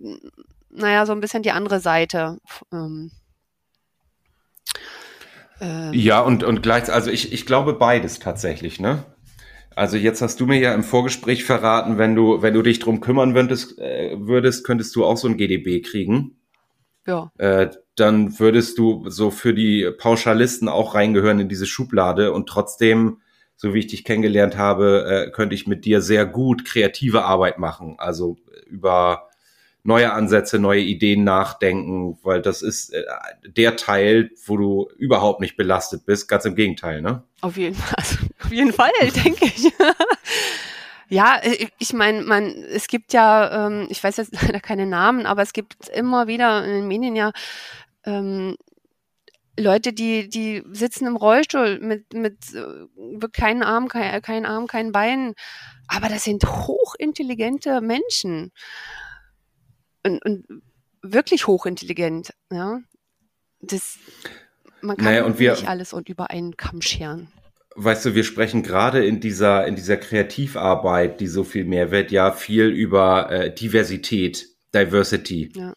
naja, 0.70 1.06
so 1.06 1.14
ein 1.14 1.22
bisschen 1.22 1.44
die 1.44 1.52
andere 1.52 1.80
Seite. 1.80 2.40
Ähm, 2.74 3.12
ähm. 5.62 5.94
Ja, 5.94 6.22
und, 6.22 6.44
und 6.44 6.62
gleich, 6.64 6.92
also 6.92 7.10
ich, 7.10 7.32
ich 7.32 7.46
glaube 7.46 7.74
beides 7.74 8.20
tatsächlich, 8.20 8.80
ne? 8.80 9.06
Also 9.76 9.96
jetzt 9.96 10.24
hast 10.24 10.40
du 10.40 10.48
mir 10.48 10.58
ja 10.58 10.74
im 10.74 10.84
Vorgespräch 10.84 11.44
verraten, 11.44 12.00
wenn 12.00 12.16
du, 12.16 12.42
wenn 12.42 12.56
du 12.56 12.64
dich 12.64 12.80
drum 12.80 13.00
kümmern 13.00 13.36
würdest, 13.36 13.78
äh, 13.78 14.18
würdest 14.20 14.66
könntest 14.66 14.96
du 14.96 15.06
auch 15.06 15.18
so 15.18 15.28
ein 15.28 15.38
GDB 15.38 15.82
kriegen. 15.82 16.40
Ja. 17.06 17.32
Äh, 17.38 17.70
dann 17.96 18.40
würdest 18.40 18.80
du 18.80 19.08
so 19.08 19.30
für 19.30 19.54
die 19.54 19.92
Pauschalisten 19.96 20.68
auch 20.68 20.96
reingehören 20.96 21.40
in 21.40 21.48
diese 21.48 21.68
Schublade 21.68 22.34
und 22.34 22.50
trotzdem, 22.50 23.22
so 23.58 23.74
wie 23.74 23.80
ich 23.80 23.88
dich 23.88 24.06
kennengelernt 24.06 24.56
habe, 24.56 25.28
äh, 25.28 25.32
könnte 25.32 25.56
ich 25.56 25.68
mit 25.68 25.84
dir 25.84 26.02
sehr 26.02 26.26
gut 26.26 26.64
kreative 26.64 27.24
Arbeit 27.26 27.58
machen. 27.58 27.96
Also 27.98 28.38
über 28.68 29.28
neue 29.84 30.14
Ansätze, 30.14 30.60
neue 30.60 30.82
Ideen 30.82 31.24
nachdenken, 31.24 32.20
weil 32.22 32.42
das 32.42 32.62
ist 32.62 32.94
äh, 32.94 33.04
der 33.48 33.76
Teil, 33.78 34.32
wo 34.46 34.58
du 34.58 34.90
überhaupt 34.98 35.42
nicht 35.42 35.58
belastet 35.58 36.06
bist. 36.06 36.28
Ganz 36.28 36.46
im 36.46 36.56
Gegenteil, 36.56 37.02
ne? 37.02 37.24
Auf 37.42 37.58
jeden 37.58 37.76
Fall, 37.76 37.94
also 37.98 38.18
auf 38.44 38.52
jeden 38.52 38.74
Fall, 38.74 38.92
denke 39.24 39.46
ich. 39.46 39.72
Ja, 41.10 41.38
äh, 41.42 41.68
ich 41.80 41.94
meine, 41.94 42.22
man, 42.24 42.48
es 42.48 42.90
gibt 42.90 43.14
ja, 43.14 43.68
ähm, 43.68 43.88
ich 43.90 44.04
weiß 44.04 44.18
jetzt 44.18 44.34
leider 44.42 44.60
keine 44.60 44.86
Namen, 44.86 45.26
aber 45.26 45.42
es 45.42 45.54
gibt 45.54 45.88
immer 45.88 46.28
wieder 46.28 46.66
in 46.66 46.72
den 46.72 46.88
Medien 46.90 47.16
ja 47.16 47.32
ähm, 48.04 48.58
Leute, 49.60 49.92
die, 49.94 50.30
die 50.30 50.64
sitzen 50.72 51.08
im 51.08 51.16
Rollstuhl 51.16 51.80
mit, 51.80 52.14
mit 52.14 52.38
äh, 52.54 53.28
keinen 53.32 53.64
Arm, 53.64 53.88
kein, 53.88 54.22
kein 54.22 54.46
Arm, 54.46 54.68
kein 54.68 54.92
Bein. 54.92 55.34
Aber 55.88 56.10
das 56.10 56.24
sind 56.24 56.46
hochintelligente 56.46 57.82
Menschen 57.82 58.52
und, 60.04 60.24
und 60.24 60.46
wirklich 61.02 61.48
hochintelligent. 61.48 62.34
Ja, 62.52 62.82
das 63.62 63.98
man 64.82 64.98
kann 64.98 65.06
naja, 65.06 65.26
und 65.26 65.40
wir, 65.40 65.52
nicht 65.52 65.68
alles 65.68 65.94
und 65.94 66.10
über 66.10 66.30
einen 66.30 66.56
Kamm 66.56 66.82
scheren. 66.82 67.30
Weißt 67.76 68.06
du, 68.06 68.16
wir 68.16 68.24
sprechen 68.24 68.64
gerade 68.64 69.06
in 69.06 69.20
dieser 69.20 69.66
in 69.68 69.76
dieser 69.76 69.98
Kreativarbeit, 69.98 71.20
die 71.20 71.28
so 71.28 71.44
viel 71.44 71.66
mehr 71.66 71.92
wird, 71.92 72.12
ja 72.12 72.32
viel 72.32 72.68
über 72.68 73.32
äh, 73.32 73.54
Diversität, 73.54 74.48
Diversity. 74.74 75.52
Ja. 75.56 75.74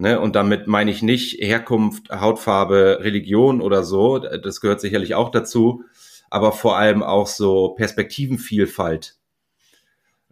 Ne, 0.00 0.18
und 0.18 0.34
damit 0.34 0.66
meine 0.66 0.90
ich 0.90 1.02
nicht 1.02 1.42
Herkunft, 1.42 2.08
Hautfarbe, 2.10 3.00
Religion 3.02 3.60
oder 3.60 3.84
so. 3.84 4.18
Das 4.18 4.62
gehört 4.62 4.80
sicherlich 4.80 5.14
auch 5.14 5.30
dazu, 5.30 5.84
aber 6.30 6.52
vor 6.52 6.78
allem 6.78 7.02
auch 7.02 7.26
so 7.26 7.74
Perspektivenvielfalt. 7.74 9.18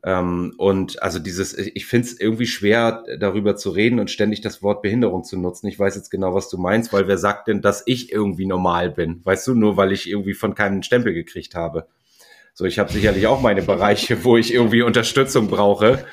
Ähm, 0.03 0.55
und 0.57 1.03
also 1.03 1.19
dieses, 1.19 1.53
ich 1.53 1.85
finde 1.85 2.09
es 2.09 2.19
irgendwie 2.19 2.47
schwer, 2.47 3.05
darüber 3.21 3.57
zu 3.57 3.69
reden 3.69 4.01
und 4.01 4.11
ständig 4.11 4.41
das 4.41 4.63
Wort 4.63 4.81
Behinderung 4.81 5.23
zu 5.23 5.37
nutzen. 5.37 5.67
Ich 5.67 5.79
weiß 5.79 5.97
jetzt 5.97 6.11
genau, 6.11 6.33
was 6.33 6.49
du 6.49 6.57
meinst, 6.57 6.95
weil 6.95 7.07
wer 7.07 7.19
sagt 7.19 7.49
denn, 7.49 7.61
dass 7.61 7.83
ich 7.85 8.11
irgendwie 8.11 8.47
normal 8.47 8.89
bin? 8.89 9.21
Weißt 9.23 9.47
du, 9.49 9.55
nur 9.55 9.77
weil 9.77 9.93
ich 9.93 10.09
irgendwie 10.09 10.33
von 10.33 10.55
keinem 10.55 10.83
Stempel 10.83 11.13
gekriegt 11.13 11.55
habe. 11.55 11.89
So, 12.55 12.65
ich 12.65 12.79
habe 12.79 12.91
sicherlich 12.91 13.27
auch 13.27 13.43
meine 13.43 13.61
Bereiche, 13.61 14.25
wo 14.25 14.39
ich 14.39 14.51
irgendwie 14.55 14.81
Unterstützung 14.81 15.49
brauche 15.49 16.07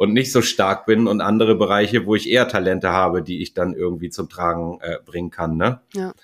und 0.00 0.14
nicht 0.14 0.32
so 0.32 0.40
stark 0.40 0.86
bin 0.86 1.06
und 1.06 1.20
andere 1.20 1.56
Bereiche, 1.56 2.06
wo 2.06 2.14
ich 2.14 2.30
eher 2.30 2.48
Talente 2.48 2.88
habe, 2.88 3.22
die 3.22 3.42
ich 3.42 3.52
dann 3.52 3.74
irgendwie 3.74 4.08
zum 4.08 4.30
Tragen 4.30 4.78
äh, 4.80 4.96
bringen 5.04 5.30
kann. 5.30 5.58
Ne? 5.58 5.82
Ja. 5.92 6.14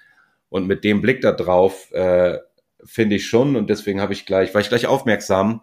Und 0.48 0.66
mit 0.66 0.82
dem 0.82 1.02
Blick 1.02 1.20
da 1.20 1.32
drauf 1.32 1.92
äh, 1.92 2.38
finde 2.82 3.16
ich 3.16 3.26
schon 3.26 3.54
und 3.54 3.68
deswegen 3.68 4.00
habe 4.00 4.14
ich 4.14 4.24
gleich, 4.24 4.54
war 4.54 4.62
ich 4.62 4.70
gleich 4.70 4.86
aufmerksam, 4.86 5.60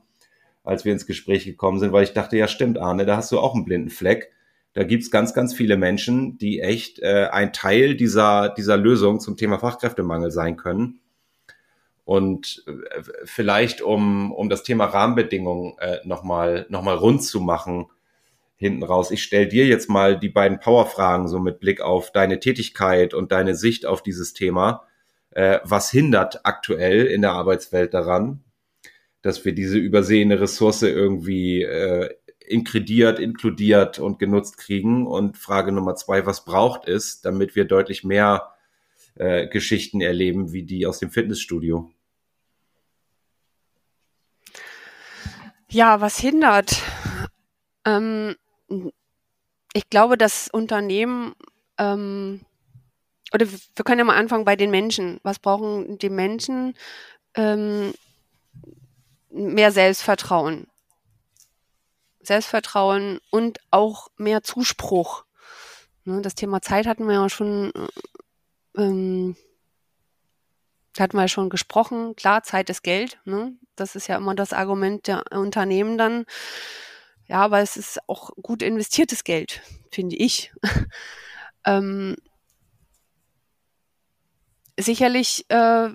als 0.64 0.86
wir 0.86 0.94
ins 0.94 1.08
Gespräch 1.08 1.46
gekommen 1.46 1.80
sind, 1.80 1.92
weil 1.92 2.04
ich 2.04 2.14
dachte, 2.14 2.38
ja 2.38 2.48
stimmt, 2.48 2.78
Arne, 2.78 3.08
da 3.08 3.18
hast 3.18 3.32
du 3.32 3.40
auch 3.40 3.56
einen 3.56 3.66
blinden 3.66 3.90
Fleck. 3.90 4.32
Da 4.74 4.84
gibt's 4.84 5.10
ganz, 5.10 5.34
ganz 5.34 5.56
viele 5.56 5.76
Menschen, 5.76 6.38
die 6.38 6.60
echt 6.60 7.00
äh, 7.00 7.30
ein 7.32 7.52
Teil 7.52 7.96
dieser, 7.96 8.50
dieser 8.50 8.78
Lösung 8.78 9.22
zum 9.22 9.38
Thema 9.38 9.58
Fachkräftemangel 9.58 10.30
sein 10.30 10.56
können. 10.56 11.00
Und 12.06 12.64
äh, 12.68 13.02
vielleicht, 13.26 13.82
um, 13.82 14.32
um 14.32 14.50
das 14.50 14.62
Thema 14.62 14.86
Rahmenbedingungen 14.86 15.80
äh, 15.80 15.98
nochmal 16.04 16.68
noch 16.70 16.84
mal 16.84 16.96
rund 16.96 17.24
zu 17.24 17.40
machen, 17.40 17.88
hinten 18.64 18.84
raus. 18.84 19.12
Ich 19.12 19.22
stelle 19.24 19.48
dir 19.48 19.66
jetzt 19.68 19.90
mal 19.90 20.18
die 20.18 20.30
beiden 20.30 20.60
Powerfragen 20.60 21.28
so 21.28 21.40
mit 21.40 21.60
Blick 21.60 21.82
auf 21.82 22.12
deine 22.12 22.40
Tätigkeit 22.40 23.14
und 23.14 23.32
deine 23.32 23.56
Sicht 23.56 23.86
auf 23.86 24.02
dieses 24.02 24.34
Thema. 24.34 24.88
Äh, 25.32 25.60
was 25.64 25.92
hindert 25.92 26.46
aktuell 26.46 27.06
in 27.06 27.22
der 27.22 27.32
Arbeitswelt 27.32 27.94
daran, 27.94 28.44
dass 29.22 29.44
wir 29.46 29.54
diese 29.54 29.78
übersehene 29.78 30.40
Ressource 30.40 30.84
irgendwie 30.84 31.64
äh, 31.64 32.10
inkrediert, 32.46 33.20
inkludiert 33.20 34.00
und 34.00 34.20
genutzt 34.20 34.58
kriegen. 34.58 35.08
Und 35.08 35.38
Frage 35.38 35.72
Nummer 35.72 35.96
zwei, 35.96 36.26
was 36.26 36.46
braucht 36.46 36.88
es, 36.88 37.22
damit 37.22 37.56
wir 37.56 37.66
deutlich 37.66 38.04
mehr 38.04 38.54
äh, 39.16 39.48
Geschichten 39.48 40.02
erleben, 40.02 40.54
wie 40.54 40.64
die 40.64 40.86
aus 40.86 41.00
dem 41.00 41.12
Fitnessstudio? 41.12 41.92
Ja, 45.70 46.02
was 46.02 46.20
hindert? 46.20 46.82
Ähm, 47.86 48.36
ich 49.74 49.90
glaube, 49.90 50.18
dass 50.18 50.48
Unternehmen 50.50 51.34
ähm, 51.78 52.42
oder 53.34 53.48
wir 53.50 53.84
können 53.84 54.00
ja 54.00 54.06
mal 54.06 54.16
anfangen 54.18 54.46
bei 54.46 54.56
den 54.56 54.70
Menschen. 54.70 55.20
Was 55.24 55.40
brauchen 55.40 55.98
die 55.98 56.10
Menschen? 56.10 56.76
Ähm, 57.34 57.94
mehr 59.32 59.72
Selbstvertrauen. 59.72 60.68
Selbstvertrauen 62.22 63.20
und 63.32 63.60
auch 63.72 64.10
mehr 64.18 64.44
Zuspruch. 64.44 65.26
Ne, 66.06 66.22
das 66.22 66.36
Thema 66.36 66.62
Zeit 66.62 66.86
hatten 66.86 67.08
wir 67.08 67.16
ja 67.16 67.30
schon, 67.30 67.72
äh, 68.78 68.82
ähm, 68.82 69.36
hatten 71.00 71.18
wir 71.18 71.28
schon 71.28 71.50
gesprochen. 71.50 72.16
Klar, 72.16 72.44
Zeit 72.44 72.70
ist 72.70 72.84
Geld. 72.84 73.20
Ne? 73.26 73.54
Das 73.76 73.96
ist 73.96 74.08
ja 74.08 74.18
immer 74.18 74.36
das 74.36 74.54
Argument 74.54 75.08
der 75.08 75.24
Unternehmen 75.32 75.98
dann. 75.98 76.26
Ja, 77.34 77.40
aber 77.42 77.62
es 77.62 77.78
ist 77.78 78.00
auch 78.08 78.30
gut 78.44 78.62
investiertes 78.62 79.24
Geld, 79.24 79.64
finde 79.90 80.16
ich. 80.16 80.54
ähm, 81.66 82.16
sicherlich 84.80 85.44
äh, 85.50 85.90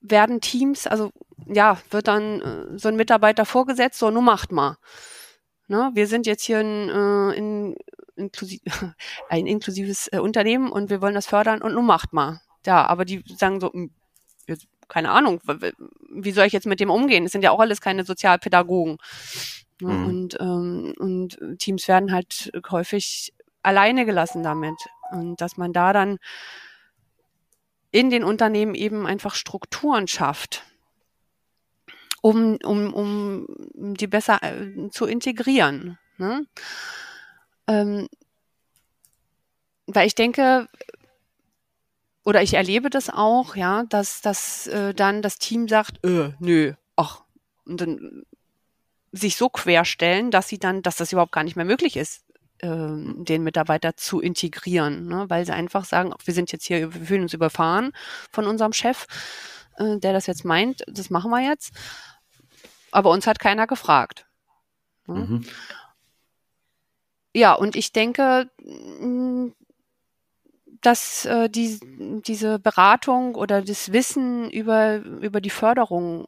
werden 0.00 0.40
Teams, 0.40 0.88
also 0.88 1.12
ja, 1.46 1.78
wird 1.90 2.08
dann 2.08 2.40
äh, 2.40 2.78
so 2.78 2.88
ein 2.88 2.96
Mitarbeiter 2.96 3.46
vorgesetzt, 3.46 4.00
so, 4.00 4.10
nun 4.10 4.24
macht 4.24 4.50
mal. 4.50 4.76
Ne? 5.68 5.92
Wir 5.94 6.08
sind 6.08 6.26
jetzt 6.26 6.42
hier 6.42 6.58
ein, 6.58 6.88
äh, 6.88 7.36
in, 7.36 7.76
inklusiv, 8.16 8.62
ein 9.28 9.46
inklusives 9.46 10.08
äh, 10.08 10.18
Unternehmen 10.18 10.72
und 10.72 10.90
wir 10.90 11.00
wollen 11.00 11.14
das 11.14 11.26
fördern 11.26 11.62
und 11.62 11.74
nun 11.74 11.86
macht 11.86 12.12
mal. 12.12 12.40
Ja, 12.66 12.84
aber 12.86 13.04
die 13.04 13.22
sagen 13.36 13.60
so, 13.60 13.72
hm, 13.72 13.92
keine 14.88 15.12
Ahnung, 15.12 15.40
wie 16.10 16.32
soll 16.32 16.46
ich 16.46 16.52
jetzt 16.52 16.66
mit 16.66 16.80
dem 16.80 16.90
umgehen? 16.90 17.24
Es 17.24 17.30
sind 17.30 17.44
ja 17.44 17.52
auch 17.52 17.60
alles 17.60 17.80
keine 17.80 18.04
Sozialpädagogen. 18.04 18.98
Ne? 19.80 19.92
Mhm. 19.92 20.06
Und, 20.06 20.40
ähm, 20.40 20.94
und 20.98 21.58
Teams 21.58 21.88
werden 21.88 22.12
halt 22.12 22.50
häufig 22.70 23.32
alleine 23.62 24.06
gelassen 24.06 24.42
damit. 24.42 24.76
Und 25.10 25.40
dass 25.40 25.56
man 25.56 25.72
da 25.72 25.92
dann 25.92 26.18
in 27.90 28.10
den 28.10 28.24
Unternehmen 28.24 28.74
eben 28.74 29.06
einfach 29.06 29.34
Strukturen 29.34 30.08
schafft, 30.08 30.64
um, 32.20 32.58
um, 32.64 32.92
um 32.92 33.46
die 33.94 34.06
besser 34.06 34.42
äh, 34.42 34.90
zu 34.90 35.06
integrieren. 35.06 35.98
Ne? 36.18 36.46
Ähm, 37.66 38.08
weil 39.86 40.06
ich 40.06 40.14
denke, 40.14 40.68
oder 42.24 42.42
ich 42.42 42.54
erlebe 42.54 42.90
das 42.90 43.08
auch, 43.08 43.54
ja, 43.54 43.84
dass, 43.84 44.20
dass 44.20 44.66
äh, 44.66 44.92
dann 44.94 45.22
das 45.22 45.38
Team 45.38 45.68
sagt, 45.68 46.04
äh, 46.04 46.32
nö, 46.40 46.74
ach, 46.96 47.22
und 47.64 47.80
dann 47.80 48.24
sich 49.16 49.36
so 49.36 49.48
querstellen, 49.48 50.30
dass 50.30 50.48
sie 50.48 50.58
dann, 50.58 50.82
dass 50.82 50.96
das 50.96 51.12
überhaupt 51.12 51.32
gar 51.32 51.44
nicht 51.44 51.56
mehr 51.56 51.64
möglich 51.64 51.96
ist, 51.96 52.24
ähm, 52.62 53.24
den 53.24 53.42
Mitarbeiter 53.42 53.96
zu 53.96 54.20
integrieren, 54.20 55.06
ne? 55.06 55.26
weil 55.28 55.44
sie 55.44 55.52
einfach 55.52 55.84
sagen, 55.84 56.14
wir 56.24 56.34
sind 56.34 56.52
jetzt 56.52 56.64
hier, 56.64 56.94
wir 56.94 57.04
fühlen 57.04 57.22
uns 57.22 57.34
überfahren 57.34 57.92
von 58.30 58.46
unserem 58.46 58.72
Chef, 58.72 59.06
äh, 59.76 59.98
der 59.98 60.12
das 60.12 60.26
jetzt 60.26 60.44
meint, 60.44 60.82
das 60.86 61.10
machen 61.10 61.30
wir 61.30 61.40
jetzt. 61.40 61.72
Aber 62.92 63.10
uns 63.10 63.26
hat 63.26 63.40
keiner 63.40 63.66
gefragt. 63.66 64.26
Ne? 65.06 65.14
Mhm. 65.14 65.44
Ja, 67.34 67.52
und 67.52 67.76
ich 67.76 67.92
denke, 67.92 68.50
dass 70.80 71.26
äh, 71.26 71.50
die, 71.50 71.78
diese 72.26 72.58
Beratung 72.58 73.34
oder 73.34 73.60
das 73.60 73.92
Wissen 73.92 74.50
über, 74.50 74.96
über 74.96 75.42
die 75.42 75.50
Förderung 75.50 76.26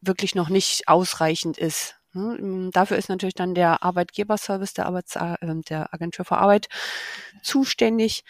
wirklich 0.00 0.34
noch 0.34 0.48
nicht 0.48 0.88
ausreichend 0.88 1.58
ist. 1.58 1.96
Ne? 2.12 2.70
Dafür 2.72 2.96
ist 2.96 3.08
natürlich 3.08 3.34
dann 3.34 3.54
der 3.54 3.82
Arbeitgeberservice 3.82 4.74
der, 4.74 4.86
Arbeits 4.86 5.16
äh, 5.16 5.36
der 5.68 5.92
Agentur 5.94 6.24
für 6.24 6.38
Arbeit 6.38 6.68
zuständig, 7.42 8.24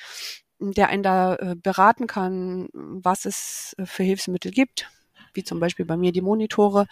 der 0.59 0.89
einen 0.89 1.03
da 1.03 1.37
äh, 1.37 1.57
beraten 1.57 2.07
kann, 2.07 2.69
was 2.73 3.25
es 3.25 3.75
für 3.85 4.03
Hilfsmittel 4.03 4.51
gibt, 4.51 4.89
wie 5.33 5.45
zum 5.45 5.61
Beispiel 5.61 5.87
bei 5.87 5.97
mir 5.97 6.13
die 6.13 6.21
Monitore. 6.21 6.87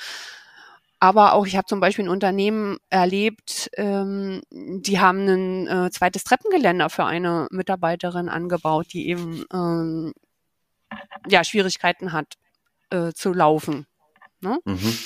Aber 1.00 1.34
auch, 1.34 1.46
ich 1.46 1.56
habe 1.56 1.66
zum 1.66 1.78
Beispiel 1.78 2.06
ein 2.06 2.10
Unternehmen 2.10 2.78
erlebt, 2.90 3.70
ähm, 3.76 4.42
die 4.50 4.98
haben 4.98 5.28
ein 5.28 5.66
äh, 5.68 5.90
zweites 5.90 6.24
Treppengeländer 6.24 6.90
für 6.90 7.04
eine 7.04 7.46
Mitarbeiterin 7.52 8.28
angebaut, 8.28 8.86
die 8.92 9.08
eben 9.08 9.44
ähm, 9.52 10.12
ja 11.28 11.44
Schwierigkeiten 11.44 12.12
hat 12.12 12.34
äh, 12.90 13.12
zu 13.12 13.32
laufen. 13.32 13.86
Ne? 14.40 14.60
Mhm. 14.64 14.98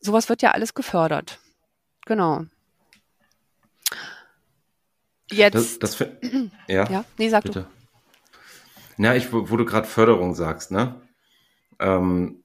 Sowas 0.00 0.28
wird 0.28 0.42
ja 0.42 0.50
alles 0.52 0.74
gefördert. 0.74 1.38
Genau. 2.06 2.44
Jetzt. 5.30 5.82
Das, 5.82 5.98
das 5.98 6.08
ja, 6.68 6.90
ja, 6.90 7.04
nee, 7.18 7.28
sag 7.28 7.44
bitte. 7.44 7.66
du. 8.96 9.02
Ja, 9.02 9.14
ich, 9.14 9.32
wo, 9.32 9.50
wo 9.50 9.56
du 9.56 9.64
gerade 9.64 9.86
Förderung 9.86 10.34
sagst, 10.34 10.70
ne? 10.70 11.00
Ähm, 11.78 12.44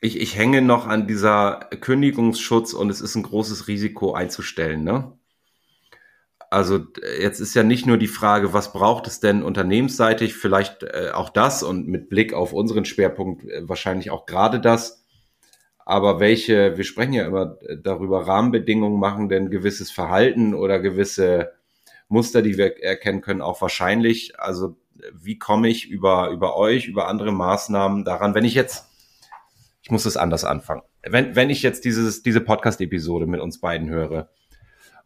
ich, 0.00 0.20
ich 0.20 0.36
hänge 0.36 0.62
noch 0.62 0.86
an 0.86 1.06
dieser 1.06 1.60
Kündigungsschutz 1.80 2.74
und 2.74 2.90
es 2.90 3.00
ist 3.00 3.14
ein 3.14 3.22
großes 3.22 3.66
Risiko 3.66 4.12
einzustellen, 4.14 4.84
ne? 4.84 5.18
Also 6.56 6.86
jetzt 7.20 7.38
ist 7.40 7.52
ja 7.52 7.62
nicht 7.62 7.84
nur 7.84 7.98
die 7.98 8.06
Frage, 8.06 8.54
was 8.54 8.72
braucht 8.72 9.06
es 9.06 9.20
denn 9.20 9.42
unternehmensseitig, 9.42 10.34
vielleicht 10.34 10.84
äh, 10.84 11.10
auch 11.12 11.28
das 11.28 11.62
und 11.62 11.86
mit 11.86 12.08
Blick 12.08 12.32
auf 12.32 12.54
unseren 12.54 12.86
Schwerpunkt 12.86 13.44
äh, 13.44 13.68
wahrscheinlich 13.68 14.10
auch 14.10 14.24
gerade 14.24 14.58
das. 14.58 15.04
Aber 15.84 16.18
welche, 16.18 16.78
wir 16.78 16.84
sprechen 16.84 17.12
ja 17.12 17.26
immer 17.26 17.58
darüber, 17.82 18.26
Rahmenbedingungen 18.26 18.98
machen 18.98 19.28
denn 19.28 19.50
gewisses 19.50 19.90
Verhalten 19.90 20.54
oder 20.54 20.78
gewisse 20.78 21.52
Muster, 22.08 22.40
die 22.40 22.56
wir 22.56 22.82
erkennen 22.82 23.20
können, 23.20 23.42
auch 23.42 23.60
wahrscheinlich. 23.60 24.40
Also 24.40 24.78
wie 25.12 25.38
komme 25.38 25.68
ich 25.68 25.90
über, 25.90 26.30
über 26.30 26.56
euch, 26.56 26.86
über 26.86 27.06
andere 27.08 27.32
Maßnahmen 27.32 28.02
daran, 28.06 28.34
wenn 28.34 28.46
ich 28.46 28.54
jetzt, 28.54 28.86
ich 29.82 29.90
muss 29.90 30.06
es 30.06 30.16
anders 30.16 30.46
anfangen, 30.46 30.80
wenn, 31.02 31.36
wenn 31.36 31.50
ich 31.50 31.60
jetzt 31.60 31.84
dieses, 31.84 32.22
diese 32.22 32.40
Podcast-Episode 32.40 33.26
mit 33.26 33.42
uns 33.42 33.60
beiden 33.60 33.90
höre, 33.90 34.30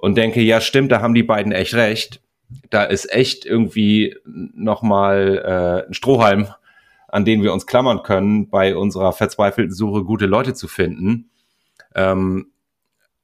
und 0.01 0.17
denke, 0.17 0.41
ja, 0.41 0.61
stimmt, 0.61 0.93
da 0.93 1.03
haben 1.03 1.15
die 1.15 1.23
beiden 1.23 1.53
echt 1.53 1.75
recht. 1.75 2.23
Da 2.71 2.85
ist 2.85 3.13
echt 3.13 3.45
irgendwie 3.45 4.17
nochmal 4.25 5.85
äh, 5.85 5.89
ein 5.89 5.95
Strohhalm, 5.95 6.49
an 7.09 7.27
den 7.27 7.43
wir 7.43 7.53
uns 7.53 7.67
klammern 7.67 8.03
können, 8.03 8.49
bei 8.49 8.75
unserer 8.75 9.13
verzweifelten 9.13 9.75
Suche 9.75 10.05
gute 10.05 10.27
Leute 10.27 10.55
zu 10.55 10.69
finden. 10.69 11.31
Ähm, 11.95 12.47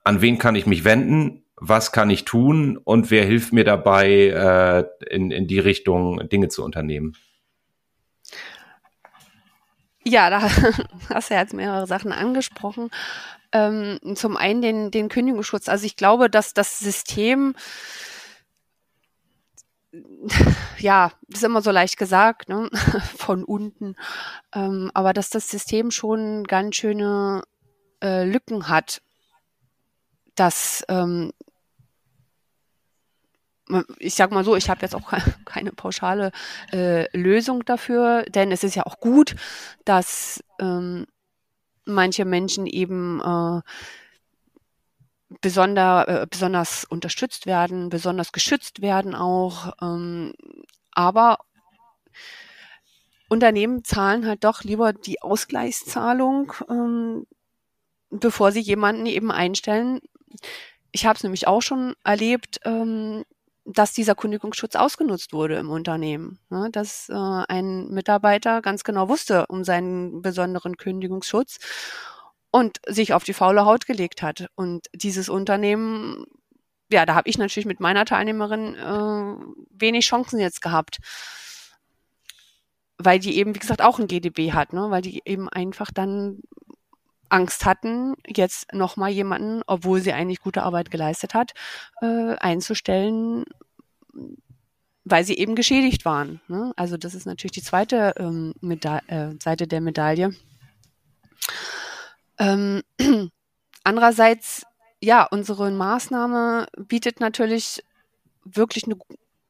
an 0.05 0.21
wen 0.21 0.39
kann 0.39 0.55
ich 0.55 0.67
mich 0.67 0.85
wenden? 0.85 1.45
Was 1.57 1.93
kann 1.93 2.11
ich 2.11 2.27
tun? 2.27 2.77
Und 2.77 3.11
wer 3.11 3.25
hilft 3.25 3.55
mir 3.55 3.65
dabei, 3.65 4.11
äh, 4.11 5.15
in, 5.15 5.31
in 5.31 5.47
die 5.47 5.59
Richtung 5.59 6.29
Dinge 6.29 6.49
zu 6.49 6.63
unternehmen? 6.63 7.17
Ja, 10.05 10.29
da 10.29 10.43
hast 11.09 11.31
du 11.31 11.35
jetzt 11.35 11.55
mehrere 11.55 11.87
Sachen 11.87 12.13
angesprochen. 12.13 12.91
Ähm, 13.53 13.99
zum 14.15 14.37
einen 14.37 14.63
den, 14.63 14.91
den 14.91 15.09
Kündigungsschutz. 15.09 15.69
Also 15.69 15.87
ich 15.87 15.97
glaube, 15.97 16.29
dass 16.31 16.55
das 16.55 16.79
System, 16.79 17.55
ja, 20.79 21.13
ist 21.29 21.45
immer 21.45 21.63
so 21.63 21.71
leicht 21.71 21.97
gesagt, 21.99 22.49
ne? 22.49 22.69
von 23.17 23.45
unten, 23.45 23.97
ähm, 24.55 24.91
aber 24.95 25.13
dass 25.13 25.31
das 25.31 25.51
System 25.51 25.91
schon 25.91 26.45
ganz 26.45 26.77
schöne 26.77 27.43
äh, 28.03 28.25
Lücken 28.25 28.69
hat, 28.69 29.03
dass 30.35 30.85
ähm, 30.89 31.33
ich 33.99 34.15
sag 34.15 34.31
mal 34.31 34.45
so, 34.45 34.57
ich 34.57 34.71
habe 34.71 34.83
jetzt 34.83 34.95
auch 34.95 35.13
keine 35.45 35.73
pauschale 35.73 36.31
äh, 36.73 37.07
Lösung 37.17 37.65
dafür, 37.65 38.25
denn 38.29 38.53
es 38.53 38.65
ist 38.65 38.77
ja 38.77 38.87
auch 38.87 39.01
gut, 39.01 39.35
dass 39.85 40.43
ähm, 40.61 41.07
manche 41.87 42.25
Menschen 42.25 42.67
eben 42.67 43.21
äh, 43.21 43.61
besonder, 45.41 46.23
äh, 46.23 46.27
besonders 46.29 46.85
unterstützt 46.85 47.47
werden, 47.47 47.89
besonders 47.89 48.33
geschützt 48.33 48.83
werden 48.83 49.15
auch. 49.15 49.73
Ähm, 49.81 50.35
aber 50.93 51.39
Unternehmen 53.29 53.85
zahlen 53.85 54.27
halt 54.27 54.45
doch 54.45 54.63
lieber 54.63 54.93
die 54.93 55.21
Ausgleichszahlung, 55.21 56.53
ähm, 56.71 57.27
bevor 58.11 58.53
sie 58.53 58.61
jemanden 58.61 59.07
eben 59.07 59.33
einstellen. 59.33 60.01
Ich 60.93 61.07
habe 61.07 61.17
es 61.17 61.23
nämlich 61.23 61.49
auch 61.49 61.61
schon 61.61 61.95
erlebt, 62.05 62.61
ähm, 62.65 63.25
dass 63.67 63.93
dieser 63.93 64.15
Kündigungsschutz 64.15 64.77
ausgenutzt 64.77 65.33
wurde 65.33 65.57
im 65.57 65.71
Unternehmen. 65.71 66.39
Ne? 66.51 66.69
Dass 66.71 67.09
äh, 67.09 67.15
ein 67.15 67.89
Mitarbeiter 67.89 68.63
ganz 68.63 68.85
genau 68.85 69.09
wusste 69.09 69.47
um 69.49 69.65
seinen 69.65 70.23
besonderen 70.23 70.77
Kündigungsschutz 70.77 71.59
und 72.53 72.81
sich 72.87 73.13
auf 73.13 73.25
die 73.25 73.35
faule 73.35 73.67
Haut 73.67 73.87
gelegt 73.87 74.23
hat. 74.23 74.47
Und 74.55 74.87
dieses 74.95 75.29
Unternehmen, 75.29 76.27
ja, 76.91 77.05
da 77.05 77.15
habe 77.15 77.29
ich 77.29 77.39
natürlich 77.39 77.67
mit 77.67 77.81
meiner 77.81 78.05
Teilnehmerin 78.05 78.77
äh, 78.77 79.35
wenig 79.71 80.07
Chancen 80.07 80.39
jetzt 80.39 80.63
gehabt. 80.63 80.99
Weil 82.99 83.19
die 83.19 83.37
eben, 83.37 83.55
wie 83.55 83.59
gesagt, 83.59 83.83
auch 83.83 83.99
ein 83.99 84.07
GDB 84.07 84.53
hat, 84.53 84.73
ne? 84.73 84.91
weil 84.91 85.03
die 85.03 85.21
eben 85.27 85.49
einfach 85.49 85.91
dann 85.93 86.41
Angst 87.29 87.65
hatten, 87.65 88.15
jetzt 88.27 88.73
nochmal 88.73 89.11
jemanden, 89.11 89.63
obwohl 89.67 90.01
sie 90.01 90.13
eigentlich 90.13 90.41
gute 90.41 90.63
Arbeit 90.63 90.91
geleistet 90.91 91.35
hat, 91.35 91.53
äh, 92.01 92.37
einzustellen, 92.37 93.45
weil 95.05 95.25
sie 95.25 95.39
eben 95.39 95.55
geschädigt 95.55 96.05
waren. 96.05 96.41
Ne? 96.49 96.73
Also 96.77 96.97
das 96.97 97.15
ist 97.15 97.27
natürlich 97.27 97.53
die 97.53 97.63
zweite 97.63 98.15
ähm, 98.19 98.55
äh, 98.61 99.35
Seite 99.41 99.67
der 99.67 99.81
Medaille. 99.81 100.35
Ähm, 102.39 102.83
andererseits, 103.85 104.65
ja, 105.01 105.25
unsere 105.25 105.71
Maßnahme 105.71 106.67
bietet 106.77 107.21
natürlich 107.21 107.83
wirklich 108.45 108.85
eine, 108.85 108.97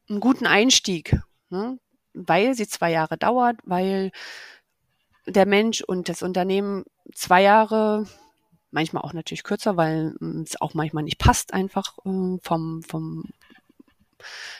einen 0.08 0.20
guten 0.20 0.46
Einstieg, 0.46 1.18
ne? 1.50 1.78
weil 2.12 2.54
sie 2.54 2.66
zwei 2.66 2.90
Jahre 2.90 3.16
dauert, 3.16 3.56
weil 3.64 4.10
der 5.26 5.46
Mensch 5.46 5.82
und 5.82 6.08
das 6.08 6.22
Unternehmen 6.22 6.84
zwei 7.14 7.42
Jahre, 7.42 8.06
manchmal 8.70 9.02
auch 9.02 9.12
natürlich 9.12 9.42
kürzer, 9.42 9.76
weil 9.76 10.14
es 10.44 10.60
auch 10.60 10.74
manchmal 10.74 11.02
nicht 11.02 11.18
passt, 11.18 11.52
einfach 11.52 11.98
äh, 12.04 12.38
vom, 12.42 12.82
vom, 12.82 13.24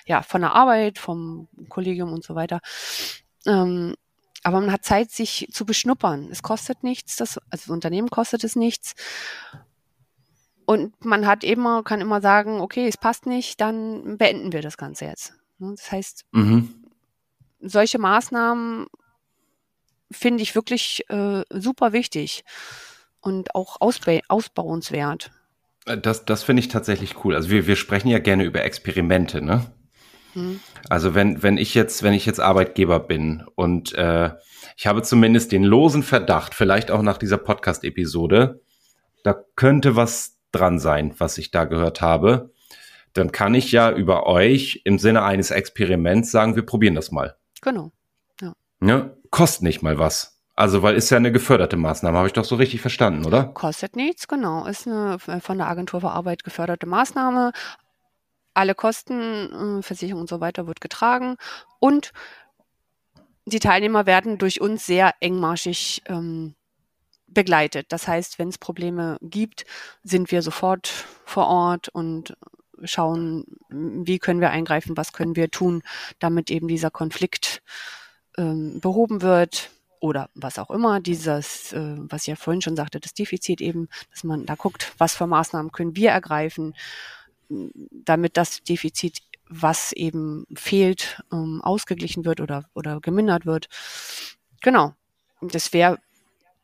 ja, 0.07 0.23
von 0.23 0.41
der 0.41 0.55
Arbeit, 0.55 0.99
vom 0.99 1.49
Kollegium 1.69 2.13
und 2.13 2.25
so 2.25 2.35
weiter. 2.35 2.61
Ähm, 3.47 3.95
aber 4.43 4.61
man 4.61 4.71
hat 4.71 4.85
Zeit, 4.85 5.11
sich 5.11 5.49
zu 5.53 5.67
beschnuppern. 5.67 6.29
Es 6.31 6.43
kostet 6.43 6.85
nichts, 6.85 7.17
das, 7.17 7.39
also 7.51 7.65
das 7.65 7.69
Unternehmen 7.69 8.11
kostet 8.11 8.45
es 8.45 8.55
nichts. 8.55 8.95
Und 10.67 11.05
man 11.05 11.27
hat 11.27 11.45
immer, 11.45 11.83
kann 11.85 12.01
immer 12.01 12.21
sagen, 12.21 12.61
okay, 12.61 12.87
es 12.89 12.97
passt 12.97 13.27
nicht, 13.27 13.61
dann 13.61 14.19
beenden 14.19 14.53
wir 14.53 14.63
das 14.63 14.77
Ganze 14.77 15.07
jetzt. 15.07 15.33
Ne, 15.59 15.75
das 15.77 15.91
heißt, 15.91 16.25
mhm. 16.33 16.85
solche 17.61 17.99
Maßnahmen 17.99 18.87
finde 20.11 20.43
ich 20.43 20.55
wirklich 20.55 21.05
äh, 21.09 21.43
super 21.51 21.93
wichtig 21.93 22.45
und 23.21 23.55
auch 23.55 23.81
ausba 23.81 24.21
ausbauenswert. 24.29 25.31
Äh, 25.87 25.99
das, 25.99 26.25
das 26.25 26.43
finde 26.43 26.61
ich 26.61 26.69
tatsächlich 26.69 27.25
cool. 27.25 27.35
Also 27.35 27.51
wir, 27.51 27.67
wir 27.67 27.77
sprechen 27.77 28.09
ja 28.09 28.19
gerne 28.19 28.45
über 28.45 28.63
Experimente, 28.63 29.43
ne? 29.43 29.67
Hm. 30.35 30.61
Also 30.89 31.15
wenn, 31.15 31.43
wenn 31.43 31.57
ich 31.59 31.75
jetzt, 31.75 32.03
wenn 32.03 32.13
ich 32.13 32.27
jetzt 32.27 32.41
Arbeitgeber 32.41 33.01
bin 33.01 33.45
und 33.55 33.95
äh, 33.95 34.31
ich 34.77 34.87
habe 34.87 35.03
zumindest 35.03 35.53
den 35.53 35.65
losen 35.65 36.03
Verdacht, 36.03 36.55
vielleicht 36.55 36.91
auch 36.91 37.03
nach 37.03 37.19
dieser 37.19 37.39
Podcast-Episode, 37.39 38.61
da 39.25 39.35
könnte 39.57 39.97
was 39.97 40.37
dran 40.53 40.79
sein, 40.79 41.15
was 41.19 41.39
ich 41.39 41.51
da 41.51 41.65
gehört 41.65 42.01
habe, 42.01 42.53
dann 43.13 43.33
kann 43.33 43.55
ich 43.55 43.73
ja 43.73 43.91
über 43.91 44.27
euch 44.27 44.83
im 44.85 44.99
Sinne 44.99 45.23
eines 45.23 45.51
Experiments 45.51 46.31
sagen, 46.31 46.55
wir 46.55 46.67
probieren 46.67 46.95
das 46.95 47.11
mal. 47.11 47.37
Genau. 47.63 47.91
Ja. 48.41 48.55
ja 48.83 49.11
kostet 49.31 49.63
nicht 49.63 49.83
mal 49.83 49.99
was. 49.99 50.41
Also, 50.55 50.83
weil 50.83 50.97
ist 50.97 51.11
ja 51.11 51.19
eine 51.19 51.33
geförderte 51.33 51.77
Maßnahme, 51.77 52.17
habe 52.17 52.29
ich 52.29 52.33
doch 52.33 52.45
so 52.45 52.57
richtig 52.57 52.81
verstanden, 52.81 53.27
oder? 53.27 53.45
Kostet 53.45 53.95
nichts, 53.95 54.27
genau. 54.27 54.67
Ist 54.67 54.87
eine 54.87 55.19
von 55.19 55.59
der 55.59 55.69
Agentur 55.69 56.01
für 56.01 56.11
Arbeit 56.11 56.45
geförderte 56.45 56.87
Maßnahme. 56.87 57.53
Alle 58.55 58.75
Kosten, 58.75 59.81
äh, 59.81 59.83
Versicherung 59.83 60.23
und 60.23 60.31
so 60.31 60.41
weiter 60.41 60.67
wird 60.67 60.81
getragen. 60.81 61.37
Und 61.79 62.13
die 63.45 63.59
Teilnehmer 63.59 64.07
werden 64.07 64.39
durch 64.39 64.63
uns 64.63 64.87
sehr 64.87 65.13
engmaschig 65.21 66.03
ähm, 66.07 66.55
begleitet. 67.27 67.87
Das 67.91 68.09
heißt, 68.09 68.39
wenn 68.39 68.49
es 68.49 68.57
Probleme 68.57 69.19
gibt, 69.21 69.67
sind 70.03 70.33
wir 70.33 70.41
sofort 70.41 70.89
vor 71.27 71.47
Ort 71.49 71.89
und 71.91 72.35
schauen, 72.83 73.45
wie 73.69 74.19
können 74.19 74.41
wir 74.41 74.51
eingreifen, 74.51 74.97
was 74.97 75.13
können 75.13 75.37
wir 75.37 75.51
tun, 75.51 75.83
damit 76.19 76.51
eben 76.51 76.67
dieser 76.67 76.91
Konflikt 76.91 77.63
ähm, 78.37 78.81
behoben 78.81 79.23
wird 79.23 79.71
oder 80.01 80.29
was 80.35 80.59
auch 80.59 80.71
immer, 80.71 81.01
dieses, 81.01 81.73
äh, 81.73 81.95
was 81.97 82.23
ich 82.23 82.29
ja 82.29 82.37
vorhin 82.37 82.63
schon 82.63 82.77
sagte, 82.77 83.01
das 83.01 83.15
Defizit 83.15 83.61
eben, 83.61 83.89
dass 84.11 84.25
man 84.25 84.47
da 84.47 84.55
guckt, 84.55 84.93
was 84.99 85.15
für 85.15 85.27
Maßnahmen 85.27 85.73
können 85.73 85.97
wir 85.97 86.11
ergreifen, 86.11 86.75
damit 87.49 88.37
das 88.37 88.63
Defizit, 88.63 89.21
was 89.49 89.93
eben 89.93 90.47
fehlt, 90.55 91.23
ähm, 91.33 91.61
ausgeglichen 91.63 92.25
wird 92.25 92.41
oder, 92.41 92.65
oder 92.75 93.01
gemindert 93.01 93.47
wird. 93.47 93.69
Genau. 94.61 94.95
Das 95.41 95.73
wäre, 95.73 95.99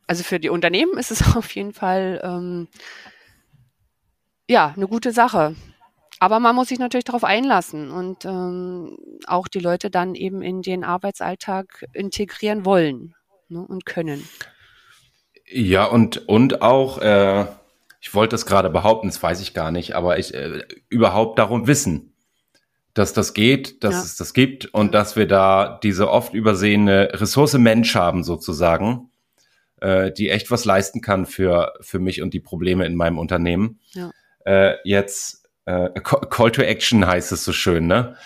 also 0.07 0.25
für 0.25 0.41
die 0.41 0.49
Unternehmen 0.49 0.99
ist 0.99 1.11
es 1.11 1.23
auf 1.37 1.55
jeden 1.55 1.73
Fall 1.73 2.21
ähm, 2.25 2.69
ja 4.49 4.73
eine 4.77 4.89
gute 4.89 5.13
Sache. 5.13 5.55
Aber 6.23 6.39
man 6.39 6.55
muss 6.55 6.69
sich 6.69 6.79
natürlich 6.79 7.03
darauf 7.03 7.25
einlassen 7.25 7.91
und 7.91 8.25
ähm, 8.27 8.97
auch 9.27 9.49
die 9.49 9.59
Leute 9.59 9.91
dann 9.91 10.15
eben 10.15 10.41
in 10.41 10.63
den 10.63 10.85
Arbeitsalltag 10.85 11.85
integrieren 11.95 12.65
wollen 12.65 13.17
ne, 13.49 13.67
und 13.67 13.85
können. 13.87 14.29
Ja, 15.51 15.85
und, 15.85 16.29
und 16.29 16.63
auch, 16.63 16.99
äh, 16.99 17.47
ich 18.01 18.15
wollte 18.15 18.37
es 18.37 18.47
gerade 18.47 18.71
behaupten, 18.71 19.09
das 19.09 19.21
weiß 19.21 19.41
ich 19.41 19.53
gar 19.53 19.73
nicht, 19.73 19.97
aber 19.97 20.21
ich 20.21 20.33
äh, 20.33 20.61
überhaupt 20.89 21.41
darum 21.41 21.67
wissen, 21.67 22.13
dass 22.95 23.13
das 23.13 23.35
geht, 23.35 23.83
dass 23.83 23.95
ja. 23.95 24.03
es 24.03 24.15
das 24.15 24.33
gibt 24.33 24.67
und 24.67 24.95
dass 24.95 25.17
wir 25.17 25.27
da 25.27 25.81
diese 25.83 26.09
oft 26.09 26.35
übersehene 26.35 27.09
Ressource 27.15 27.55
Mensch 27.55 27.97
haben 27.97 28.23
sozusagen, 28.23 29.11
äh, 29.81 30.13
die 30.13 30.31
echt 30.31 30.53
was 30.53 30.65
leisten 30.65 31.01
kann 31.01 31.27
für, 31.27 31.73
für 31.81 31.99
mich 31.99 32.23
und 32.23 32.33
die 32.33 32.39
Probleme 32.39 32.87
in 32.87 32.95
meinem 32.95 33.19
Unternehmen. 33.19 33.81
Ja. 33.95 34.13
Äh, 34.45 34.77
jetzt 34.85 35.42
äh, 35.65 35.91
Call 36.01 36.51
to 36.51 36.63
Action 36.63 37.07
heißt 37.07 37.33
es 37.33 37.45
so 37.45 37.53
schön, 37.53 37.87
ne? 37.87 38.17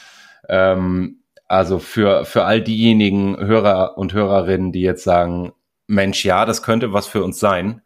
Ähm, 0.48 1.20
also 1.48 1.78
für, 1.78 2.24
für 2.24 2.44
all 2.44 2.60
diejenigen 2.60 3.36
Hörer 3.38 3.98
und 3.98 4.12
Hörerinnen, 4.12 4.72
die 4.72 4.80
jetzt 4.80 5.04
sagen, 5.04 5.52
Mensch, 5.86 6.24
ja, 6.24 6.44
das 6.44 6.62
könnte 6.62 6.92
was 6.92 7.06
für 7.06 7.22
uns 7.22 7.38
sein. 7.38 7.82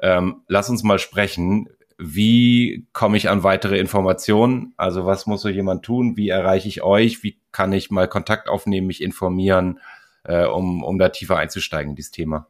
Ähm, 0.00 0.42
lass 0.46 0.70
uns 0.70 0.82
mal 0.82 0.98
sprechen. 0.98 1.68
Wie 1.98 2.86
komme 2.92 3.16
ich 3.16 3.28
an 3.28 3.42
weitere 3.42 3.78
Informationen? 3.78 4.72
Also 4.76 5.04
was 5.06 5.26
muss 5.26 5.42
so 5.42 5.48
jemand 5.48 5.84
tun? 5.84 6.16
Wie 6.16 6.28
erreiche 6.28 6.68
ich 6.68 6.82
euch? 6.82 7.22
Wie 7.22 7.38
kann 7.52 7.72
ich 7.72 7.90
mal 7.90 8.08
Kontakt 8.08 8.48
aufnehmen, 8.48 8.86
mich 8.86 9.02
informieren, 9.02 9.80
äh, 10.24 10.44
um, 10.46 10.82
um 10.82 10.98
da 10.98 11.08
tiefer 11.08 11.36
einzusteigen 11.36 11.90
in 11.90 11.96
dieses 11.96 12.12
Thema? 12.12 12.46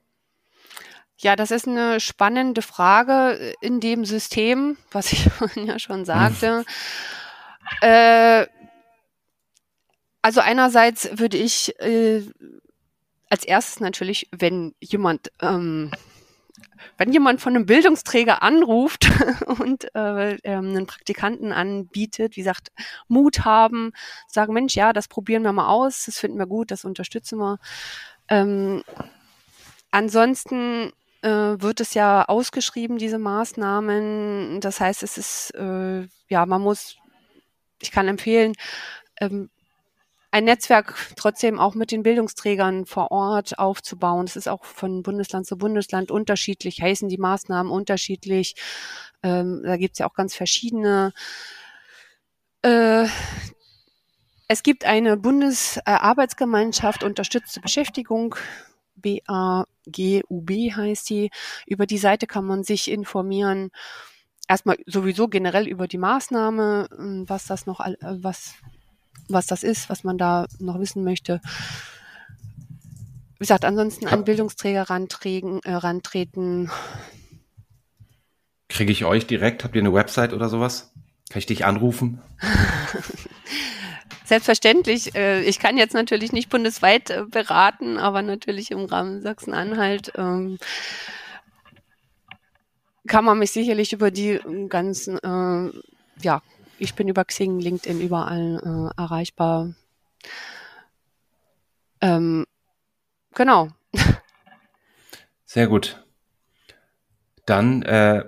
Ja, 1.23 1.37
das 1.37 1.51
ist 1.51 1.69
eine 1.69 2.01
spannende 2.01 2.63
Frage 2.63 3.55
in 3.61 3.81
dem 3.81 4.07
System, 4.07 4.79
was 4.91 5.13
ich 5.13 5.29
ja 5.55 5.79
schon 5.79 6.05
sagte. 6.05 6.65
äh, 7.83 8.47
also 10.23 10.41
einerseits 10.41 11.19
würde 11.19 11.37
ich 11.37 11.79
äh, 11.81 12.23
als 13.29 13.45
erstes 13.45 13.81
natürlich, 13.81 14.29
wenn 14.33 14.75
jemand 14.81 15.31
ähm, 15.41 15.93
wenn 16.97 17.13
jemand 17.13 17.41
von 17.43 17.55
einem 17.55 17.67
Bildungsträger 17.67 18.43
anruft 18.43 19.11
und 19.47 19.95
äh, 19.95 20.37
ähm, 20.45 20.71
einen 20.71 20.87
Praktikanten 20.87 21.53
anbietet, 21.53 22.37
wie 22.37 22.41
gesagt, 22.41 22.69
Mut 23.09 23.45
haben, 23.45 23.93
sagen, 24.27 24.55
Mensch, 24.55 24.75
ja, 24.75 24.93
das 24.95 25.09
probieren 25.09 25.43
wir 25.43 25.53
mal 25.53 25.69
aus, 25.69 26.05
das 26.07 26.19
finden 26.19 26.39
wir 26.39 26.47
gut, 26.47 26.71
das 26.71 26.85
unterstützen 26.85 27.39
wir. 27.39 27.59
Ähm, 28.29 28.83
ansonsten 29.91 30.93
äh, 31.23 31.29
wird 31.29 31.81
es 31.81 31.95
ja 31.95 32.25
ausgeschrieben, 32.27 32.99
diese 32.99 33.19
Maßnahmen. 33.19 34.61
Das 34.61 34.81
heißt, 34.81 35.03
es 35.03 35.19
ist, 35.19 35.55
äh, 35.55 36.07
ja, 36.29 36.47
man 36.47 36.63
muss, 36.63 36.97
ich 37.81 37.91
kann 37.91 38.09
empfehlen, 38.09 38.55
ähm, 39.21 39.51
ein 40.33 40.45
Netzwerk 40.45 40.95
trotzdem 41.17 41.59
auch 41.59 41.75
mit 41.75 41.91
den 41.91 42.05
Bildungsträgern 42.05 42.87
vor 42.87 43.11
Ort 43.11 43.59
aufzubauen. 43.59 44.27
Es 44.27 44.37
ist 44.37 44.49
auch 44.49 44.65
von 44.65 45.03
Bundesland 45.03 45.47
zu 45.47 45.59
Bundesland 45.59 46.11
unterschiedlich, 46.11 46.81
heißen 46.81 47.09
die 47.09 47.19
Maßnahmen 47.19 47.73
unterschiedlich. 47.73 48.55
Ähm, 49.23 49.63
da 49.65 49.77
gibt 49.77 49.95
es 49.95 49.99
ja 49.99 50.09
auch 50.09 50.15
ganz 50.15 50.35
verschiedene. 50.35 51.13
Äh, 52.63 53.07
es 54.47 54.63
gibt 54.63 54.85
eine 54.85 55.17
Bundesarbeitsgemeinschaft 55.17 57.03
unterstützte 57.03 57.61
Beschäftigung. 57.61 58.37
BAGUB 59.01 60.51
heißt 60.77 61.11
die. 61.11 61.31
Über 61.67 61.87
die 61.87 61.99
Seite 61.99 62.27
kann 62.27 62.45
man 62.45 62.65
sich 62.65 62.91
informieren. 62.91 63.71
Erstmal 64.49 64.79
sowieso 64.87 65.29
generell 65.29 65.69
über 65.69 65.87
die 65.87 65.99
Maßnahme, 65.99 66.89
hm, 66.95 67.29
was 67.29 67.47
das 67.47 67.67
noch, 67.67 67.81
äh, 67.81 67.95
was, 68.01 68.55
was 69.29 69.47
das 69.47 69.63
ist, 69.63 69.89
was 69.89 70.05
man 70.05 70.19
da 70.19 70.47
noch 70.59 70.79
wissen 70.81 71.05
möchte. 71.05 71.41
Wie 73.35 73.45
gesagt, 73.45 73.65
ansonsten 73.65 74.07
an 74.07 74.25
Bildungsträger 74.25 74.91
rantreten, 74.91 75.61
äh, 75.63 75.73
rantreten. 75.73 76.71
Kriege 78.69 78.93
ich 78.93 79.05
euch 79.05 79.27
direkt? 79.27 79.65
Habt 79.65 79.75
ihr 79.75 79.83
eine 79.83 79.95
Website 79.95 80.33
oder 80.33 80.49
sowas? 80.49 80.93
Kann 81.31 81.39
ich 81.39 81.47
dich 81.47 81.65
anrufen? 81.65 82.21
Selbstverständlich. 84.31 85.17
Äh, 85.17 85.43
ich 85.43 85.59
kann 85.59 85.77
jetzt 85.77 85.93
natürlich 85.93 86.31
nicht 86.31 86.51
bundesweit 86.51 87.11
äh, 87.11 87.25
beraten, 87.29 87.99
aber 87.99 88.23
natürlich 88.23 88.71
im 88.71 88.85
Rahmen 88.85 89.23
Sachsen-Anhalt 89.23 90.13
ähm, 90.15 90.61
kann 93.09 93.25
man 93.25 93.41
mich 93.41 93.51
sicherlich 93.51 93.93
über 93.93 94.13
die 94.13 94.39
ganzen, 94.69 95.19
äh, 95.19 95.73
ja, 96.23 96.43
ich 96.79 96.95
bin 96.95 97.09
über 97.09 97.25
Xing, 97.25 97.59
LinkedIn 97.59 98.01
überall 98.01 98.93
äh, 98.97 99.03
erreichbar. 99.03 99.75
Ähm, 102.01 102.47
genau. 103.35 103.71
Sehr 105.45 105.67
gut. 105.67 106.07
Dann, 107.47 107.83
äh, 107.83 108.27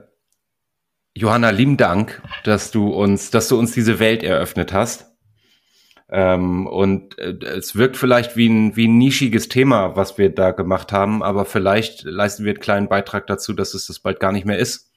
Johanna, 1.14 1.50
lieben 1.50 1.76
Dank, 1.76 2.20
dass 2.42 2.72
du 2.72 2.88
uns, 2.88 3.30
dass 3.30 3.46
du 3.46 3.56
uns 3.56 3.70
diese 3.70 4.00
Welt 4.00 4.24
eröffnet 4.24 4.72
hast. 4.72 5.11
Ähm, 6.14 6.66
und 6.66 7.18
äh, 7.18 7.38
es 7.56 7.74
wirkt 7.74 7.96
vielleicht 7.96 8.36
wie 8.36 8.46
ein, 8.46 8.76
wie 8.76 8.86
ein 8.86 8.98
nischiges 8.98 9.48
Thema, 9.48 9.96
was 9.96 10.18
wir 10.18 10.28
da 10.28 10.50
gemacht 10.50 10.92
haben, 10.92 11.22
aber 11.22 11.46
vielleicht 11.46 12.04
leisten 12.04 12.44
wir 12.44 12.52
einen 12.52 12.60
kleinen 12.60 12.88
Beitrag 12.88 13.26
dazu, 13.26 13.54
dass 13.54 13.72
es 13.72 13.86
das 13.86 13.98
bald 13.98 14.20
gar 14.20 14.30
nicht 14.30 14.44
mehr 14.44 14.58
ist, 14.58 14.92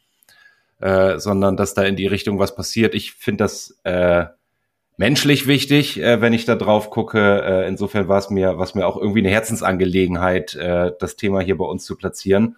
äh, 0.81 1.17
sondern 1.17 1.55
dass 1.55 1.73
da 1.73 1.83
in 1.83 1.95
die 1.95 2.07
Richtung 2.07 2.37
was 2.37 2.53
passiert. 2.53 2.93
Ich 2.93 3.13
finde 3.13 3.45
das 3.45 3.79
äh, 3.85 4.25
menschlich 4.97 5.47
wichtig, 5.47 6.01
äh, 6.01 6.19
wenn 6.19 6.33
ich 6.33 6.43
da 6.43 6.55
drauf 6.57 6.89
gucke. 6.89 7.41
Äh, 7.45 7.67
insofern 7.69 8.09
war 8.09 8.17
es 8.17 8.29
mir, 8.29 8.57
was 8.57 8.75
mir 8.75 8.85
auch 8.85 8.97
irgendwie 8.97 9.19
eine 9.19 9.29
Herzensangelegenheit, 9.29 10.53
äh, 10.55 10.91
das 10.99 11.15
Thema 11.15 11.39
hier 11.39 11.57
bei 11.57 11.65
uns 11.65 11.85
zu 11.85 11.95
platzieren. 11.95 12.57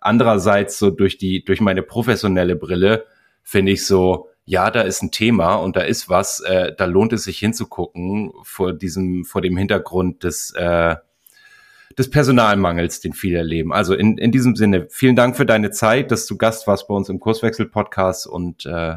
Andererseits 0.00 0.78
so 0.78 0.88
durch 0.88 1.18
die, 1.18 1.44
durch 1.44 1.60
meine 1.60 1.82
professionelle 1.82 2.56
Brille 2.56 3.04
finde 3.42 3.72
ich 3.72 3.84
so, 3.84 4.27
ja, 4.48 4.70
da 4.70 4.80
ist 4.80 5.02
ein 5.02 5.10
Thema 5.10 5.56
und 5.56 5.76
da 5.76 5.82
ist 5.82 6.08
was, 6.08 6.40
äh, 6.40 6.74
da 6.74 6.86
lohnt 6.86 7.12
es 7.12 7.24
sich 7.24 7.38
hinzugucken 7.38 8.32
vor 8.44 8.72
diesem, 8.72 9.26
vor 9.26 9.42
dem 9.42 9.58
Hintergrund 9.58 10.24
des, 10.24 10.52
äh, 10.52 10.96
des 11.98 12.08
Personalmangels, 12.08 13.00
den 13.00 13.12
viele 13.12 13.38
erleben. 13.38 13.74
Also 13.74 13.92
in, 13.92 14.16
in 14.16 14.32
diesem 14.32 14.56
Sinne, 14.56 14.86
vielen 14.88 15.16
Dank 15.16 15.36
für 15.36 15.44
deine 15.44 15.70
Zeit, 15.70 16.10
dass 16.10 16.24
du 16.24 16.38
Gast 16.38 16.66
warst 16.66 16.88
bei 16.88 16.94
uns 16.94 17.10
im 17.10 17.20
Kurswechsel-Podcast 17.20 18.26
und 18.26 18.64
äh, 18.64 18.96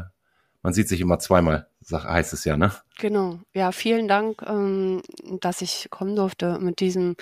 man 0.62 0.72
sieht 0.72 0.88
sich 0.88 1.02
immer 1.02 1.18
zweimal, 1.18 1.66
heißt 1.92 2.32
es 2.32 2.46
ja, 2.46 2.56
ne? 2.56 2.72
Genau. 2.98 3.38
Ja, 3.52 3.72
vielen 3.72 4.08
Dank, 4.08 4.40
ähm, 4.46 5.02
dass 5.42 5.60
ich 5.60 5.88
kommen 5.90 6.16
durfte 6.16 6.58
mit 6.60 6.80
diesem 6.80 7.14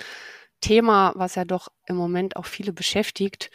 Thema, 0.61 1.11
was 1.15 1.35
ja 1.35 1.43
doch 1.43 1.67
im 1.85 1.97
Moment 1.97 2.37
auch 2.37 2.45
viele 2.45 2.71
beschäftigt, 2.71 3.51